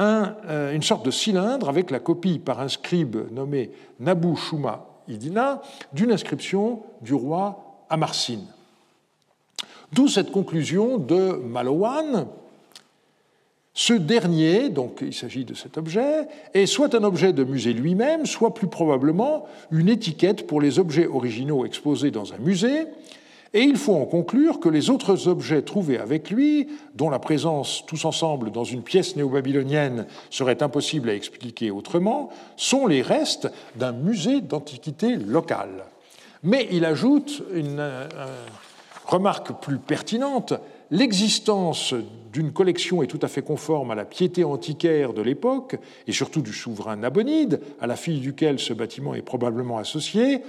euh, 0.00 0.74
une 0.74 0.82
sorte 0.82 1.06
de 1.06 1.12
cylindre 1.12 1.68
avec 1.68 1.92
la 1.92 2.00
copie 2.00 2.40
par 2.40 2.58
un 2.58 2.68
scribe 2.68 3.30
nommé 3.30 3.70
Nabu 4.00 4.34
Shuma 4.34 4.93
Idina 5.08 5.62
d'une 5.92 6.12
inscription 6.12 6.82
du 7.00 7.14
roi 7.14 7.84
Amarsin. 7.90 8.40
D'où 9.92 10.08
cette 10.08 10.32
conclusion 10.32 10.98
de 10.98 11.40
Malowan. 11.44 12.26
Ce 13.76 13.92
dernier, 13.92 14.68
donc 14.68 14.98
il 15.02 15.12
s'agit 15.12 15.44
de 15.44 15.54
cet 15.54 15.78
objet, 15.78 16.28
est 16.54 16.66
soit 16.66 16.94
un 16.94 17.02
objet 17.02 17.32
de 17.32 17.42
musée 17.42 17.72
lui-même, 17.72 18.24
soit 18.24 18.54
plus 18.54 18.68
probablement 18.68 19.46
une 19.72 19.88
étiquette 19.88 20.46
pour 20.46 20.60
les 20.60 20.78
objets 20.78 21.06
originaux 21.06 21.64
exposés 21.64 22.12
dans 22.12 22.32
un 22.32 22.38
musée, 22.38 22.86
et 23.54 23.62
il 23.62 23.76
faut 23.76 23.94
en 23.94 24.04
conclure 24.04 24.58
que 24.58 24.68
les 24.68 24.90
autres 24.90 25.28
objets 25.28 25.62
trouvés 25.62 25.98
avec 25.98 26.30
lui, 26.30 26.68
dont 26.96 27.08
la 27.08 27.20
présence 27.20 27.84
tous 27.86 28.04
ensemble 28.04 28.50
dans 28.50 28.64
une 28.64 28.82
pièce 28.82 29.14
néo-babylonienne 29.14 30.06
serait 30.28 30.60
impossible 30.60 31.08
à 31.08 31.14
expliquer 31.14 31.70
autrement, 31.70 32.30
sont 32.56 32.88
les 32.88 33.00
restes 33.00 33.48
d'un 33.76 33.92
musée 33.92 34.40
d'antiquité 34.40 35.14
locale. 35.14 35.84
Mais 36.42 36.66
il 36.72 36.84
ajoute 36.84 37.44
une 37.54 37.78
euh, 37.78 38.08
remarque 39.06 39.52
plus 39.62 39.78
pertinente. 39.78 40.54
L'existence 40.90 41.94
d'une 42.32 42.52
collection 42.52 43.04
est 43.04 43.06
tout 43.06 43.20
à 43.22 43.28
fait 43.28 43.42
conforme 43.42 43.92
à 43.92 43.94
la 43.94 44.04
piété 44.04 44.42
antiquaire 44.42 45.12
de 45.12 45.22
l'époque, 45.22 45.76
et 46.08 46.12
surtout 46.12 46.42
du 46.42 46.52
souverain 46.52 46.96
Nabonide, 46.96 47.60
à 47.80 47.86
la 47.86 47.94
fille 47.94 48.18
duquel 48.18 48.58
ce 48.58 48.72
bâtiment 48.72 49.14
est 49.14 49.22
probablement 49.22 49.78
associé. 49.78 50.42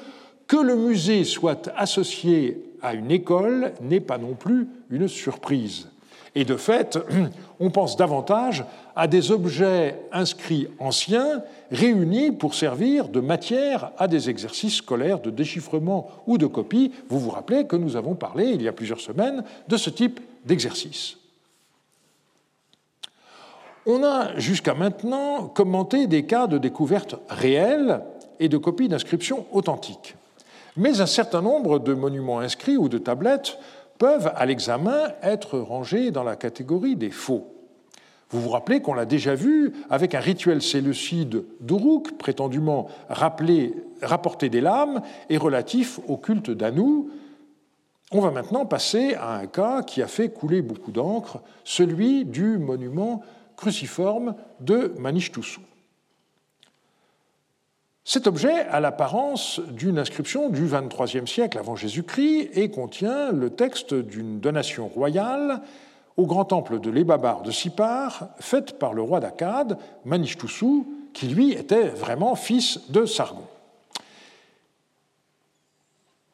Que 0.47 0.57
le 0.57 0.75
musée 0.75 1.23
soit 1.23 1.71
associé 1.75 2.61
à 2.81 2.93
une 2.93 3.11
école 3.11 3.73
n'est 3.81 3.99
pas 3.99 4.17
non 4.17 4.33
plus 4.33 4.67
une 4.89 5.07
surprise. 5.07 5.87
Et 6.35 6.43
de 6.43 6.57
fait, 6.57 6.99
on 7.59 7.71
pense 7.71 7.95
davantage 7.95 8.65
à 8.95 9.07
des 9.07 9.31
objets 9.31 9.95
inscrits 10.11 10.67
anciens 10.79 11.41
réunis 11.71 12.31
pour 12.31 12.53
servir 12.53 13.07
de 13.07 13.21
matière 13.21 13.91
à 13.97 14.07
des 14.07 14.29
exercices 14.29 14.75
scolaires 14.75 15.19
de 15.19 15.31
déchiffrement 15.31 16.09
ou 16.27 16.37
de 16.37 16.45
copie. 16.45 16.91
Vous 17.09 17.19
vous 17.19 17.29
rappelez 17.31 17.65
que 17.65 17.75
nous 17.75 17.95
avons 17.95 18.15
parlé 18.15 18.47
il 18.49 18.61
y 18.61 18.67
a 18.67 18.73
plusieurs 18.73 18.99
semaines 18.99 19.43
de 19.67 19.77
ce 19.77 19.89
type 19.89 20.19
d'exercice. 20.45 21.17
On 23.87 24.03
a 24.03 24.37
jusqu'à 24.39 24.73
maintenant 24.73 25.47
commenté 25.47 26.07
des 26.07 26.25
cas 26.25 26.47
de 26.47 26.57
découverte 26.57 27.15
réelle 27.29 28.01
et 28.39 28.49
de 28.49 28.57
copies 28.57 28.89
d'inscriptions 28.89 29.45
authentiques. 29.51 30.15
Mais 30.77 30.99
un 30.99 31.05
certain 31.05 31.41
nombre 31.41 31.79
de 31.79 31.93
monuments 31.93 32.39
inscrits 32.39 32.77
ou 32.77 32.89
de 32.89 32.97
tablettes 32.97 33.57
peuvent, 33.97 34.31
à 34.35 34.45
l'examen, 34.45 35.13
être 35.21 35.57
rangés 35.57 36.11
dans 36.11 36.23
la 36.23 36.35
catégorie 36.35 36.95
des 36.95 37.11
faux. 37.11 37.47
Vous 38.29 38.41
vous 38.41 38.49
rappelez 38.49 38.81
qu'on 38.81 38.93
l'a 38.93 39.05
déjà 39.05 39.35
vu 39.35 39.73
avec 39.89 40.15
un 40.15 40.19
rituel 40.19 40.61
séleucide 40.61 41.45
d'Uruk, 41.61 42.17
prétendument 42.17 42.89
rapporté 43.07 44.49
des 44.49 44.61
lames 44.61 45.01
et 45.29 45.37
relatif 45.37 45.99
au 46.07 46.17
culte 46.17 46.49
d'Anou. 46.51 47.09
On 48.11 48.19
va 48.19 48.31
maintenant 48.31 48.65
passer 48.65 49.13
à 49.13 49.35
un 49.35 49.47
cas 49.47 49.83
qui 49.83 50.01
a 50.01 50.07
fait 50.07 50.29
couler 50.29 50.61
beaucoup 50.61 50.91
d'encre, 50.91 51.39
celui 51.63 52.25
du 52.25 52.57
monument 52.57 53.21
cruciforme 53.55 54.35
de 54.59 54.93
Manishtusu. 54.99 55.61
Cet 58.07 58.27
objet 58.27 58.53
a 58.67 58.79
l'apparence 58.79 59.59
d'une 59.71 59.97
inscription 59.97 60.49
du 60.49 60.67
XXIIIe 60.67 61.27
siècle 61.27 61.57
avant 61.57 61.75
Jésus-Christ 61.75 62.51
et 62.53 62.69
contient 62.69 63.31
le 63.31 63.49
texte 63.49 63.95
d'une 63.95 64.39
donation 64.39 64.87
royale 64.87 65.61
au 66.15 66.27
grand 66.27 66.45
temple 66.45 66.79
de 66.79 66.91
l'Ebabar 66.91 67.41
de 67.41 67.49
Sipar, 67.49 68.29
faite 68.39 68.77
par 68.77 68.93
le 68.93 69.01
roi 69.01 69.19
d'Akkad, 69.19 69.79
Manishtusu, 70.05 70.83
qui 71.13 71.27
lui 71.27 71.53
était 71.53 71.87
vraiment 71.87 72.35
fils 72.35 72.91
de 72.91 73.07
Sargon. 73.07 73.47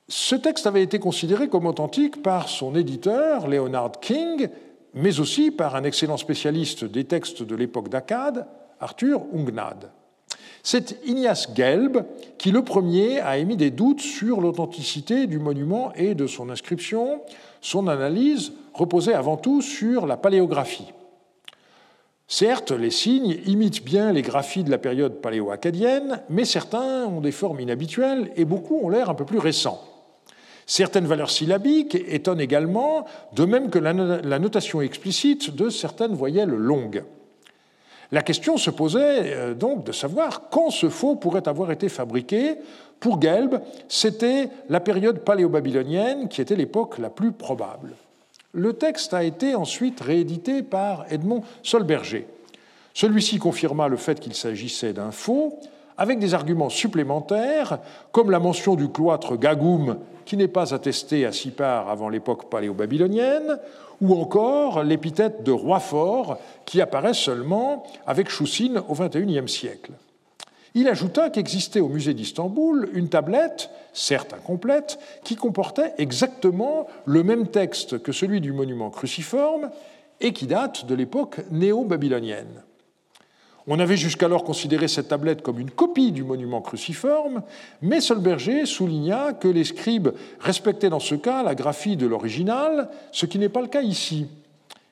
Ce 0.10 0.36
texte 0.36 0.68
avait 0.68 0.84
été 0.84 1.00
considéré 1.00 1.48
comme 1.48 1.68
authentique 1.68 2.22
par 2.22 2.50
son 2.50 2.76
éditeur, 2.76 3.48
Leonard 3.48 3.94
King, 4.02 4.50
mais 4.94 5.22
aussi 5.22 5.52
par 5.52 5.78
un 5.78 5.86
excellent 5.86 6.18
spécialiste 6.18 6.84
des 6.84 7.06
textes 7.06 7.44
de 7.44 7.56
l'époque 7.56 7.88
d'Akkad, 7.88 8.46
Arthur 8.82 9.22
Ungnad. 9.34 9.90
C'est 10.64 10.98
Ignace 11.06 11.50
Gelb 11.56 12.06
qui, 12.38 12.52
le 12.52 12.64
premier, 12.64 13.20
a 13.20 13.38
émis 13.38 13.58
des 13.58 13.72
doutes 13.72 14.02
sur 14.02 14.42
l'authenticité 14.42 15.28
du 15.28 15.40
monument 15.40 15.92
et 15.96 16.14
de 16.16 16.28
son 16.28 16.50
inscription. 16.50 17.22
Son 17.62 17.88
analyse 17.88 18.54
reposait 18.74 19.14
avant 19.14 19.38
tout 19.38 19.62
sur 19.62 20.06
la 20.06 20.18
paléographie. 20.18 20.92
Certes, 22.28 22.72
les 22.72 22.92
signes 22.92 23.40
imitent 23.46 23.84
bien 23.84 24.14
les 24.14 24.22
graphies 24.22 24.64
de 24.64 24.72
la 24.72 24.78
période 24.78 25.22
paléo-acadienne, 25.22 26.22
mais 26.30 26.46
certains 26.46 27.06
ont 27.06 27.20
des 27.20 27.34
formes 27.34 27.60
inhabituelles 27.60 28.32
et 28.38 28.46
beaucoup 28.46 28.80
ont 28.82 28.90
l'air 28.90 29.10
un 29.10 29.16
peu 29.16 29.26
plus 29.26 29.40
récents. 29.40 29.82
Certaines 30.66 31.08
valeurs 31.08 31.30
syllabiques 31.30 31.96
étonnent 32.08 32.40
également, 32.40 33.06
de 33.34 33.44
même 33.44 33.70
que 33.70 33.80
la 33.80 34.40
notation 34.40 34.82
explicite 34.82 35.54
de 35.54 35.70
certaines 35.70 36.14
voyelles 36.14 36.50
longues. 36.50 37.04
La 38.12 38.22
question 38.22 38.58
se 38.58 38.70
posait 38.70 39.34
euh, 39.34 39.54
donc 39.54 39.86
de 39.86 39.92
savoir 39.92 40.50
quand 40.50 40.70
ce 40.70 40.90
faux 40.90 41.16
pourrait 41.16 41.48
avoir 41.48 41.72
été 41.72 41.88
fabriqué. 41.90 42.56
Pour 43.00 43.22
Gelb, 43.22 43.62
c'était 43.88 44.50
la 44.70 44.80
période 44.80 45.20
paléo-babylonienne 45.20 46.28
qui 46.28 46.42
était 46.42 46.56
l'époque 46.56 47.00
la 47.00 47.10
plus 47.10 47.32
probable. 47.32 47.94
Le 48.54 48.74
texte 48.74 49.14
a 49.14 49.24
été 49.24 49.56
ensuite 49.56 50.02
réédité 50.02 50.62
par 50.62 51.06
Edmond 51.10 51.44
Solberger. 51.64 52.28
Celui-ci 52.94 53.40
confirma 53.40 53.88
le 53.88 53.96
fait 53.96 54.20
qu'il 54.20 54.34
s'agissait 54.34 54.92
d'un 54.92 55.12
faux, 55.12 55.58
avec 56.02 56.18
des 56.18 56.34
arguments 56.34 56.70
supplémentaires, 56.70 57.78
comme 58.12 58.32
la 58.32 58.40
mention 58.40 58.74
du 58.74 58.90
cloître 58.90 59.38
Gagoum, 59.38 59.98
qui 60.26 60.36
n'est 60.36 60.48
pas 60.48 60.74
attesté 60.74 61.28
à 61.28 61.32
Sipar 61.32 61.90
avant 61.90 62.10
l'époque 62.10 62.50
paléo-babylonienne, 62.50 63.60
ou 64.02 64.20
encore 64.20 64.82
l'épithète 64.82 65.44
de 65.44 65.52
roi 65.52 65.80
fort 65.80 66.40
qui 66.66 66.82
apparaît 66.82 67.14
seulement 67.14 67.84
avec 68.08 68.32
Choussine 68.32 68.82
au 68.90 68.96
XXIe 68.96 69.48
siècle. 69.48 69.92
Il 70.74 70.88
ajouta 70.88 71.30
qu'existait 71.30 71.82
au 71.82 71.88
musée 71.90 72.16
d'Istanbul 72.16 72.90
une 72.94 73.10
tablette, 73.10 73.70
certes 73.94 74.34
incomplète, 74.34 74.98
qui 75.24 75.36
comportait 75.36 75.94
exactement 76.00 76.88
le 77.06 77.22
même 77.24 77.46
texte 77.46 78.02
que 78.02 78.12
celui 78.12 78.42
du 78.42 78.54
monument 78.54 78.90
cruciforme 78.90 79.70
et 80.20 80.34
qui 80.34 80.48
date 80.48 80.88
de 80.88 80.96
l'époque 80.96 81.42
néo-babylonienne. 81.52 82.64
On 83.68 83.80
avait 83.80 83.98
jusqu'alors 83.98 84.44
considéré 84.44 84.88
cette 84.88 85.10
tablette 85.10 85.42
comme 85.42 85.60
une 85.60 85.70
copie 85.70 86.12
du 86.12 86.24
monument 86.24 86.62
cruciforme, 86.62 87.44
mais 87.82 88.02
Solberger 88.02 88.66
souligna 88.66 89.34
que 89.34 89.48
les 89.48 89.64
scribes 89.64 90.10
respectaient 90.40 90.90
dans 90.90 91.00
ce 91.00 91.16
cas 91.16 91.44
la 91.44 91.54
graphie 91.54 91.96
de 91.96 92.08
l'original, 92.08 92.90
ce 93.12 93.26
qui 93.26 93.38
n'est 93.38 93.50
pas 93.50 93.62
le 93.62 93.68
cas 93.68 93.82
ici. 93.82 94.28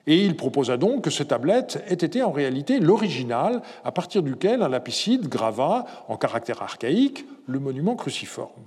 Et 0.05 0.23
il 0.23 0.35
proposa 0.35 0.77
donc 0.77 1.03
que 1.03 1.09
cette 1.09 1.29
tablette 1.29 1.83
ait 1.87 1.93
été 1.93 2.23
en 2.23 2.31
réalité 2.31 2.79
l'original 2.79 3.61
à 3.83 3.91
partir 3.91 4.23
duquel 4.23 4.61
un 4.61 4.69
lapicide 4.69 5.27
grava, 5.27 5.85
en 6.07 6.17
caractère 6.17 6.61
archaïque, 6.61 7.25
le 7.47 7.59
monument 7.59 7.95
cruciforme. 7.95 8.63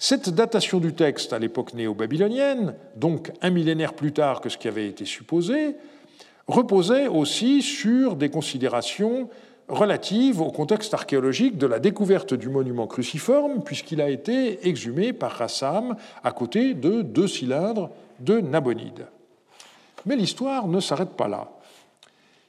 Cette 0.00 0.30
datation 0.30 0.78
du 0.78 0.92
texte 0.92 1.32
à 1.32 1.40
l'époque 1.40 1.74
néo-babylonienne, 1.74 2.74
donc 2.94 3.32
un 3.42 3.50
millénaire 3.50 3.94
plus 3.94 4.12
tard 4.12 4.40
que 4.40 4.48
ce 4.48 4.56
qui 4.56 4.68
avait 4.68 4.86
été 4.86 5.04
supposé, 5.04 5.74
reposait 6.48 7.06
aussi 7.06 7.62
sur 7.62 8.16
des 8.16 8.30
considérations 8.30 9.28
relatives 9.68 10.40
au 10.40 10.50
contexte 10.50 10.94
archéologique 10.94 11.58
de 11.58 11.66
la 11.66 11.78
découverte 11.78 12.32
du 12.32 12.48
monument 12.48 12.86
cruciforme, 12.86 13.62
puisqu'il 13.62 14.00
a 14.00 14.08
été 14.08 14.66
exhumé 14.66 15.12
par 15.12 15.32
Rassam 15.32 15.94
à 16.24 16.32
côté 16.32 16.72
de 16.72 17.02
deux 17.02 17.28
cylindres 17.28 17.90
de 18.20 18.40
Nabonide. 18.40 19.06
Mais 20.06 20.16
l'histoire 20.16 20.68
ne 20.68 20.80
s'arrête 20.80 21.10
pas 21.10 21.28
là. 21.28 21.50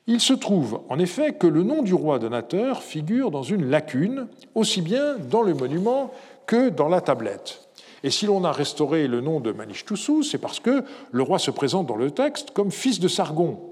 Il 0.08 0.22
se 0.22 0.34
trouve 0.34 0.82
en 0.90 0.98
effet 0.98 1.34
que 1.34 1.46
le 1.46 1.62
nom 1.62 1.84
du 1.84 1.94
roi 1.94 2.20
donateur 2.20 2.82
figure 2.82 3.32
dans 3.32 3.44
une 3.44 3.70
lacune, 3.70 4.28
aussi 4.56 4.82
bien 4.82 5.18
dans 5.18 5.44
le 5.44 5.54
monument 5.54 6.12
que 6.48 6.70
dans 6.70 6.88
la 6.88 7.02
tablette. 7.02 7.68
Et 8.04 8.10
si 8.10 8.26
l'on 8.26 8.46
a 8.46 8.52
restauré 8.52 9.08
le 9.08 9.20
nom 9.20 9.42
de 9.42 9.52
Manishtusu, 9.52 10.24
c'est 10.24 10.38
parce 10.38 10.62
que 10.62 10.84
le 11.12 11.24
roi 11.24 11.38
se 11.38 11.52
présente 11.52 11.86
dans 11.86 11.98
le 11.98 12.12
texte 12.12 12.52
comme 12.52 12.72
fils 12.72 13.00
de 13.00 13.10
Sargon, 13.10 13.69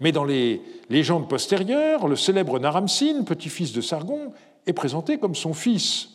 mais 0.00 0.12
dans 0.12 0.24
les 0.24 0.62
légendes 0.88 1.28
postérieures, 1.28 2.08
le 2.08 2.16
célèbre 2.16 2.58
Naram-Sin, 2.58 3.22
petit-fils 3.24 3.72
de 3.72 3.80
Sargon, 3.80 4.32
est 4.66 4.72
présenté 4.72 5.18
comme 5.18 5.34
son 5.34 5.52
fils. 5.54 6.08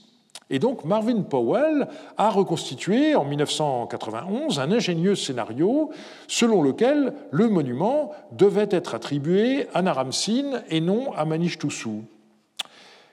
Et 0.49 0.59
donc 0.59 0.86
Marvin 0.86 1.21
Powell 1.21 1.88
a 2.17 2.29
reconstitué 2.29 3.15
en 3.15 3.25
1991 3.25 4.59
un 4.59 4.71
ingénieux 4.71 5.15
scénario 5.15 5.89
selon 6.27 6.61
lequel 6.61 7.13
le 7.31 7.47
monument 7.47 8.11
devait 8.31 8.67
être 8.69 8.93
attribué 8.93 9.67
à 9.73 9.81
Naram-Sin 9.81 10.61
et 10.69 10.81
non 10.81 11.13
à 11.13 11.25
Manishtusu. 11.25 12.03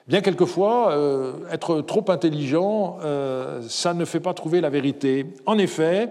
Bien 0.09 0.21
quelquefois, 0.21 0.93
euh, 0.93 1.35
être 1.51 1.81
trop 1.81 2.05
intelligent, 2.09 2.99
euh, 3.03 3.63
ça 3.69 3.95
ne 3.95 4.05
fait 4.05 4.21
pas 4.21 4.35
trouver 4.35 4.61
la 4.61 4.69
vérité. 4.69 5.27
En 5.47 5.59
effet, 5.59 6.11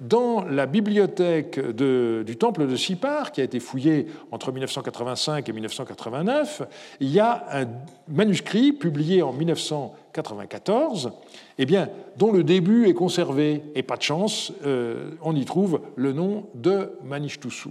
dans 0.00 0.44
la 0.44 0.64
bibliothèque 0.64 1.60
du 1.60 2.36
temple 2.38 2.66
de 2.66 2.74
Sipar, 2.74 3.32
qui 3.32 3.42
a 3.42 3.44
été 3.44 3.60
fouillée 3.60 4.06
entre 4.30 4.50
1985 4.50 5.46
et 5.48 5.52
1989, 5.52 6.62
il 7.00 7.10
y 7.10 7.20
a 7.20 7.44
un 7.52 7.66
manuscrit 8.08 8.72
publié 8.72 9.22
en 9.22 9.34
1994, 9.34 11.12
eh 11.58 11.66
bien, 11.66 11.90
dont 12.16 12.32
le 12.32 12.42
début 12.42 12.88
est 12.88 12.94
conservé, 12.94 13.62
et 13.74 13.82
pas 13.82 13.96
de 13.96 14.02
chance, 14.02 14.52
euh, 14.64 15.10
on 15.22 15.36
y 15.36 15.44
trouve 15.44 15.82
le 15.96 16.14
nom 16.14 16.46
de 16.54 16.92
Manishtusu. 17.04 17.70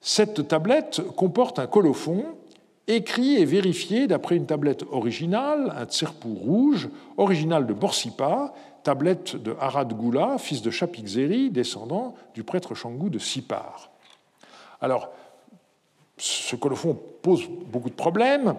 Cette 0.00 0.46
tablette 0.46 1.02
comporte 1.16 1.58
un 1.58 1.66
colophon 1.66 2.24
écrit 2.88 3.36
et 3.36 3.44
vérifié 3.44 4.06
d'après 4.06 4.36
une 4.36 4.46
tablette 4.46 4.84
originale, 4.90 5.72
un 5.76 5.84
tserpou 5.84 6.34
rouge, 6.34 6.88
original 7.16 7.66
de 7.66 7.72
Borsipa, 7.72 8.52
tablette 8.82 9.36
de 9.36 9.54
Harad 9.60 9.92
Goula, 9.92 10.38
fils 10.38 10.62
de 10.62 10.70
Chapikzeri, 10.70 11.50
descendant 11.50 12.14
du 12.34 12.44
prêtre 12.44 12.74
Shangou 12.74 13.08
de 13.08 13.18
Sipar. 13.18 13.90
Alors, 14.80 15.10
ce 16.16 16.56
colophon 16.56 16.98
pose 17.22 17.48
beaucoup 17.48 17.90
de 17.90 17.94
problèmes. 17.94 18.54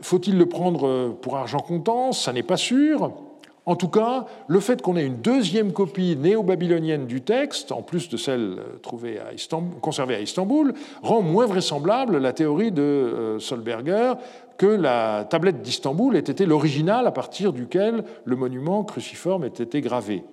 Faut-il 0.00 0.36
le 0.36 0.46
prendre 0.46 1.10
pour 1.20 1.36
argent 1.36 1.60
comptant? 1.60 2.12
Ça 2.12 2.32
n'est 2.32 2.42
pas 2.42 2.56
sûr. 2.56 3.12
En 3.64 3.76
tout 3.76 3.88
cas, 3.88 4.26
le 4.48 4.58
fait 4.58 4.82
qu'on 4.82 4.96
ait 4.96 5.06
une 5.06 5.20
deuxième 5.20 5.72
copie 5.72 6.16
néo-babylonienne 6.16 7.06
du 7.06 7.20
texte, 7.20 7.70
en 7.70 7.82
plus 7.82 8.08
de 8.08 8.16
celle 8.16 8.58
à 8.58 9.56
conservée 9.80 10.16
à 10.16 10.20
Istanbul, 10.20 10.74
rend 11.02 11.22
moins 11.22 11.46
vraisemblable 11.46 12.18
la 12.18 12.32
théorie 12.32 12.72
de 12.72 12.82
euh, 12.82 13.38
Solberger 13.38 14.14
que 14.58 14.66
la 14.66 15.26
tablette 15.30 15.62
d'Istanbul 15.62 16.16
ait 16.16 16.20
été 16.20 16.44
l'original 16.44 17.06
à 17.06 17.12
partir 17.12 17.52
duquel 17.52 18.04
le 18.24 18.36
monument 18.36 18.82
cruciforme 18.82 19.44
ait 19.44 19.48
été 19.48 19.80
gravé. 19.80 20.24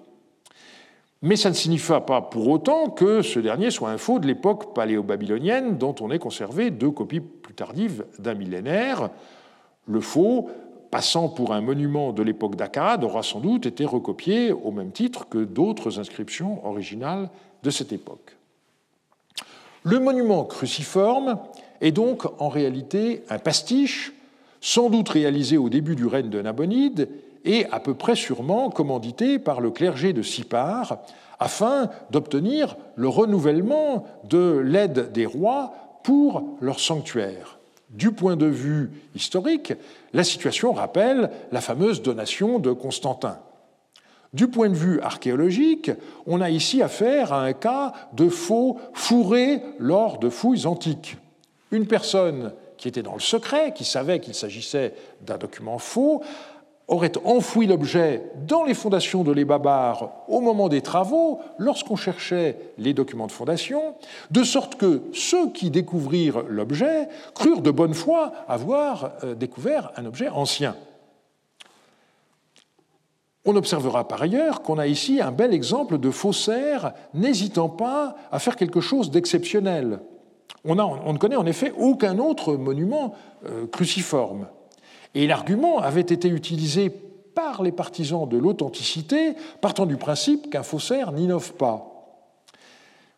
Mais 1.22 1.36
ça 1.36 1.50
ne 1.50 1.56
signifie 1.56 1.92
pas 2.08 2.22
pour 2.22 2.48
autant 2.48 2.90
que 2.90 3.22
ce 3.22 3.40
dernier 3.40 3.72
soit 3.72 3.90
un 3.90 3.98
faux 3.98 4.20
de 4.20 4.26
l'époque 4.26 4.74
paléo-babylonienne 4.74 5.78
dont 5.78 5.94
on 6.00 6.12
ait 6.12 6.20
conservé 6.20 6.72
deux 6.72 6.92
copies 6.92 7.20
plus 7.20 7.54
tardives 7.54 8.06
d'un 8.18 8.34
millénaire. 8.34 9.10
Le 9.86 10.00
faux 10.00 10.50
passant 10.92 11.30
pour 11.30 11.54
un 11.54 11.62
monument 11.62 12.12
de 12.12 12.24
l'époque 12.24 12.56
d'Akkad, 12.56 13.04
aura 13.04 13.24
sans 13.24 13.40
doute 13.40 13.66
été 13.66 13.86
recopié 13.86 14.52
au 14.52 14.72
même 14.72 14.92
titre 14.92 15.28
que 15.30 15.38
d'autres 15.38 16.00
inscriptions 16.00 16.66
originales 16.66 17.30
de 17.64 17.70
cette 17.70 17.94
époque. 17.94 18.36
Le 19.84 20.00
monument 20.00 20.44
cruciforme 20.44 21.40
est 21.82 21.92
donc 21.92 22.24
en 22.42 22.50
réalité 22.50 23.24
un 23.30 23.40
pastiche, 23.40 24.14
sans 24.62 24.90
doute 24.90 25.10
réalisé 25.10 25.58
au 25.58 25.70
début 25.70 25.96
du 25.96 26.06
règne 26.06 26.30
de 26.30 26.42
Nabonide 26.42 27.08
et 27.46 27.66
à 27.72 27.80
peu 27.80 27.94
près 27.94 28.16
sûrement 28.16 28.70
commandité 28.70 29.40
par 29.40 29.62
le 29.62 29.72
clergé 29.72 30.12
de 30.12 30.22
Sipar 30.22 31.00
afin 31.40 31.90
d'obtenir 32.12 32.76
le 32.96 33.08
renouvellement 33.08 34.06
de 34.26 34.58
l'aide 34.58 35.14
des 35.14 35.26
rois 35.26 35.74
pour 36.04 36.58
leur 36.60 36.80
sanctuaire. 36.80 37.59
Du 37.90 38.12
point 38.12 38.36
de 38.36 38.46
vue 38.46 38.92
historique, 39.16 39.74
la 40.14 40.24
situation 40.24 40.74
rappelle 40.74 41.32
la 41.52 41.62
fameuse 41.62 42.02
donation 42.02 42.60
de 42.60 42.72
Constantin. 42.72 43.40
Du 44.32 44.48
point 44.48 44.70
de 44.70 44.76
vue 44.76 45.02
archéologique, 45.02 45.90
on 46.28 46.40
a 46.40 46.52
ici 46.52 46.84
affaire 46.84 47.34
à 47.34 47.44
un 47.44 47.54
cas 47.54 47.94
de 48.14 48.30
faux 48.30 48.78
fourré 48.94 49.64
lors 49.80 50.20
de 50.20 50.30
fouilles 50.30 50.68
antiques. 50.68 51.18
Une 51.72 51.88
personne 51.88 52.54
qui 52.78 52.88
était 52.88 53.02
dans 53.02 53.16
le 53.16 53.20
secret, 53.20 53.74
qui 53.74 53.86
savait 53.86 54.20
qu'il 54.20 54.36
s'agissait 54.36 54.94
d'un 55.22 55.38
document 55.38 55.80
faux, 55.80 56.22
aurait 56.90 57.14
enfoui 57.24 57.68
l'objet 57.68 58.32
dans 58.48 58.64
les 58.64 58.74
fondations 58.74 59.24
de 59.24 59.32
l'Ebabar 59.32 60.24
au 60.28 60.42
moment 60.42 60.70
des 60.70 60.82
travaux, 60.82 61.40
lorsqu'on 61.58 61.96
cherchait 61.96 62.58
les 62.78 62.94
documents 62.94 63.28
de 63.28 63.32
fondation, 63.32 63.96
de 64.32 64.44
sorte 64.44 64.76
que 64.76 65.04
ceux 65.14 65.52
qui 65.52 65.70
découvrirent 65.70 66.44
l'objet 66.50 67.08
crurent 67.36 67.62
de 67.62 67.72
bonne 67.72 67.94
foi 67.94 68.34
avoir 68.48 69.12
euh, 69.24 69.36
découvert 69.36 69.92
un 69.96 70.06
objet 70.06 70.30
ancien. 70.30 70.76
On 73.46 73.56
observera 73.56 74.08
par 74.08 74.22
ailleurs 74.22 74.62
qu'on 74.62 74.80
a 74.80 74.88
ici 74.88 75.22
un 75.22 75.32
bel 75.32 75.54
exemple 75.54 75.98
de 75.98 76.12
faussaire 76.12 76.94
n'hésitant 77.14 77.70
pas 77.70 78.16
à 78.32 78.40
faire 78.40 78.56
quelque 78.56 78.82
chose 78.82 79.12
d'exceptionnel. 79.12 80.00
On, 80.66 80.76
ne 80.76 81.18
connaît 81.18 81.38
en 81.38 81.46
effet 81.46 81.72
aucun 81.78 82.18
autre 82.18 82.56
monument 82.56 83.14
euh, 83.46 83.66
cruciforme. 83.68 84.48
Et 85.16 85.28
l'argument 85.28 85.80
avait 85.80 86.02
été 86.02 86.28
utilisé 86.28 86.92
par 87.34 87.64
les 87.64 87.72
partisans 87.72 88.28
de 88.28 88.38
l'authenticité, 88.38 89.34
partant 89.62 89.86
du 89.86 89.98
principe 89.98 90.50
qu'un 90.50 90.64
faussaire 90.64 91.12
n'innove 91.12 91.54
pas. 91.54 91.86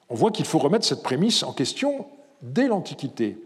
On 0.09 0.15
voit 0.15 0.31
qu'il 0.31 0.45
faut 0.45 0.59
remettre 0.59 0.85
cette 0.85 1.03
prémisse 1.03 1.43
en 1.43 1.53
question 1.53 2.05
dès 2.41 2.67
l'Antiquité. 2.67 3.37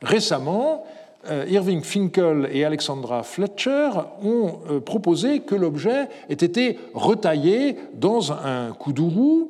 Récemment, 0.00 0.84
euh, 1.28 1.46
Irving 1.48 1.82
Finkel 1.82 2.48
et 2.52 2.64
Alexandra 2.64 3.22
Fletcher 3.22 3.90
ont 4.24 4.58
euh, 4.70 4.80
proposé 4.80 5.40
que 5.40 5.54
l'objet 5.54 6.08
ait 6.28 6.32
été 6.32 6.78
retaillé 6.94 7.76
dans 7.94 8.32
un 8.32 8.72
kuduru. 8.72 9.44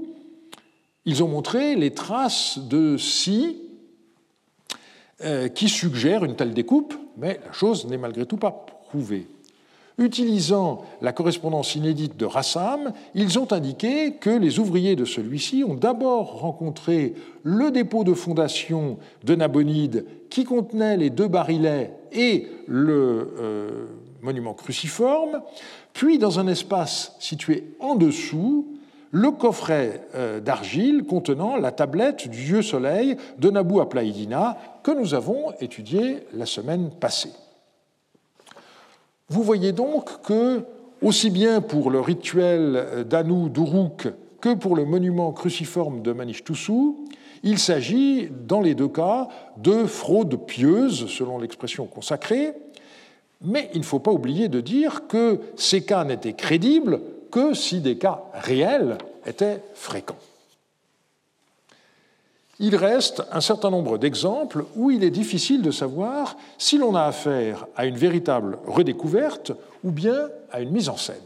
Ils 1.07 1.23
ont 1.25 1.29
montré 1.29 1.77
les 1.77 1.93
traces 1.93 2.59
de 2.59 2.99
scie 2.99 3.57
euh, 3.57 3.62
qui 5.55 5.69
suggèrent 5.69 6.25
une 6.25 6.37
telle 6.37 6.55
découpe, 6.55 6.95
mais 7.17 7.41
la 7.45 7.53
chose 7.53 7.87
n'est 7.87 7.99
malgré 7.99 8.27
tout 8.27 8.37
pas 8.37 8.67
prouvée. 8.89 9.27
Utilisant 9.99 10.85
la 11.03 11.13
correspondance 11.13 11.75
inédite 11.75 12.17
de 12.17 12.25
Rassam, 12.25 12.93
ils 13.15 13.39
ont 13.39 13.53
indiqué 13.53 14.15
que 14.15 14.31
les 14.31 14.59
ouvriers 14.59 14.97
de 14.97 15.05
celui-ci 15.05 15.65
ont 15.65 15.75
d'abord 15.75 16.41
rencontré 16.41 17.15
le 17.43 17.71
dépôt 17.71 18.03
de 18.03 18.15
fondation 18.15 18.99
de 19.25 19.35
Nabonide 19.35 20.07
qui 20.31 20.45
contenait 20.45 20.97
les 20.97 21.11
deux 21.11 21.29
barilets 21.29 21.93
et 22.11 22.49
le 22.67 23.35
euh, 23.39 23.87
monument 24.23 24.55
cruciforme, 24.55 25.43
puis 25.93 26.19
dans 26.19 26.39
un 26.39 26.47
espace 26.47 27.15
situé 27.19 27.65
en 27.79 27.95
dessous, 27.95 28.67
le 29.13 29.31
coffret 29.31 30.09
euh, 30.15 30.41
d'argile 30.41 31.05
contenant 31.05 31.57
la 31.57 31.71
tablette 31.71 32.29
du 32.29 32.45
dieu 32.45 32.63
soleil 32.63 33.17
de 33.39 33.51
Nabu 33.51 33.79
Aplaïdina 33.79 34.57
que 34.83 34.91
nous 34.91 35.15
avons 35.15 35.53
étudié 35.61 36.27
la 36.35 36.47
semaine 36.47 36.91
passée. 36.91 37.33
Vous 39.29 39.43
voyez 39.43 39.73
donc 39.73 40.23
que, 40.23 40.65
aussi 41.03 41.31
bien 41.31 41.61
pour 41.61 41.91
le 41.91 42.01
rituel 42.01 43.07
d'Anu 43.09 43.51
Duruk 43.51 44.09
que 44.41 44.55
pour 44.55 44.75
le 44.75 44.85
monument 44.85 45.31
cruciforme 45.33 46.03
de 46.03 46.13
Manishtusu, 46.13 46.95
il 47.45 47.59
s'agit, 47.59 48.29
dans 48.47 48.61
les 48.61 48.75
deux 48.75 48.89
cas, 48.89 49.29
de 49.57 49.85
fraudes 49.85 50.47
pieuses, 50.47 51.07
selon 51.07 51.39
l'expression 51.39 51.87
consacrée, 51.87 52.53
mais 53.45 53.69
il 53.75 53.81
ne 53.81 53.85
faut 53.85 53.99
pas 53.99 54.13
oublier 54.13 54.49
de 54.49 54.61
dire 54.61 55.07
que 55.07 55.41
ces 55.57 55.85
cas 55.85 56.05
n'étaient 56.05 56.35
crédibles 56.35 57.01
que 57.33 57.55
si 57.55 57.81
des 57.81 57.99
cas 57.99 58.23
réels 58.35 58.99
étaient 59.27 59.61
fréquents 59.75 60.19
il 62.63 62.77
reste 62.77 63.25
un 63.33 63.41
certain 63.41 63.71
nombre 63.71 63.99
d'exemples 63.99 64.65
où 64.77 64.93
il 64.93 65.03
est 65.03 65.11
difficile 65.11 65.63
de 65.63 65.73
savoir 65.73 66.37
si 66.59 66.79
l'on 66.79 66.95
a 66.95 67.03
affaire 67.03 67.67
à 67.77 67.87
une 67.87 67.97
véritable 67.97 68.59
redécouverte 68.69 69.51
ou 69.83 69.91
bien 69.91 70.29
à 70.53 70.61
une 70.61 70.71
mise 70.71 70.89
en 70.89 70.97
scène. 70.97 71.17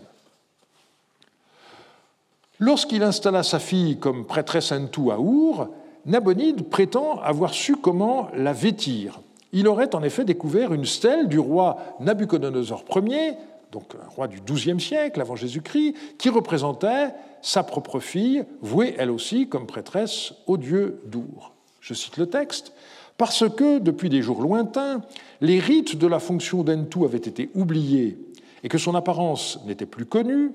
Lorsqu'il 2.59 3.02
installa 3.02 3.42
sa 3.42 3.59
fille 3.59 3.98
comme 3.98 4.24
prêtresse 4.24 4.72
Entou 4.72 5.11
à 5.11 5.20
Our, 5.20 5.68
Nabonide 6.07 6.70
prétend 6.70 7.20
avoir 7.20 7.52
su 7.52 7.76
comment 7.76 8.30
la 8.34 8.54
vêtir. 8.54 9.20
Il 9.52 9.68
aurait 9.68 9.94
en 9.94 10.02
effet 10.02 10.24
découvert 10.24 10.72
une 10.72 10.86
stèle 10.86 11.28
du 11.28 11.38
roi 11.38 11.76
Nabuchodonosor 12.00 12.84
Ier, 12.94 13.34
donc 13.77 13.95
un 14.03 14.09
roi 14.09 14.27
du 14.27 14.41
XIIe 14.41 14.81
siècle 14.81 15.20
avant 15.20 15.37
Jésus-Christ, 15.37 15.95
qui 16.16 16.31
représentait 16.31 17.11
sa 17.43 17.62
propre 17.62 18.01
fille, 18.01 18.45
vouée 18.62 18.95
elle 18.97 19.11
aussi 19.11 19.51
comme 19.51 19.66
prêtresse 19.66 20.33
au 20.47 20.57
dieu 20.57 21.03
d'Our. 21.05 21.53
Je 21.81 21.93
cite 21.93 22.16
le 22.16 22.27
texte. 22.27 22.72
Parce 23.18 23.45
que, 23.49 23.79
depuis 23.79 24.09
des 24.09 24.22
jours 24.22 24.41
lointains, 24.41 25.03
les 25.43 25.59
rites 25.59 25.97
de 25.97 26.07
la 26.07 26.20
fonction 26.20 26.62
d'Entu 26.62 27.05
avaient 27.05 27.18
été 27.18 27.51
oubliés 27.55 28.18
et 28.62 28.68
que 28.68 28.79
son 28.79 28.95
apparence 28.95 29.59
n'était 29.66 29.85
plus 29.85 30.07
connue, 30.07 30.53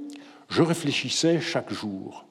je 0.49 0.63
réfléchissais 0.63 1.39
chaque 1.39 1.71
jour. 1.71 2.25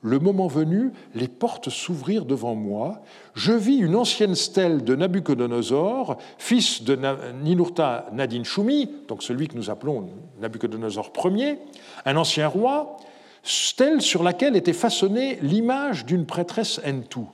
Le 0.00 0.20
moment 0.20 0.46
venu, 0.46 0.92
les 1.14 1.26
portes 1.26 1.70
s'ouvrirent 1.70 2.24
devant 2.24 2.54
moi. 2.54 3.02
Je 3.34 3.52
vis 3.52 3.78
une 3.78 3.96
ancienne 3.96 4.36
stèle 4.36 4.84
de 4.84 4.94
Nabucodonosor, 4.94 6.18
fils 6.38 6.84
de 6.84 6.96
Ninurta 7.42 8.06
Nadin 8.12 8.44
Shumi, 8.44 8.88
donc 9.08 9.24
celui 9.24 9.48
que 9.48 9.56
nous 9.56 9.70
appelons 9.70 10.08
Nabucodonosor 10.40 11.10
Ier, 11.24 11.58
un 12.04 12.16
ancien 12.16 12.46
roi, 12.46 12.96
stèle 13.42 14.00
sur 14.00 14.22
laquelle 14.22 14.54
était 14.54 14.72
façonnée 14.72 15.38
l'image 15.42 16.06
d'une 16.06 16.26
prêtresse 16.26 16.80
Entu. 16.86 17.26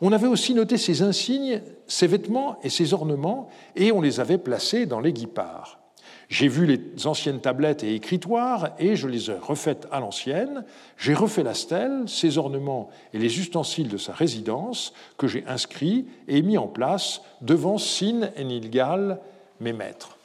On 0.00 0.12
avait 0.12 0.28
aussi 0.28 0.54
noté 0.54 0.78
ses 0.78 1.02
insignes, 1.02 1.62
ses 1.88 2.06
vêtements 2.06 2.58
et 2.62 2.70
ses 2.70 2.94
ornements, 2.94 3.48
et 3.74 3.90
on 3.90 4.00
les 4.00 4.20
avait 4.20 4.38
placés 4.38 4.86
dans 4.86 5.00
les 5.00 5.12
guipards. 5.12 5.83
J'ai 6.28 6.48
vu 6.48 6.66
les 6.66 7.06
anciennes 7.06 7.40
tablettes 7.40 7.84
et 7.84 7.94
écritoires 7.94 8.70
et 8.78 8.96
je 8.96 9.08
les 9.08 9.30
ai 9.30 9.34
refaites 9.34 9.86
à 9.92 10.00
l'ancienne. 10.00 10.64
J'ai 10.96 11.14
refait 11.14 11.42
la 11.42 11.54
stèle, 11.54 12.04
ses 12.06 12.38
ornements 12.38 12.88
et 13.12 13.18
les 13.18 13.38
ustensiles 13.38 13.88
de 13.88 13.98
sa 13.98 14.12
résidence 14.12 14.92
que 15.18 15.28
j'ai 15.28 15.44
inscrits 15.46 16.06
et 16.28 16.42
mis 16.42 16.58
en 16.58 16.68
place 16.68 17.20
devant 17.42 17.78
Sin 17.78 18.30
et 18.36 18.44
Nilgal, 18.44 19.20
mes 19.60 19.72
maîtres. 19.72 20.16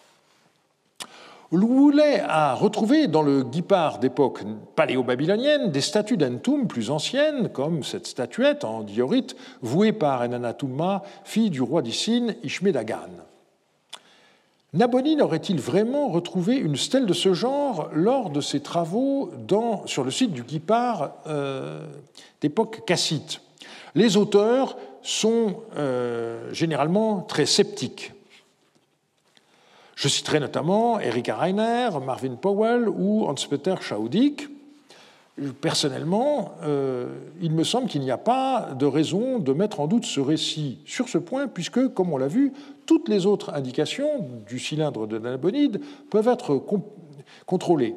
Loulet 1.51 2.21
a 2.21 2.53
retrouvé 2.53 3.07
dans 3.07 3.23
le 3.23 3.41
guipard 3.41 3.97
d'époque 3.97 4.43
paléo-babylonienne 4.75 5.71
des 5.71 5.81
statues 5.81 6.15
d'Entum 6.15 6.67
plus 6.67 6.91
anciennes, 6.91 7.49
comme 7.49 7.83
cette 7.83 8.05
statuette 8.05 8.63
en 8.63 8.83
diorite 8.83 9.35
vouée 9.63 9.91
par 9.91 10.21
Enanatuma, 10.21 11.01
fille 11.23 11.49
du 11.49 11.63
roi 11.63 11.81
d'Issine, 11.81 12.35
Ishmedagan. 12.43 13.28
Nabonide 14.73 15.21
aurait-il 15.21 15.59
vraiment 15.59 16.09
retrouvé 16.09 16.55
une 16.55 16.75
stèle 16.75 17.07
de 17.07 17.13
ce 17.13 17.33
genre 17.33 17.89
lors 17.91 18.29
de 18.29 18.39
ses 18.39 18.59
travaux 18.59 19.31
sur 19.85 20.03
le 20.03 20.11
site 20.11 20.31
du 20.31 20.43
Guipar 20.43 21.13
euh, 21.25 21.87
d'époque 22.41 22.85
cassite? 22.85 23.41
Les 23.95 24.15
auteurs 24.15 24.77
sont 25.01 25.63
euh, 25.75 26.53
généralement 26.53 27.21
très 27.21 27.47
sceptiques. 27.47 28.11
Je 29.95 30.07
citerai 30.07 30.39
notamment 30.39 30.99
Erika 30.99 31.35
Reiner, 31.35 31.89
Marvin 32.05 32.35
Powell 32.35 32.87
ou 32.87 33.25
Hans-Peter 33.25 33.75
Schaudig, 33.81 34.47
Personnellement, 35.61 36.53
euh, 36.63 37.07
il 37.41 37.51
me 37.51 37.63
semble 37.63 37.87
qu'il 37.87 38.01
n'y 38.01 38.11
a 38.11 38.17
pas 38.17 38.69
de 38.77 38.85
raison 38.85 39.39
de 39.39 39.53
mettre 39.53 39.79
en 39.79 39.87
doute 39.87 40.05
ce 40.05 40.19
récit 40.19 40.79
sur 40.85 41.07
ce 41.07 41.17
point, 41.17 41.47
puisque, 41.47 41.93
comme 41.93 42.11
on 42.11 42.17
l'a 42.17 42.27
vu, 42.27 42.53
toutes 42.85 43.07
les 43.09 43.25
autres 43.25 43.53
indications 43.53 44.27
du 44.47 44.59
cylindre 44.59 45.07
de 45.07 45.17
Nabonide 45.17 45.81
peuvent 46.09 46.27
être 46.27 46.61
contrôlées. 47.45 47.95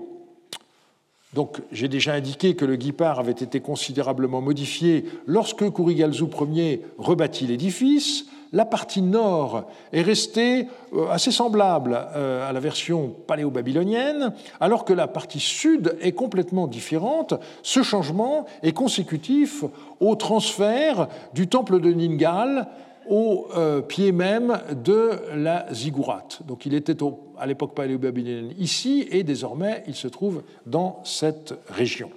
Donc, 1.35 1.63
j'ai 1.73 1.89
déjà 1.89 2.13
indiqué 2.13 2.55
que 2.55 2.65
le 2.65 2.77
guipard 2.77 3.19
avait 3.19 3.33
été 3.33 3.61
considérablement 3.61 4.43
modifié 4.43 5.07
lorsque 5.27 5.69
Kurigalzu 5.71 6.25
Ier 6.53 6.83
rebâtit 6.99 7.47
l'édifice 7.47 8.27
la 8.53 8.65
partie 8.65 9.03
nord 9.03 9.65
est 9.93 10.03
restée 10.03 10.69
euh, 10.93 11.09
assez 11.11 11.31
semblable 11.31 11.99
euh, 12.15 12.49
à 12.49 12.53
la 12.53 12.61
version 12.61 13.15
paléo-babylonienne, 13.27 14.33
alors 14.61 14.85
que 14.85 14.93
la 14.93 15.09
partie 15.09 15.41
sud 15.41 15.97
est 16.01 16.13
complètement 16.13 16.67
différente. 16.67 17.35
Ce 17.63 17.83
changement 17.83 18.47
est 18.63 18.73
consécutif 18.73 19.65
au 20.01 20.15
transfert 20.17 21.09
du 21.35 21.49
temple 21.49 21.81
de 21.81 21.93
Ningal 21.93 22.69
au 23.09 23.49
euh, 23.57 23.81
pied 23.81 24.13
même 24.13 24.61
de 24.85 25.11
la 25.35 25.67
ziggourate. 25.73 26.41
Donc 26.47 26.67
il 26.67 26.75
était 26.75 26.97
à 27.39 27.47
l'époque 27.47 27.75
paléo-babylonienne 27.75 28.55
ici 28.59 29.09
et 29.11 29.25
désormais 29.25 29.83
il 29.87 29.95
se 29.95 30.09
trouve 30.09 30.43
dans 30.67 31.01
cette 31.05 31.55
région. 31.69 32.11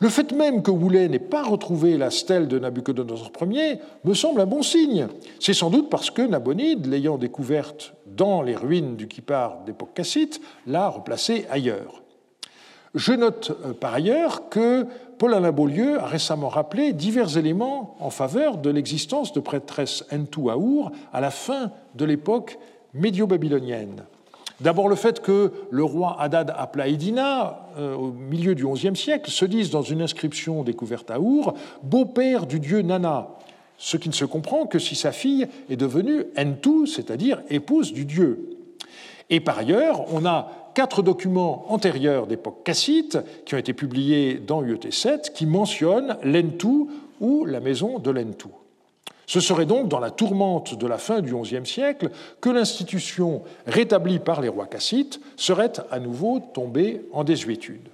Le 0.00 0.08
fait 0.08 0.32
même 0.32 0.62
que 0.62 0.70
Woulet 0.70 1.08
n'ait 1.08 1.18
pas 1.18 1.42
retrouvé 1.42 1.98
la 1.98 2.10
stèle 2.10 2.48
de 2.48 2.58
Nabucodonosor 2.58 3.30
Ier 3.50 3.80
me 4.04 4.14
semble 4.14 4.40
un 4.40 4.46
bon 4.46 4.62
signe. 4.62 5.08
C'est 5.38 5.52
sans 5.52 5.68
doute 5.68 5.90
parce 5.90 6.10
que 6.10 6.22
Nabonide, 6.22 6.86
l'ayant 6.86 7.18
découverte 7.18 7.92
dans 8.06 8.40
les 8.40 8.56
ruines 8.56 8.96
du 8.96 9.08
Kippar 9.08 9.62
d'époque 9.66 9.92
cassite, 9.92 10.40
l'a 10.66 10.88
replacée 10.88 11.46
ailleurs. 11.50 12.02
Je 12.94 13.12
note 13.12 13.52
euh, 13.64 13.74
par 13.74 13.92
ailleurs 13.92 14.48
que 14.48 14.86
Paul-Alain 15.18 15.52
Beaulieu 15.52 16.00
a 16.00 16.06
récemment 16.06 16.48
rappelé 16.48 16.94
divers 16.94 17.36
éléments 17.36 17.94
en 18.00 18.08
faveur 18.08 18.56
de 18.56 18.70
l'existence 18.70 19.34
de 19.34 19.40
prêtresses 19.40 20.04
Entu 20.10 20.50
Aour 20.50 20.92
à 21.12 21.20
la 21.20 21.30
fin 21.30 21.72
de 21.94 22.06
l'époque 22.06 22.58
médio-babylonienne. 22.94 24.02
D'abord 24.60 24.88
le 24.88 24.96
fait 24.96 25.20
que 25.20 25.52
le 25.70 25.84
roi 25.84 26.16
Hadad 26.20 26.52
Aplaïdina, 26.56 27.68
euh, 27.78 27.94
au 27.94 28.12
milieu 28.12 28.54
du 28.54 28.66
XIe 28.66 28.94
siècle, 28.94 29.30
se 29.30 29.44
dise 29.46 29.70
dans 29.70 29.82
une 29.82 30.02
inscription 30.02 30.62
découverte 30.62 31.10
à 31.10 31.18
Our, 31.18 31.54
beau-père 31.82 32.46
du 32.46 32.60
dieu 32.60 32.82
Nana, 32.82 33.28
ce 33.78 33.96
qui 33.96 34.10
ne 34.10 34.14
se 34.14 34.26
comprend 34.26 34.66
que 34.66 34.78
si 34.78 34.94
sa 34.94 35.12
fille 35.12 35.48
est 35.70 35.76
devenue 35.76 36.24
Entu, 36.36 36.86
c'est-à-dire 36.86 37.40
épouse 37.48 37.94
du 37.94 38.04
dieu. 38.04 38.58
Et 39.30 39.40
par 39.40 39.58
ailleurs, 39.58 40.04
on 40.12 40.26
a 40.26 40.50
quatre 40.74 41.02
documents 41.02 41.64
antérieurs 41.72 42.26
d'époque 42.26 42.62
cassite 42.62 43.18
qui 43.46 43.54
ont 43.54 43.58
été 43.58 43.72
publiés 43.72 44.34
dans 44.34 44.62
UET 44.62 44.90
7 44.90 45.32
qui 45.34 45.46
mentionnent 45.46 46.18
l'Entu 46.22 46.86
ou 47.20 47.46
la 47.46 47.60
maison 47.60 47.98
de 47.98 48.10
l'Entu. 48.10 48.48
Ce 49.30 49.38
serait 49.38 49.64
donc 49.64 49.86
dans 49.86 50.00
la 50.00 50.10
tourmente 50.10 50.76
de 50.76 50.88
la 50.88 50.98
fin 50.98 51.20
du 51.20 51.32
XIe 51.32 51.64
siècle 51.64 52.10
que 52.40 52.50
l'institution 52.50 53.42
rétablie 53.64 54.18
par 54.18 54.40
les 54.40 54.48
rois 54.48 54.66
cassites 54.66 55.20
serait 55.36 55.74
à 55.92 56.00
nouveau 56.00 56.40
tombée 56.40 57.02
en 57.12 57.22
désuétude. 57.22 57.90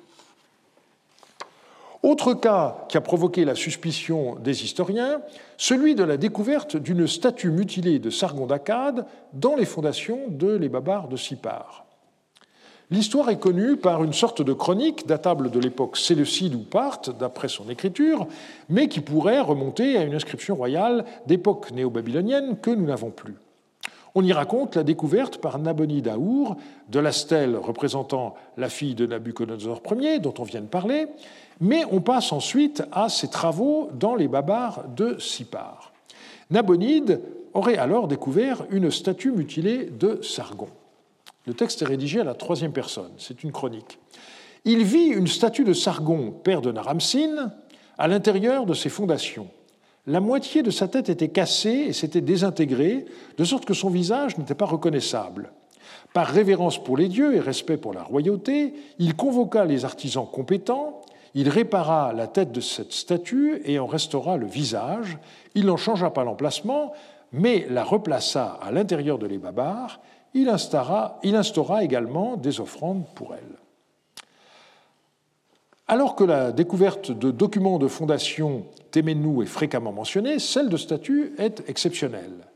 Autre 2.02 2.32
cas 2.32 2.86
qui 2.88 2.96
a 2.96 3.02
provoqué 3.02 3.44
la 3.44 3.54
suspicion 3.54 4.36
des 4.36 4.64
historiens, 4.64 5.20
celui 5.58 5.94
de 5.94 6.04
la 6.04 6.16
découverte 6.16 6.78
d'une 6.78 7.06
statue 7.06 7.50
mutilée 7.50 7.98
de 7.98 8.08
Sargon 8.08 8.46
d'Akkad 8.46 9.04
dans 9.34 9.56
les 9.56 9.66
fondations 9.66 10.28
de 10.30 10.56
les 10.56 10.70
Babars 10.70 11.08
de 11.08 11.18
Sipar. 11.18 11.85
L'histoire 12.92 13.30
est 13.30 13.40
connue 13.40 13.76
par 13.76 14.04
une 14.04 14.12
sorte 14.12 14.42
de 14.42 14.52
chronique 14.52 15.08
datable 15.08 15.50
de 15.50 15.58
l'époque 15.58 15.96
séleucide 15.96 16.54
ou 16.54 16.60
parthe, 16.60 17.10
d'après 17.18 17.48
son 17.48 17.68
écriture, 17.68 18.28
mais 18.68 18.86
qui 18.86 19.00
pourrait 19.00 19.40
remonter 19.40 19.96
à 19.96 20.04
une 20.04 20.14
inscription 20.14 20.54
royale 20.54 21.04
d'époque 21.26 21.72
néo-babylonienne 21.72 22.56
que 22.62 22.70
nous 22.70 22.86
n'avons 22.86 23.10
plus. 23.10 23.34
On 24.14 24.22
y 24.22 24.32
raconte 24.32 24.76
la 24.76 24.84
découverte 24.84 25.38
par 25.38 25.58
Nabonide 25.58 26.08
Aour 26.08 26.56
de 26.88 27.00
la 27.00 27.10
stèle 27.10 27.56
représentant 27.56 28.34
la 28.56 28.68
fille 28.68 28.94
de 28.94 29.04
Nabucodonosor 29.04 29.82
Ier, 29.98 30.20
dont 30.20 30.34
on 30.38 30.44
vient 30.44 30.62
de 30.62 30.66
parler, 30.66 31.08
mais 31.60 31.84
on 31.90 32.00
passe 32.00 32.32
ensuite 32.32 32.84
à 32.92 33.08
ses 33.08 33.28
travaux 33.28 33.90
dans 33.94 34.14
les 34.14 34.28
Babars 34.28 34.84
de 34.88 35.18
Sipar. 35.18 35.92
Nabonide 36.50 37.20
aurait 37.52 37.78
alors 37.78 38.06
découvert 38.06 38.64
une 38.70 38.92
statue 38.92 39.32
mutilée 39.32 39.86
de 39.86 40.20
Sargon. 40.22 40.68
Le 41.46 41.54
texte 41.54 41.82
est 41.82 41.86
rédigé 41.86 42.20
à 42.20 42.24
la 42.24 42.34
troisième 42.34 42.72
personne, 42.72 43.12
c'est 43.18 43.44
une 43.44 43.52
chronique. 43.52 43.98
Il 44.64 44.82
vit 44.82 45.06
une 45.06 45.28
statue 45.28 45.62
de 45.62 45.72
Sargon, 45.72 46.32
père 46.32 46.60
de 46.60 46.72
Naramsin, 46.72 47.52
à 47.98 48.08
l'intérieur 48.08 48.66
de 48.66 48.74
ses 48.74 48.88
fondations. 48.88 49.48
La 50.08 50.20
moitié 50.20 50.62
de 50.62 50.70
sa 50.70 50.88
tête 50.88 51.08
était 51.08 51.28
cassée 51.28 51.86
et 51.88 51.92
s'était 51.92 52.20
désintégrée, 52.20 53.06
de 53.38 53.44
sorte 53.44 53.64
que 53.64 53.74
son 53.74 53.90
visage 53.90 54.38
n'était 54.38 54.54
pas 54.56 54.66
reconnaissable. 54.66 55.52
Par 56.12 56.26
révérence 56.26 56.82
pour 56.82 56.96
les 56.96 57.08
dieux 57.08 57.34
et 57.36 57.40
respect 57.40 57.76
pour 57.76 57.92
la 57.92 58.02
royauté, 58.02 58.74
il 58.98 59.14
convoqua 59.14 59.64
les 59.64 59.84
artisans 59.84 60.26
compétents, 60.26 61.00
il 61.34 61.48
répara 61.48 62.12
la 62.12 62.26
tête 62.26 62.50
de 62.50 62.60
cette 62.60 62.92
statue 62.92 63.60
et 63.64 63.78
en 63.78 63.86
restaura 63.86 64.36
le 64.36 64.46
visage. 64.46 65.18
Il 65.54 65.66
n'en 65.66 65.76
changea 65.76 66.10
pas 66.10 66.24
l'emplacement, 66.24 66.92
mais 67.32 67.66
la 67.68 67.84
replaça 67.84 68.58
à 68.62 68.72
l'intérieur 68.72 69.18
de 69.18 69.26
l'Ébabar 69.26 70.00
il 70.34 70.48
instaura, 70.48 71.18
également 71.82 72.36
des 72.36 72.60
offrandes 72.60 73.04
pour 73.14 73.34
elle. 73.34 73.56
Alors 75.88 76.16
que 76.16 76.24
la 76.24 76.52
découverte 76.52 77.12
de 77.12 77.30
documents 77.30 77.78
de 77.78 77.88
fondation 77.88 78.64
Temenou 78.90 79.42
est 79.42 79.46
fréquemment 79.46 79.92
mentionnée, 79.92 80.38
celle 80.38 80.68
de 80.68 80.76
statues 80.76 81.34
est 81.38 81.62
exceptionnelle. 81.68 82.46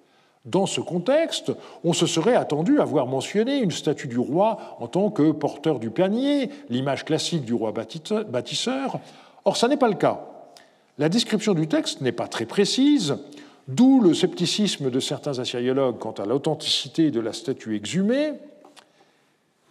Dans 0.46 0.66
ce 0.66 0.80
contexte, 0.80 1.52
on 1.84 1.92
se 1.92 2.06
serait 2.06 2.34
attendu 2.34 2.80
à 2.80 2.84
voir 2.84 3.06
mentionné 3.06 3.58
une 3.58 3.70
statue 3.70 4.08
du 4.08 4.18
roi 4.18 4.58
en 4.80 4.86
tant 4.86 5.10
que 5.10 5.32
porteur 5.32 5.78
du 5.78 5.90
panier, 5.90 6.50
l'image 6.70 7.04
classique 7.04 7.44
du 7.44 7.52
roi 7.52 7.72
bâtisseur. 7.72 9.00
Or, 9.44 9.56
ça 9.56 9.68
n'est 9.68 9.76
pas 9.76 9.88
le 9.88 9.94
cas. 9.94 10.26
La 10.98 11.08
description 11.08 11.52
du 11.54 11.68
texte 11.68 12.00
n'est 12.00 12.12
pas 12.12 12.26
très 12.26 12.46
précise. 12.46 13.16
D'où 13.70 14.00
le 14.00 14.14
scepticisme 14.14 14.90
de 14.90 14.98
certains 14.98 15.38
assyriologues 15.38 15.98
quant 15.98 16.10
à 16.12 16.26
l'authenticité 16.26 17.12
de 17.12 17.20
la 17.20 17.32
statue 17.32 17.76
exhumée. 17.76 18.32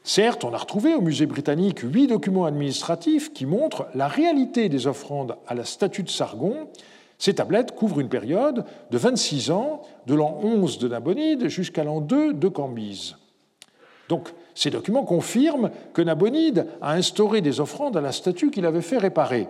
Certes, 0.03 0.45
on 0.45 0.53
a 0.53 0.57
retrouvé 0.57 0.95
au 0.95 1.01
musée 1.01 1.25
britannique 1.25 1.79
huit 1.79 2.07
documents 2.07 2.45
administratifs 2.45 3.33
qui 3.33 3.45
montrent 3.45 3.87
la 3.95 4.07
réalité 4.07 4.69
des 4.69 4.87
offrandes 4.87 5.35
à 5.47 5.53
la 5.53 5.65
statue 5.65 6.03
de 6.03 6.09
Sargon. 6.09 6.69
Ces 7.17 7.35
tablettes 7.35 7.75
couvrent 7.75 7.99
une 7.99 8.07
période 8.07 8.63
de 8.89 8.97
26 8.97 9.51
ans, 9.51 9.81
de 10.07 10.13
l'an 10.13 10.39
11 10.41 10.79
de 10.79 10.87
Nabonide 10.87 11.47
jusqu'à 11.49 11.83
l'an 11.83 11.99
2 11.99 12.33
de 12.33 12.47
Cambyse. 12.47 13.17
Donc, 14.07 14.29
ces 14.55 14.69
documents 14.69 15.03
confirment 15.03 15.71
que 15.93 16.01
Nabonide 16.01 16.67
a 16.81 16.93
instauré 16.93 17.41
des 17.41 17.59
offrandes 17.59 17.97
à 17.97 18.01
la 18.01 18.13
statue 18.13 18.49
qu'il 18.49 18.65
avait 18.65 18.81
fait 18.81 18.97
réparer 18.97 19.49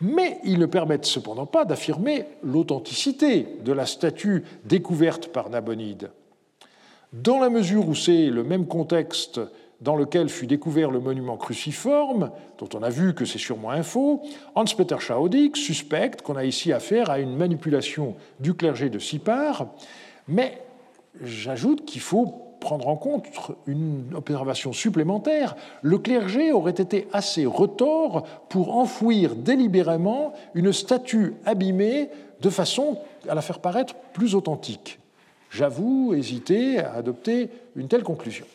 mais 0.00 0.38
ils 0.44 0.58
ne 0.58 0.66
permettent 0.66 1.06
cependant 1.06 1.46
pas 1.46 1.64
d'affirmer 1.64 2.26
l'authenticité 2.42 3.46
de 3.64 3.72
la 3.72 3.86
statue 3.86 4.44
découverte 4.64 5.28
par 5.28 5.50
Nabonide. 5.50 6.10
Dans 7.12 7.40
la 7.40 7.50
mesure 7.50 7.88
où 7.88 7.94
c'est 7.94 8.26
le 8.26 8.44
même 8.44 8.66
contexte 8.66 9.40
dans 9.80 9.96
lequel 9.96 10.28
fut 10.28 10.46
découvert 10.46 10.90
le 10.90 11.00
monument 11.00 11.36
cruciforme, 11.36 12.30
dont 12.58 12.68
on 12.74 12.82
a 12.82 12.90
vu 12.90 13.14
que 13.14 13.24
c'est 13.24 13.38
sûrement 13.38 13.70
un 13.70 13.82
faux, 13.82 14.22
Hans-Peter 14.54 14.98
Schaudig 14.98 15.56
suspecte 15.56 16.22
qu'on 16.22 16.36
a 16.36 16.44
ici 16.44 16.72
affaire 16.72 17.10
à 17.10 17.18
une 17.18 17.36
manipulation 17.36 18.14
du 18.40 18.54
clergé 18.54 18.90
de 18.90 18.98
Sipar, 18.98 19.68
mais 20.28 20.62
j'ajoute 21.22 21.84
qu'il 21.84 22.02
faut 22.02 22.49
prendre 22.60 22.86
en 22.88 22.96
compte 22.96 23.24
une 23.66 24.04
observation 24.14 24.72
supplémentaire, 24.72 25.56
le 25.82 25.98
clergé 25.98 26.52
aurait 26.52 26.70
été 26.72 27.08
assez 27.12 27.46
retors 27.46 28.24
pour 28.48 28.76
enfouir 28.76 29.34
délibérément 29.34 30.34
une 30.54 30.72
statue 30.72 31.34
abîmée 31.46 32.10
de 32.40 32.50
façon 32.50 32.98
à 33.28 33.34
la 33.34 33.42
faire 33.42 33.58
paraître 33.58 33.94
plus 34.12 34.34
authentique. 34.34 34.98
J'avoue 35.50 36.14
hésiter 36.14 36.78
à 36.78 36.94
adopter 36.94 37.50
une 37.74 37.88
telle 37.88 38.04
conclusion. 38.04 38.46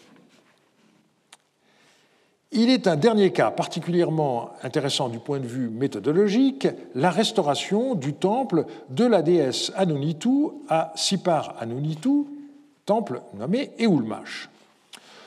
Il 2.58 2.70
est 2.70 2.88
un 2.88 2.95
dernier 2.95 3.34
cas 3.34 3.51
particulièrement 3.51 4.51
intéressant 4.64 5.10
du 5.10 5.20
point 5.20 5.39
de 5.39 5.47
vue 5.47 5.68
méthodologique, 5.70 6.70
la 6.93 7.10
restauration 7.10 7.95
du 7.95 8.14
temple 8.14 8.66
de 8.89 9.03
la 9.03 9.22
déesse 9.22 9.74
Anunitu 9.76 10.47
à 10.70 10.93
Sipar 10.95 11.56
Anunitu, 11.60 12.26
temple 12.86 13.22
nommé 13.34 13.72
Eulmash. 13.80 14.50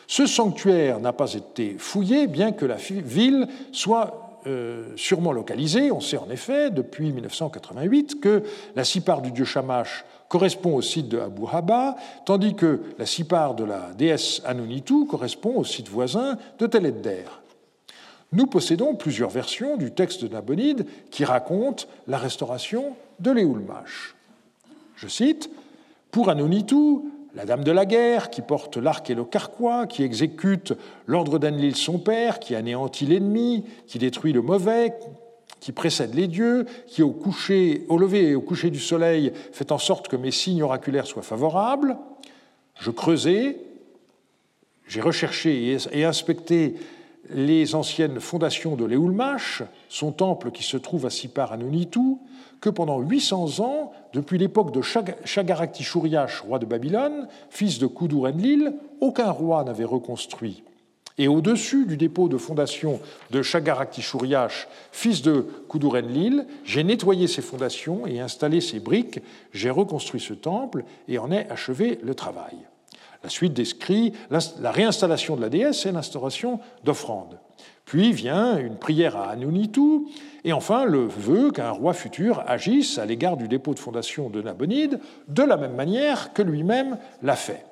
Ce 0.07 0.27
sanctuaire 0.27 1.01
n'a 1.01 1.13
pas 1.13 1.35
été 1.35 1.77
fouillé, 1.79 2.27
bien 2.27 2.53
que 2.53 2.65
la 2.65 2.77
ville 2.77 3.47
soit 3.73 4.41
euh, 4.47 4.93
sûrement 4.97 5.33
localisée. 5.33 5.93
On 5.93 6.01
sait 6.01 6.17
en 6.17 6.31
effet, 6.31 6.71
depuis 6.71 7.13
1988, 7.13 8.21
que 8.21 8.43
la 8.75 8.85
sipar 8.85 9.21
du 9.21 9.33
dieu 9.33 9.45
Shamash 9.45 10.05
correspond 10.29 10.77
au 10.77 10.83
site 10.83 11.09
de 11.09 11.19
Abu 11.19 11.43
Haba, 11.51 11.97
tandis 12.25 12.55
que 12.55 12.81
la 12.99 13.05
sipar 13.05 13.55
de 13.55 13.65
la 13.65 13.91
déesse 13.97 14.41
Anunitu 14.47 15.07
correspond 15.07 15.57
au 15.57 15.65
site 15.65 15.89
voisin 15.89 16.39
de 16.59 16.67
Tel 16.67 16.87
Edder. 16.87 17.25
Nous 18.33 18.47
possédons 18.47 18.95
plusieurs 18.95 19.31
versions 19.31 19.77
du 19.77 19.91
texte 19.91 20.23
de 20.23 20.29
Nabonide 20.29 20.87
qui 21.11 21.25
racontent 21.25 21.85
la 22.07 22.19
restauration 22.19 22.95
de 23.21 23.31
l'Eulmash. 23.31 24.15
Je 24.97 25.09
cite 25.09 25.51
Pour 26.11 26.29
Anunitu, 26.29 27.01
la 27.35 27.45
dame 27.45 27.65
de 27.65 27.73
la 27.73 27.87
guerre 27.87 28.31
qui 28.31 28.43
porte 28.43 28.77
l'arc 28.77 29.09
et 29.11 29.15
le 29.15 29.25
carquois, 29.25 29.87
qui 29.87 30.03
exécute 30.03 30.73
l'ordre 31.07 31.39
d'Anlil 31.39 31.77
son 31.77 31.99
père, 31.99 32.39
qui 32.39 32.55
anéantit 32.55 33.07
l'ennemi, 33.07 33.65
qui 33.87 33.99
détruit 33.99 34.33
le 34.33 34.43
mauvais, 34.43 34.95
qui 35.61 35.73
précède 35.73 36.15
les 36.15 36.27
dieux, 36.27 36.67
qui 36.87 37.03
au, 37.03 37.11
coucher, 37.11 37.85
au 37.89 37.99
lever 37.99 38.29
et 38.29 38.35
au 38.35 38.41
coucher 38.41 38.71
du 38.71 38.81
soleil 38.81 39.33
fait 39.53 39.73
en 39.73 39.79
sorte 39.79 40.09
que 40.09 40.17
mes 40.17 40.31
signes 40.31 40.63
oraculaires 40.63 41.07
soient 41.07 41.23
favorables. 41.23 41.97
Je 42.79 42.91
creusai, 42.91 43.57
j'ai 44.87 45.01
recherché 45.01 45.77
et 45.93 46.05
inspecté 46.05 46.75
les 47.31 47.75
anciennes 47.75 48.21
fondations 48.21 48.77
de 48.77 48.85
l'Eulmash, 48.85 49.63
son 49.89 50.13
temple 50.13 50.51
qui 50.51 50.63
se 50.63 50.77
trouve 50.77 51.07
à 51.07 51.11
Sipar 51.11 51.53
Anunitu, 51.53 52.17
que 52.61 52.71
pendant 52.71 53.01
800 53.01 53.61
ans, 53.61 53.93
depuis 54.13 54.39
l'époque 54.39 54.73
de 54.73 54.81
Shagarakti-Shuriash, 54.81 56.41
roi 56.41 56.59
de 56.59 56.67
Babylone, 56.67 57.29
fils 57.51 57.79
de 57.79 57.87
Kudur-Enlil, 57.87 58.75
aucun 59.01 59.31
roi 59.31 59.65
n'avait 59.65 59.85
reconstruit. 59.85 60.63
Et 61.19 61.27
au-dessus 61.27 61.85
du 61.85 61.97
dépôt 61.97 62.29
de 62.29 62.37
fondation 62.37 63.01
de 63.31 63.43
Shagarakti-Shuriash, 63.43 64.69
fils 64.93 65.23
de 65.23 65.47
Kudur-Enlil, 65.69 66.47
j'ai 66.65 66.85
nettoyé 66.85 67.27
ses 67.27 67.43
fondations 67.43 68.07
et 68.07 68.21
installé 68.21 68.61
ses 68.61 68.79
briques, 68.79 69.21
j'ai 69.53 69.71
reconstruit 69.71 70.21
ce 70.21 70.35
temple 70.35 70.85
et 71.09 71.19
en 71.19 71.33
ai 71.33 71.49
achevé 71.51 71.99
le 72.03 72.15
travail. 72.15 72.57
La 73.23 73.29
suite 73.29 73.53
décrit 73.53 74.13
la 74.31 74.71
réinstallation 74.71 75.37
de 75.37 75.41
la 75.41 75.49
déesse 75.49 75.87
et 75.87 75.93
l'instauration 75.93 76.61
d'offrandes. 76.85 77.39
Puis 77.85 78.13
vient 78.13 78.59
une 78.59 78.77
prière 78.77 79.17
à 79.17 79.31
Anunitu, 79.31 80.07
et 80.45 80.53
enfin 80.53 80.85
le 80.85 81.07
vœu 81.07 81.51
qu'un 81.51 81.71
roi 81.71 81.95
futur 81.95 82.45
agisse 82.47 82.99
à 82.99 83.07
l'égard 83.07 83.37
du 83.37 83.49
dépôt 83.49 83.75
de 83.75 83.79
fondation 83.79 84.29
de 84.29 84.43
Nabonide 84.43 85.01
de 85.27 85.43
la 85.43 85.57
même 85.57 85.75
manière 85.75 86.33
que 86.33 86.43
lui-même 86.43 86.99
l'a 87.23 87.35
fait. 87.35 87.65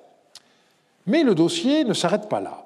Mais 1.07 1.22
le 1.22 1.34
dossier 1.34 1.84
ne 1.84 1.92
s'arrête 1.92 2.28
pas 2.28 2.40
là. 2.40 2.64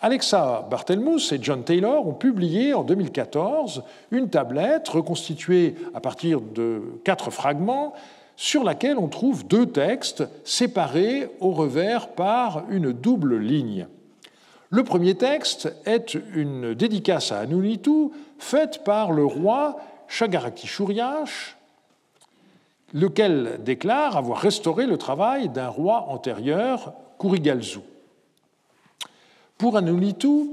Alexa 0.00 0.66
Barthelmous 0.70 1.32
et 1.32 1.40
John 1.42 1.64
Taylor 1.64 2.06
ont 2.06 2.14
publié 2.14 2.72
en 2.72 2.84
2014 2.84 3.82
une 4.12 4.30
tablette 4.30 4.88
reconstituée 4.88 5.74
à 5.92 6.00
partir 6.00 6.40
de 6.40 6.80
quatre 7.02 7.32
fragments 7.32 7.94
sur 8.38 8.62
laquelle 8.62 8.98
on 8.98 9.08
trouve 9.08 9.48
deux 9.48 9.66
textes 9.66 10.22
séparés 10.44 11.28
au 11.40 11.50
revers 11.50 12.10
par 12.10 12.62
une 12.70 12.92
double 12.92 13.36
ligne. 13.36 13.88
Le 14.70 14.84
premier 14.84 15.16
texte 15.16 15.74
est 15.84 16.14
une 16.36 16.72
dédicace 16.72 17.32
à 17.32 17.40
Anunitu 17.40 18.10
faite 18.38 18.84
par 18.84 19.10
le 19.10 19.24
roi 19.24 19.80
Shagarakti 20.06 20.68
lequel 22.94 23.58
déclare 23.64 24.16
avoir 24.16 24.38
restauré 24.38 24.86
le 24.86 24.98
travail 24.98 25.48
d'un 25.48 25.68
roi 25.68 26.06
antérieur, 26.08 26.92
Kurigalzu. 27.18 27.80
Pour 29.58 29.76
Anunitu, 29.76 30.50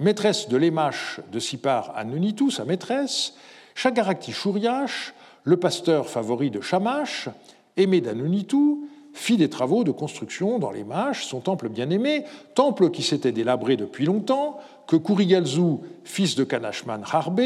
maîtresse 0.00 0.48
de 0.48 0.56
l'émache 0.56 1.20
de 1.32 1.38
Sipar 1.38 1.92
Anunitu, 1.96 2.50
sa 2.50 2.64
maîtresse, 2.64 3.34
Shagarakti 3.74 4.32
Shuryash, 4.32 5.14
le 5.44 5.56
pasteur 5.56 6.08
favori 6.08 6.50
de 6.50 6.60
Shamash, 6.60 7.28
aimé 7.76 8.00
d'Anunitu, 8.00 8.76
fit 9.12 9.36
des 9.36 9.50
travaux 9.50 9.84
de 9.84 9.90
construction 9.90 10.58
dans 10.58 10.70
les 10.70 10.84
son 11.14 11.40
temple 11.40 11.68
bien-aimé, 11.68 12.24
temple 12.54 12.90
qui 12.90 13.02
s'était 13.02 13.32
délabré 13.32 13.76
depuis 13.76 14.04
longtemps, 14.04 14.58
que 14.86 14.96
Kurigalzu, 14.96 15.78
fils 16.04 16.34
de 16.36 16.44
Kanashman 16.44 17.02
Harbe, 17.10 17.40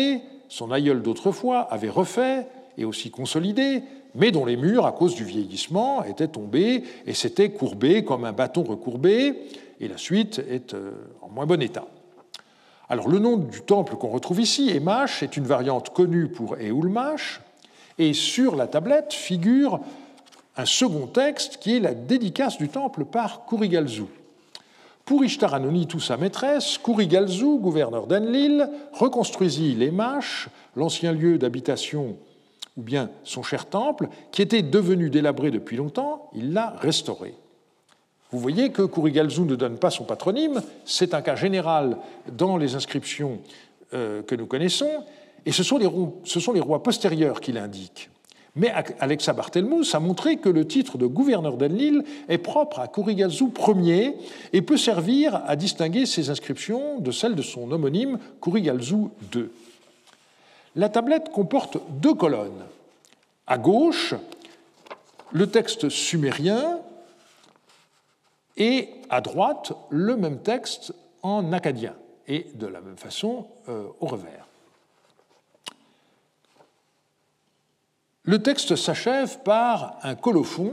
son 0.49 0.71
aïeul 0.71 1.03
d'autrefois, 1.03 1.61
avait 1.61 1.89
refait 1.89 2.47
et 2.77 2.85
aussi 2.85 3.11
consolidé, 3.11 3.83
mais 4.15 4.31
dont 4.31 4.45
les 4.45 4.57
murs, 4.57 4.87
à 4.87 4.93
cause 4.93 5.15
du 5.15 5.25
vieillissement, 5.25 6.05
étaient 6.05 6.29
tombés 6.29 6.85
et 7.07 7.15
s'étaient 7.15 7.51
courbés 7.51 8.05
comme 8.05 8.25
un 8.25 8.33
bâton 8.33 8.63
recourbé, 8.63 9.35
et 9.81 9.89
la 9.89 9.97
suite 9.97 10.41
est 10.51 10.75
euh, 10.75 10.93
en 11.23 11.29
moins 11.29 11.47
bon 11.47 11.61
état. 11.61 11.87
Alors 12.89 13.09
le 13.09 13.19
nom 13.19 13.37
du 13.37 13.63
temple 13.63 13.97
qu'on 13.97 14.09
retrouve 14.09 14.41
ici, 14.41 14.71
Emash, 14.71 15.23
est 15.23 15.37
une 15.37 15.47
variante 15.47 15.91
connue 15.91 16.29
pour 16.29 16.57
Eulmash, 16.57 17.41
et 17.99 18.13
sur 18.13 18.57
la 18.57 18.67
tablette 18.67 19.13
figure 19.13 19.81
un 20.57 20.65
second 20.65 21.07
texte 21.07 21.59
qui 21.59 21.77
est 21.77 21.81
la 21.81 21.95
dédicace 21.95 22.59
du 22.59 22.69
temple 22.69 23.05
par 23.05 23.47
Kurigalzu. 23.47 24.05
Pour 25.05 25.25
Ishtar 25.25 25.59
tout 25.89 26.01
sa 26.01 26.17
maîtresse, 26.17 26.79
Kurigalzu, 26.79 27.59
gouverneur 27.59 28.07
d'Enlil, 28.07 28.69
reconstruisit 28.93 29.75
l'Emash, 29.75 30.49
l'ancien 30.77 31.13
lieu 31.13 31.39
d'habitation 31.39 32.17
ou 32.77 32.83
bien 32.83 33.11
son 33.25 33.43
cher 33.43 33.67
temple, 33.67 34.09
qui 34.31 34.43
était 34.43 34.63
devenu 34.63 35.11
délabré 35.11 35.51
depuis 35.51 35.77
longtemps, 35.77 36.31
il 36.35 36.53
l'a 36.53 36.71
restauré. 36.79 37.35
Vous 38.33 38.39
voyez 38.39 38.71
que 38.71 38.83
Kurigalzu 38.83 39.43
ne 39.43 39.55
donne 39.55 39.77
pas 39.77 39.91
son 39.91 40.05
patronyme, 40.05 40.63
c'est 40.87 41.13
un 41.13 41.21
cas 41.21 41.37
général 41.37 41.99
dans 42.33 42.57
les 42.57 42.75
inscriptions 42.75 43.41
euh, 43.93 44.23
que 44.23 44.35
nous 44.35 44.47
connaissons, 44.47 45.05
et 45.45 45.53
ce 45.53 45.63
sont 45.63 45.77
les, 45.77 45.87
rois 45.87 46.83
postérieurs 46.83 47.43
qui 47.43 47.53
l'indiquent. 47.53 48.09
Mais 48.57 48.73
Alexa 49.01 49.33
Barthelmous 49.33 49.95
a 49.95 50.01
montré 50.01 50.37
que 50.37 50.49
le 50.49 50.67
titre 50.67 50.99
de 50.99 51.07
gouverneur 51.07 51.57
d'Enlil 51.57 52.05
est 52.29 52.39
propre 52.39 52.81
à 52.81 52.89
Kurigalzu 52.89 53.47
Ier 53.77 54.15
et 54.53 54.63
peut 54.63 54.77
servir 54.77 55.43
à 55.47 55.57
distinguer 55.57 56.05
ses 56.07 56.31
inscriptions 56.31 57.01
de 57.01 57.11
celles 57.11 57.35
de 57.35 57.43
son 57.43 57.71
homonyme 57.71 58.19
Kurigalzu 58.43 59.09
II. 59.35 59.49
La 60.77 60.89
tablette 60.89 61.31
comporte 61.31 61.79
deux 62.01 62.15
colonnes. 62.15 62.65
À 63.47 63.59
gauche, 63.59 64.15
le 65.33 65.47
texte 65.47 65.89
sumérien 65.89 66.79
et 68.57 68.89
à 69.11 69.21
droite, 69.21 69.73
le 69.91 70.17
même 70.17 70.39
texte 70.39 70.95
en 71.23 71.53
acadien 71.53 71.95
et 72.29 72.47
de 72.55 72.67
la 72.67 72.81
même 72.81 72.97
façon 72.97 73.47
euh, 73.69 73.87
au 74.01 74.07
revers. 74.07 74.47
Le 78.25 78.41
texte 78.41 78.77
s'achève 78.77 79.41
par 79.41 79.99
un 80.03 80.15
colophon 80.15 80.73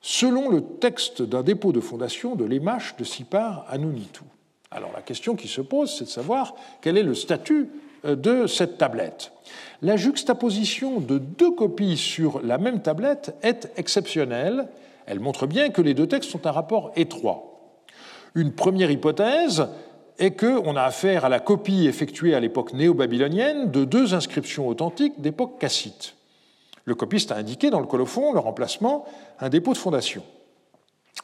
selon 0.00 0.48
le 0.48 0.62
texte 0.62 1.22
d'un 1.22 1.42
dépôt 1.42 1.72
de 1.72 1.80
fondation 1.80 2.36
de 2.36 2.44
l'Emache 2.44 2.96
de 2.96 3.04
Sipar 3.04 3.64
à 3.68 3.78
Nunitu. 3.78 4.22
Alors 4.70 4.92
la 4.92 5.02
question 5.02 5.34
qui 5.34 5.48
se 5.48 5.60
pose, 5.60 5.96
c'est 5.96 6.04
de 6.04 6.10
savoir 6.10 6.54
quel 6.82 6.98
est 6.98 7.02
le 7.02 7.14
statut 7.14 7.68
euh, 8.04 8.16
de 8.16 8.46
cette 8.46 8.78
tablette. 8.78 9.32
La 9.80 9.96
juxtaposition 9.96 11.00
de 11.00 11.18
deux 11.18 11.52
copies 11.52 11.96
sur 11.96 12.42
la 12.42 12.58
même 12.58 12.82
tablette 12.82 13.34
est 13.42 13.70
exceptionnelle. 13.76 14.68
Elle 15.08 15.20
montre 15.20 15.46
bien 15.46 15.70
que 15.70 15.80
les 15.80 15.94
deux 15.94 16.06
textes 16.06 16.34
ont 16.34 16.40
un 16.44 16.52
rapport 16.52 16.92
étroit. 16.94 17.80
Une 18.34 18.52
première 18.52 18.90
hypothèse 18.90 19.66
est 20.18 20.32
qu'on 20.32 20.76
a 20.76 20.82
affaire 20.82 21.24
à 21.24 21.30
la 21.30 21.40
copie 21.40 21.86
effectuée 21.86 22.34
à 22.34 22.40
l'époque 22.40 22.74
néo-babylonienne 22.74 23.70
de 23.70 23.84
deux 23.84 24.12
inscriptions 24.12 24.68
authentiques 24.68 25.18
d'époque 25.18 25.58
cassite. 25.58 26.14
Le 26.84 26.94
copiste 26.94 27.32
a 27.32 27.36
indiqué 27.36 27.70
dans 27.70 27.80
le 27.80 27.86
colophon 27.86 28.34
le 28.34 28.38
remplacement 28.38 29.06
un 29.40 29.48
dépôt 29.48 29.72
de 29.72 29.78
fondation. 29.78 30.22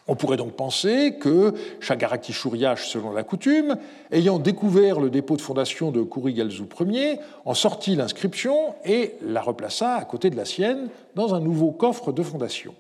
On 0.09 0.17
pourrait 0.17 0.39
donc 0.39 0.53
penser 0.53 1.17
que 1.21 1.53
Shagarakti 1.81 2.33
Shuryash, 2.33 2.89
selon 2.89 3.13
la 3.13 3.23
coutume, 3.23 3.77
ayant 4.11 4.39
découvert 4.39 4.99
le 4.99 5.11
dépôt 5.11 5.37
de 5.37 5.43
fondation 5.43 5.91
de 5.91 6.03
Kurigalzu 6.03 6.65
Ier, 6.81 7.19
en 7.45 7.55
sortit 7.55 7.97
l'inscription 7.97 8.75
et 8.87 9.15
la 9.23 9.43
replaça 9.43 9.95
à 9.95 10.05
côté 10.05 10.31
de 10.31 10.37
la 10.37 10.47
sienne 10.47 10.89
dans 11.15 11.35
un 11.35 11.41
nouveau 11.41 11.71
coffre 11.71 12.13
de 12.13 12.23
fondation. 12.23 12.75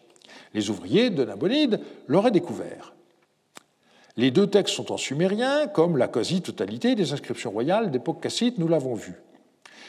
Les 0.54 0.70
ouvriers 0.70 1.10
de 1.10 1.24
Nabonide 1.24 1.80
l'auraient 2.06 2.30
découvert. 2.30 2.94
Les 4.16 4.30
deux 4.30 4.46
textes 4.46 4.76
sont 4.76 4.92
en 4.92 4.96
sumérien, 4.96 5.66
comme 5.66 5.96
la 5.96 6.06
quasi-totalité 6.06 6.94
des 6.94 7.12
inscriptions 7.12 7.50
royales 7.50 7.90
d'époque 7.90 8.22
cassite, 8.22 8.58
nous 8.58 8.68
l'avons 8.68 8.94
vu. 8.94 9.14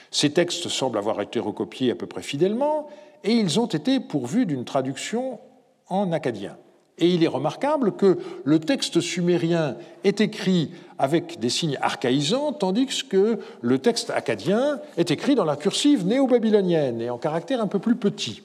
Ces 0.09 0.31
textes 0.31 0.67
semblent 0.67 0.97
avoir 0.97 1.21
été 1.21 1.39
recopiés 1.39 1.91
à 1.91 1.95
peu 1.95 2.07
près 2.07 2.23
fidèlement, 2.23 2.87
et 3.23 3.33
ils 3.33 3.59
ont 3.59 3.67
été 3.67 3.99
pourvus 3.99 4.47
d'une 4.47 4.65
traduction 4.65 5.39
en 5.87 6.11
acadien. 6.11 6.57
Et 6.97 7.09
il 7.09 7.23
est 7.23 7.27
remarquable 7.27 7.95
que 7.95 8.17
le 8.45 8.59
texte 8.59 9.01
sumérien 9.01 9.75
est 10.03 10.21
écrit 10.21 10.71
avec 10.97 11.39
des 11.39 11.49
signes 11.49 11.77
archaïsants, 11.81 12.53
tandis 12.53 13.03
que 13.07 13.39
le 13.61 13.79
texte 13.79 14.09
acadien 14.09 14.79
est 14.97 15.11
écrit 15.11 15.35
dans 15.35 15.43
la 15.43 15.57
cursive 15.57 16.05
néo-babylonienne 16.07 17.01
et 17.01 17.09
en 17.09 17.17
caractère 17.17 17.61
un 17.61 17.67
peu 17.67 17.79
plus 17.79 17.95
petit. 17.95 18.41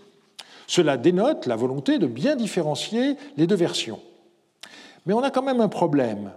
Cela 0.71 0.97
dénote 0.97 1.47
la 1.47 1.57
volonté 1.57 1.99
de 1.99 2.07
bien 2.07 2.37
différencier 2.37 3.16
les 3.37 3.49
deux 3.49 3.57
versions. 3.57 3.99
Mais 5.05 5.12
on 5.12 5.23
a 5.25 5.33
quand 5.33 5.43
même 5.43 5.61
un 5.61 5.68
problème. 5.68 6.31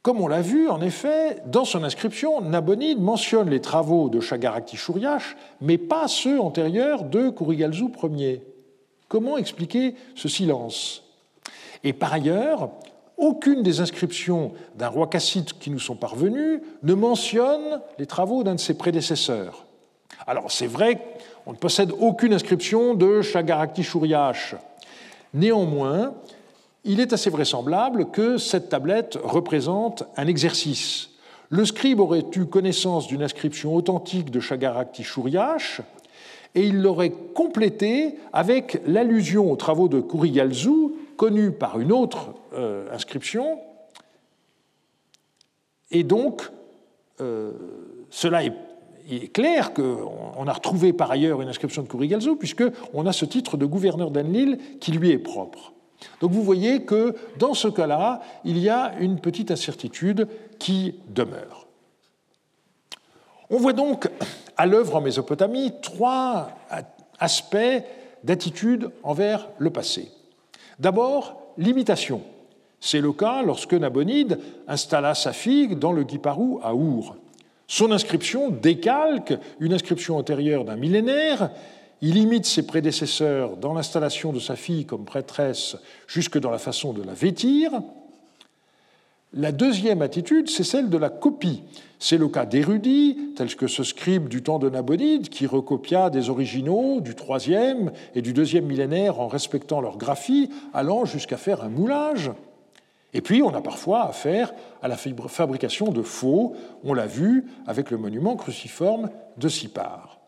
Comme 0.00 0.22
on 0.22 0.28
l'a 0.28 0.40
vu, 0.40 0.70
en 0.70 0.80
effet, 0.80 1.42
dans 1.44 1.66
son 1.66 1.84
inscription, 1.84 2.40
Nabonide 2.40 3.02
mentionne 3.02 3.50
les 3.50 3.60
travaux 3.60 4.08
de 4.08 4.18
Shagarakti 4.20 4.78
Shuryash, 4.78 5.36
mais 5.60 5.76
pas 5.76 6.08
ceux 6.08 6.40
antérieurs 6.40 7.04
de 7.04 7.28
Kurigalzu 7.28 7.88
Ier. 8.16 8.42
Comment 9.08 9.36
expliquer 9.36 9.94
ce 10.14 10.30
silence? 10.30 11.04
Et 11.84 11.92
par 11.92 12.14
ailleurs, 12.14 12.70
aucune 13.18 13.62
des 13.62 13.80
inscriptions 13.80 14.52
d'un 14.74 14.88
roi 14.88 15.08
cassite 15.08 15.58
qui 15.58 15.68
nous 15.68 15.80
sont 15.80 15.96
parvenues 15.96 16.62
ne 16.82 16.94
mentionne 16.94 17.82
les 17.98 18.06
travaux 18.06 18.42
d'un 18.42 18.54
de 18.54 18.60
ses 18.60 18.78
prédécesseurs. 18.78 19.66
Alors 20.26 20.50
c'est 20.50 20.66
vrai 20.66 20.98
qu'on 21.48 21.54
ne 21.54 21.58
possède 21.58 21.92
aucune 21.98 22.34
inscription 22.34 22.92
de 22.92 23.22
Shagarakti 23.22 23.82
Shuryash. 23.82 24.54
Néanmoins, 25.32 26.12
il 26.84 27.00
est 27.00 27.14
assez 27.14 27.30
vraisemblable 27.30 28.10
que 28.10 28.36
cette 28.36 28.68
tablette 28.68 29.18
représente 29.24 30.04
un 30.18 30.26
exercice. 30.26 31.08
Le 31.48 31.64
scribe 31.64 32.00
aurait 32.00 32.26
eu 32.36 32.44
connaissance 32.44 33.06
d'une 33.06 33.22
inscription 33.22 33.74
authentique 33.74 34.30
de 34.30 34.40
Shagarakti 34.40 35.04
Shuryash 35.04 35.80
et 36.54 36.66
il 36.66 36.82
l'aurait 36.82 37.14
complétée 37.32 38.16
avec 38.34 38.82
l'allusion 38.86 39.50
aux 39.50 39.56
travaux 39.56 39.88
de 39.88 40.02
Kurigalzu, 40.02 40.90
connue 41.16 41.52
par 41.52 41.80
une 41.80 41.92
autre 41.92 42.34
euh, 42.52 42.92
inscription. 42.92 43.58
Et 45.90 46.04
donc, 46.04 46.42
euh, 47.22 47.52
cela 48.10 48.44
est, 48.44 48.52
clair 49.32 49.72
qu'on 49.72 50.46
a 50.46 50.52
retrouvé 50.52 50.92
par 50.92 51.10
ailleurs 51.10 51.40
une 51.40 51.48
inscription 51.48 51.82
de 51.82 51.88
Kurigalzu, 51.88 52.36
puisqu'on 52.36 53.06
a 53.06 53.12
ce 53.12 53.24
titre 53.24 53.56
de 53.56 53.66
gouverneur 53.66 54.10
d'Enlil 54.10 54.58
qui 54.80 54.92
lui 54.92 55.10
est 55.10 55.18
propre. 55.18 55.72
Donc 56.20 56.30
vous 56.30 56.42
voyez 56.42 56.82
que 56.82 57.14
dans 57.38 57.54
ce 57.54 57.68
cas-là, 57.68 58.20
il 58.44 58.58
y 58.58 58.68
a 58.68 58.92
une 59.00 59.18
petite 59.18 59.50
incertitude 59.50 60.28
qui 60.58 60.94
demeure. 61.08 61.66
On 63.50 63.58
voit 63.58 63.72
donc 63.72 64.08
à 64.56 64.66
l'œuvre 64.66 64.96
en 64.96 65.00
Mésopotamie 65.00 65.72
trois 65.80 66.50
aspects 67.18 67.56
d'attitude 68.22 68.90
envers 69.02 69.48
le 69.58 69.70
passé. 69.70 70.10
D'abord, 70.78 71.40
l'imitation. 71.56 72.22
C'est 72.80 73.00
le 73.00 73.12
cas 73.12 73.42
lorsque 73.42 73.74
Nabonide 73.74 74.38
installa 74.68 75.14
sa 75.14 75.32
fille 75.32 75.74
dans 75.74 75.92
le 75.92 76.04
Guiparou 76.04 76.60
à 76.62 76.74
Our. 76.74 77.16
Son 77.68 77.92
inscription 77.92 78.48
décalque 78.48 79.34
une 79.60 79.74
inscription 79.74 80.16
antérieure 80.16 80.64
d'un 80.64 80.76
millénaire. 80.76 81.50
Il 82.00 82.16
imite 82.16 82.46
ses 82.46 82.66
prédécesseurs 82.66 83.58
dans 83.58 83.74
l'installation 83.74 84.32
de 84.32 84.40
sa 84.40 84.56
fille 84.56 84.86
comme 84.86 85.04
prêtresse 85.04 85.76
jusque 86.06 86.38
dans 86.38 86.50
la 86.50 86.58
façon 86.58 86.94
de 86.94 87.02
la 87.02 87.12
vêtir. 87.12 87.70
La 89.34 89.52
deuxième 89.52 90.00
attitude, 90.00 90.48
c'est 90.48 90.64
celle 90.64 90.88
de 90.88 90.96
la 90.96 91.10
copie. 91.10 91.62
C'est 91.98 92.16
le 92.16 92.28
cas 92.28 92.46
d'érudits, 92.46 93.34
tels 93.36 93.54
que 93.54 93.66
ce 93.66 93.82
scribe 93.82 94.28
du 94.28 94.42
temps 94.42 94.58
de 94.58 94.70
Nabonide, 94.70 95.28
qui 95.28 95.46
recopia 95.46 96.08
des 96.08 96.30
originaux 96.30 97.02
du 97.02 97.14
troisième 97.14 97.92
et 98.14 98.22
du 98.22 98.32
deuxième 98.32 98.64
millénaire 98.64 99.20
en 99.20 99.28
respectant 99.28 99.82
leur 99.82 99.98
graphie, 99.98 100.48
allant 100.72 101.04
jusqu'à 101.04 101.36
faire 101.36 101.62
un 101.62 101.68
moulage. 101.68 102.30
Et 103.14 103.22
puis, 103.22 103.42
on 103.42 103.54
a 103.54 103.60
parfois 103.60 104.04
affaire 104.04 104.52
à 104.82 104.88
la 104.88 104.96
fabrication 104.96 105.90
de 105.90 106.02
faux, 106.02 106.54
on 106.84 106.92
l'a 106.92 107.06
vu 107.06 107.46
avec 107.66 107.90
le 107.90 107.96
monument 107.96 108.36
cruciforme 108.36 109.10
de 109.38 109.48
Sipar. 109.48 110.18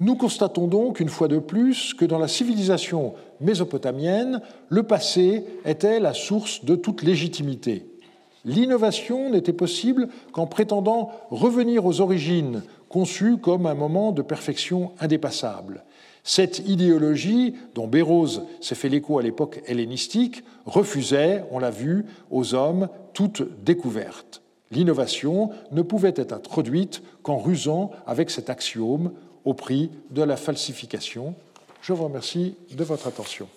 Nous 0.00 0.16
constatons 0.16 0.66
donc 0.66 0.98
une 0.98 1.10
fois 1.10 1.28
de 1.28 1.38
plus 1.38 1.92
que 1.92 2.06
dans 2.06 2.18
la 2.18 2.26
civilisation 2.26 3.14
mésopotamienne, 3.40 4.40
le 4.70 4.82
passé 4.82 5.44
était 5.66 6.00
la 6.00 6.14
source 6.14 6.64
de 6.64 6.74
toute 6.74 7.02
légitimité. 7.02 7.86
L'innovation 8.46 9.28
n'était 9.28 9.52
possible 9.52 10.08
qu'en 10.32 10.46
prétendant 10.46 11.10
revenir 11.30 11.84
aux 11.84 12.00
origines 12.00 12.62
conçues 12.88 13.36
comme 13.36 13.66
un 13.66 13.74
moment 13.74 14.12
de 14.12 14.22
perfection 14.22 14.92
indépassable. 15.00 15.84
Cette 16.22 16.60
idéologie, 16.68 17.54
dont 17.74 17.88
Bérose 17.88 18.42
s'est 18.60 18.74
fait 18.74 18.88
l'écho 18.88 19.18
à 19.18 19.22
l'époque 19.22 19.62
hellénistique, 19.66 20.44
refusait, 20.66 21.44
on 21.50 21.58
l'a 21.58 21.70
vu, 21.70 22.04
aux 22.30 22.54
hommes 22.54 22.88
toute 23.14 23.42
découverte. 23.64 24.42
L'innovation 24.70 25.50
ne 25.72 25.82
pouvait 25.82 26.14
être 26.16 26.32
introduite 26.32 27.02
qu'en 27.22 27.38
rusant 27.38 27.90
avec 28.06 28.30
cet 28.30 28.50
axiome 28.50 29.12
au 29.44 29.54
prix 29.54 29.90
de 30.10 30.22
la 30.22 30.36
falsification. 30.36 31.34
Je 31.82 31.92
vous 31.92 32.04
remercie 32.04 32.54
de 32.70 32.84
votre 32.84 33.06
attention. 33.06 33.48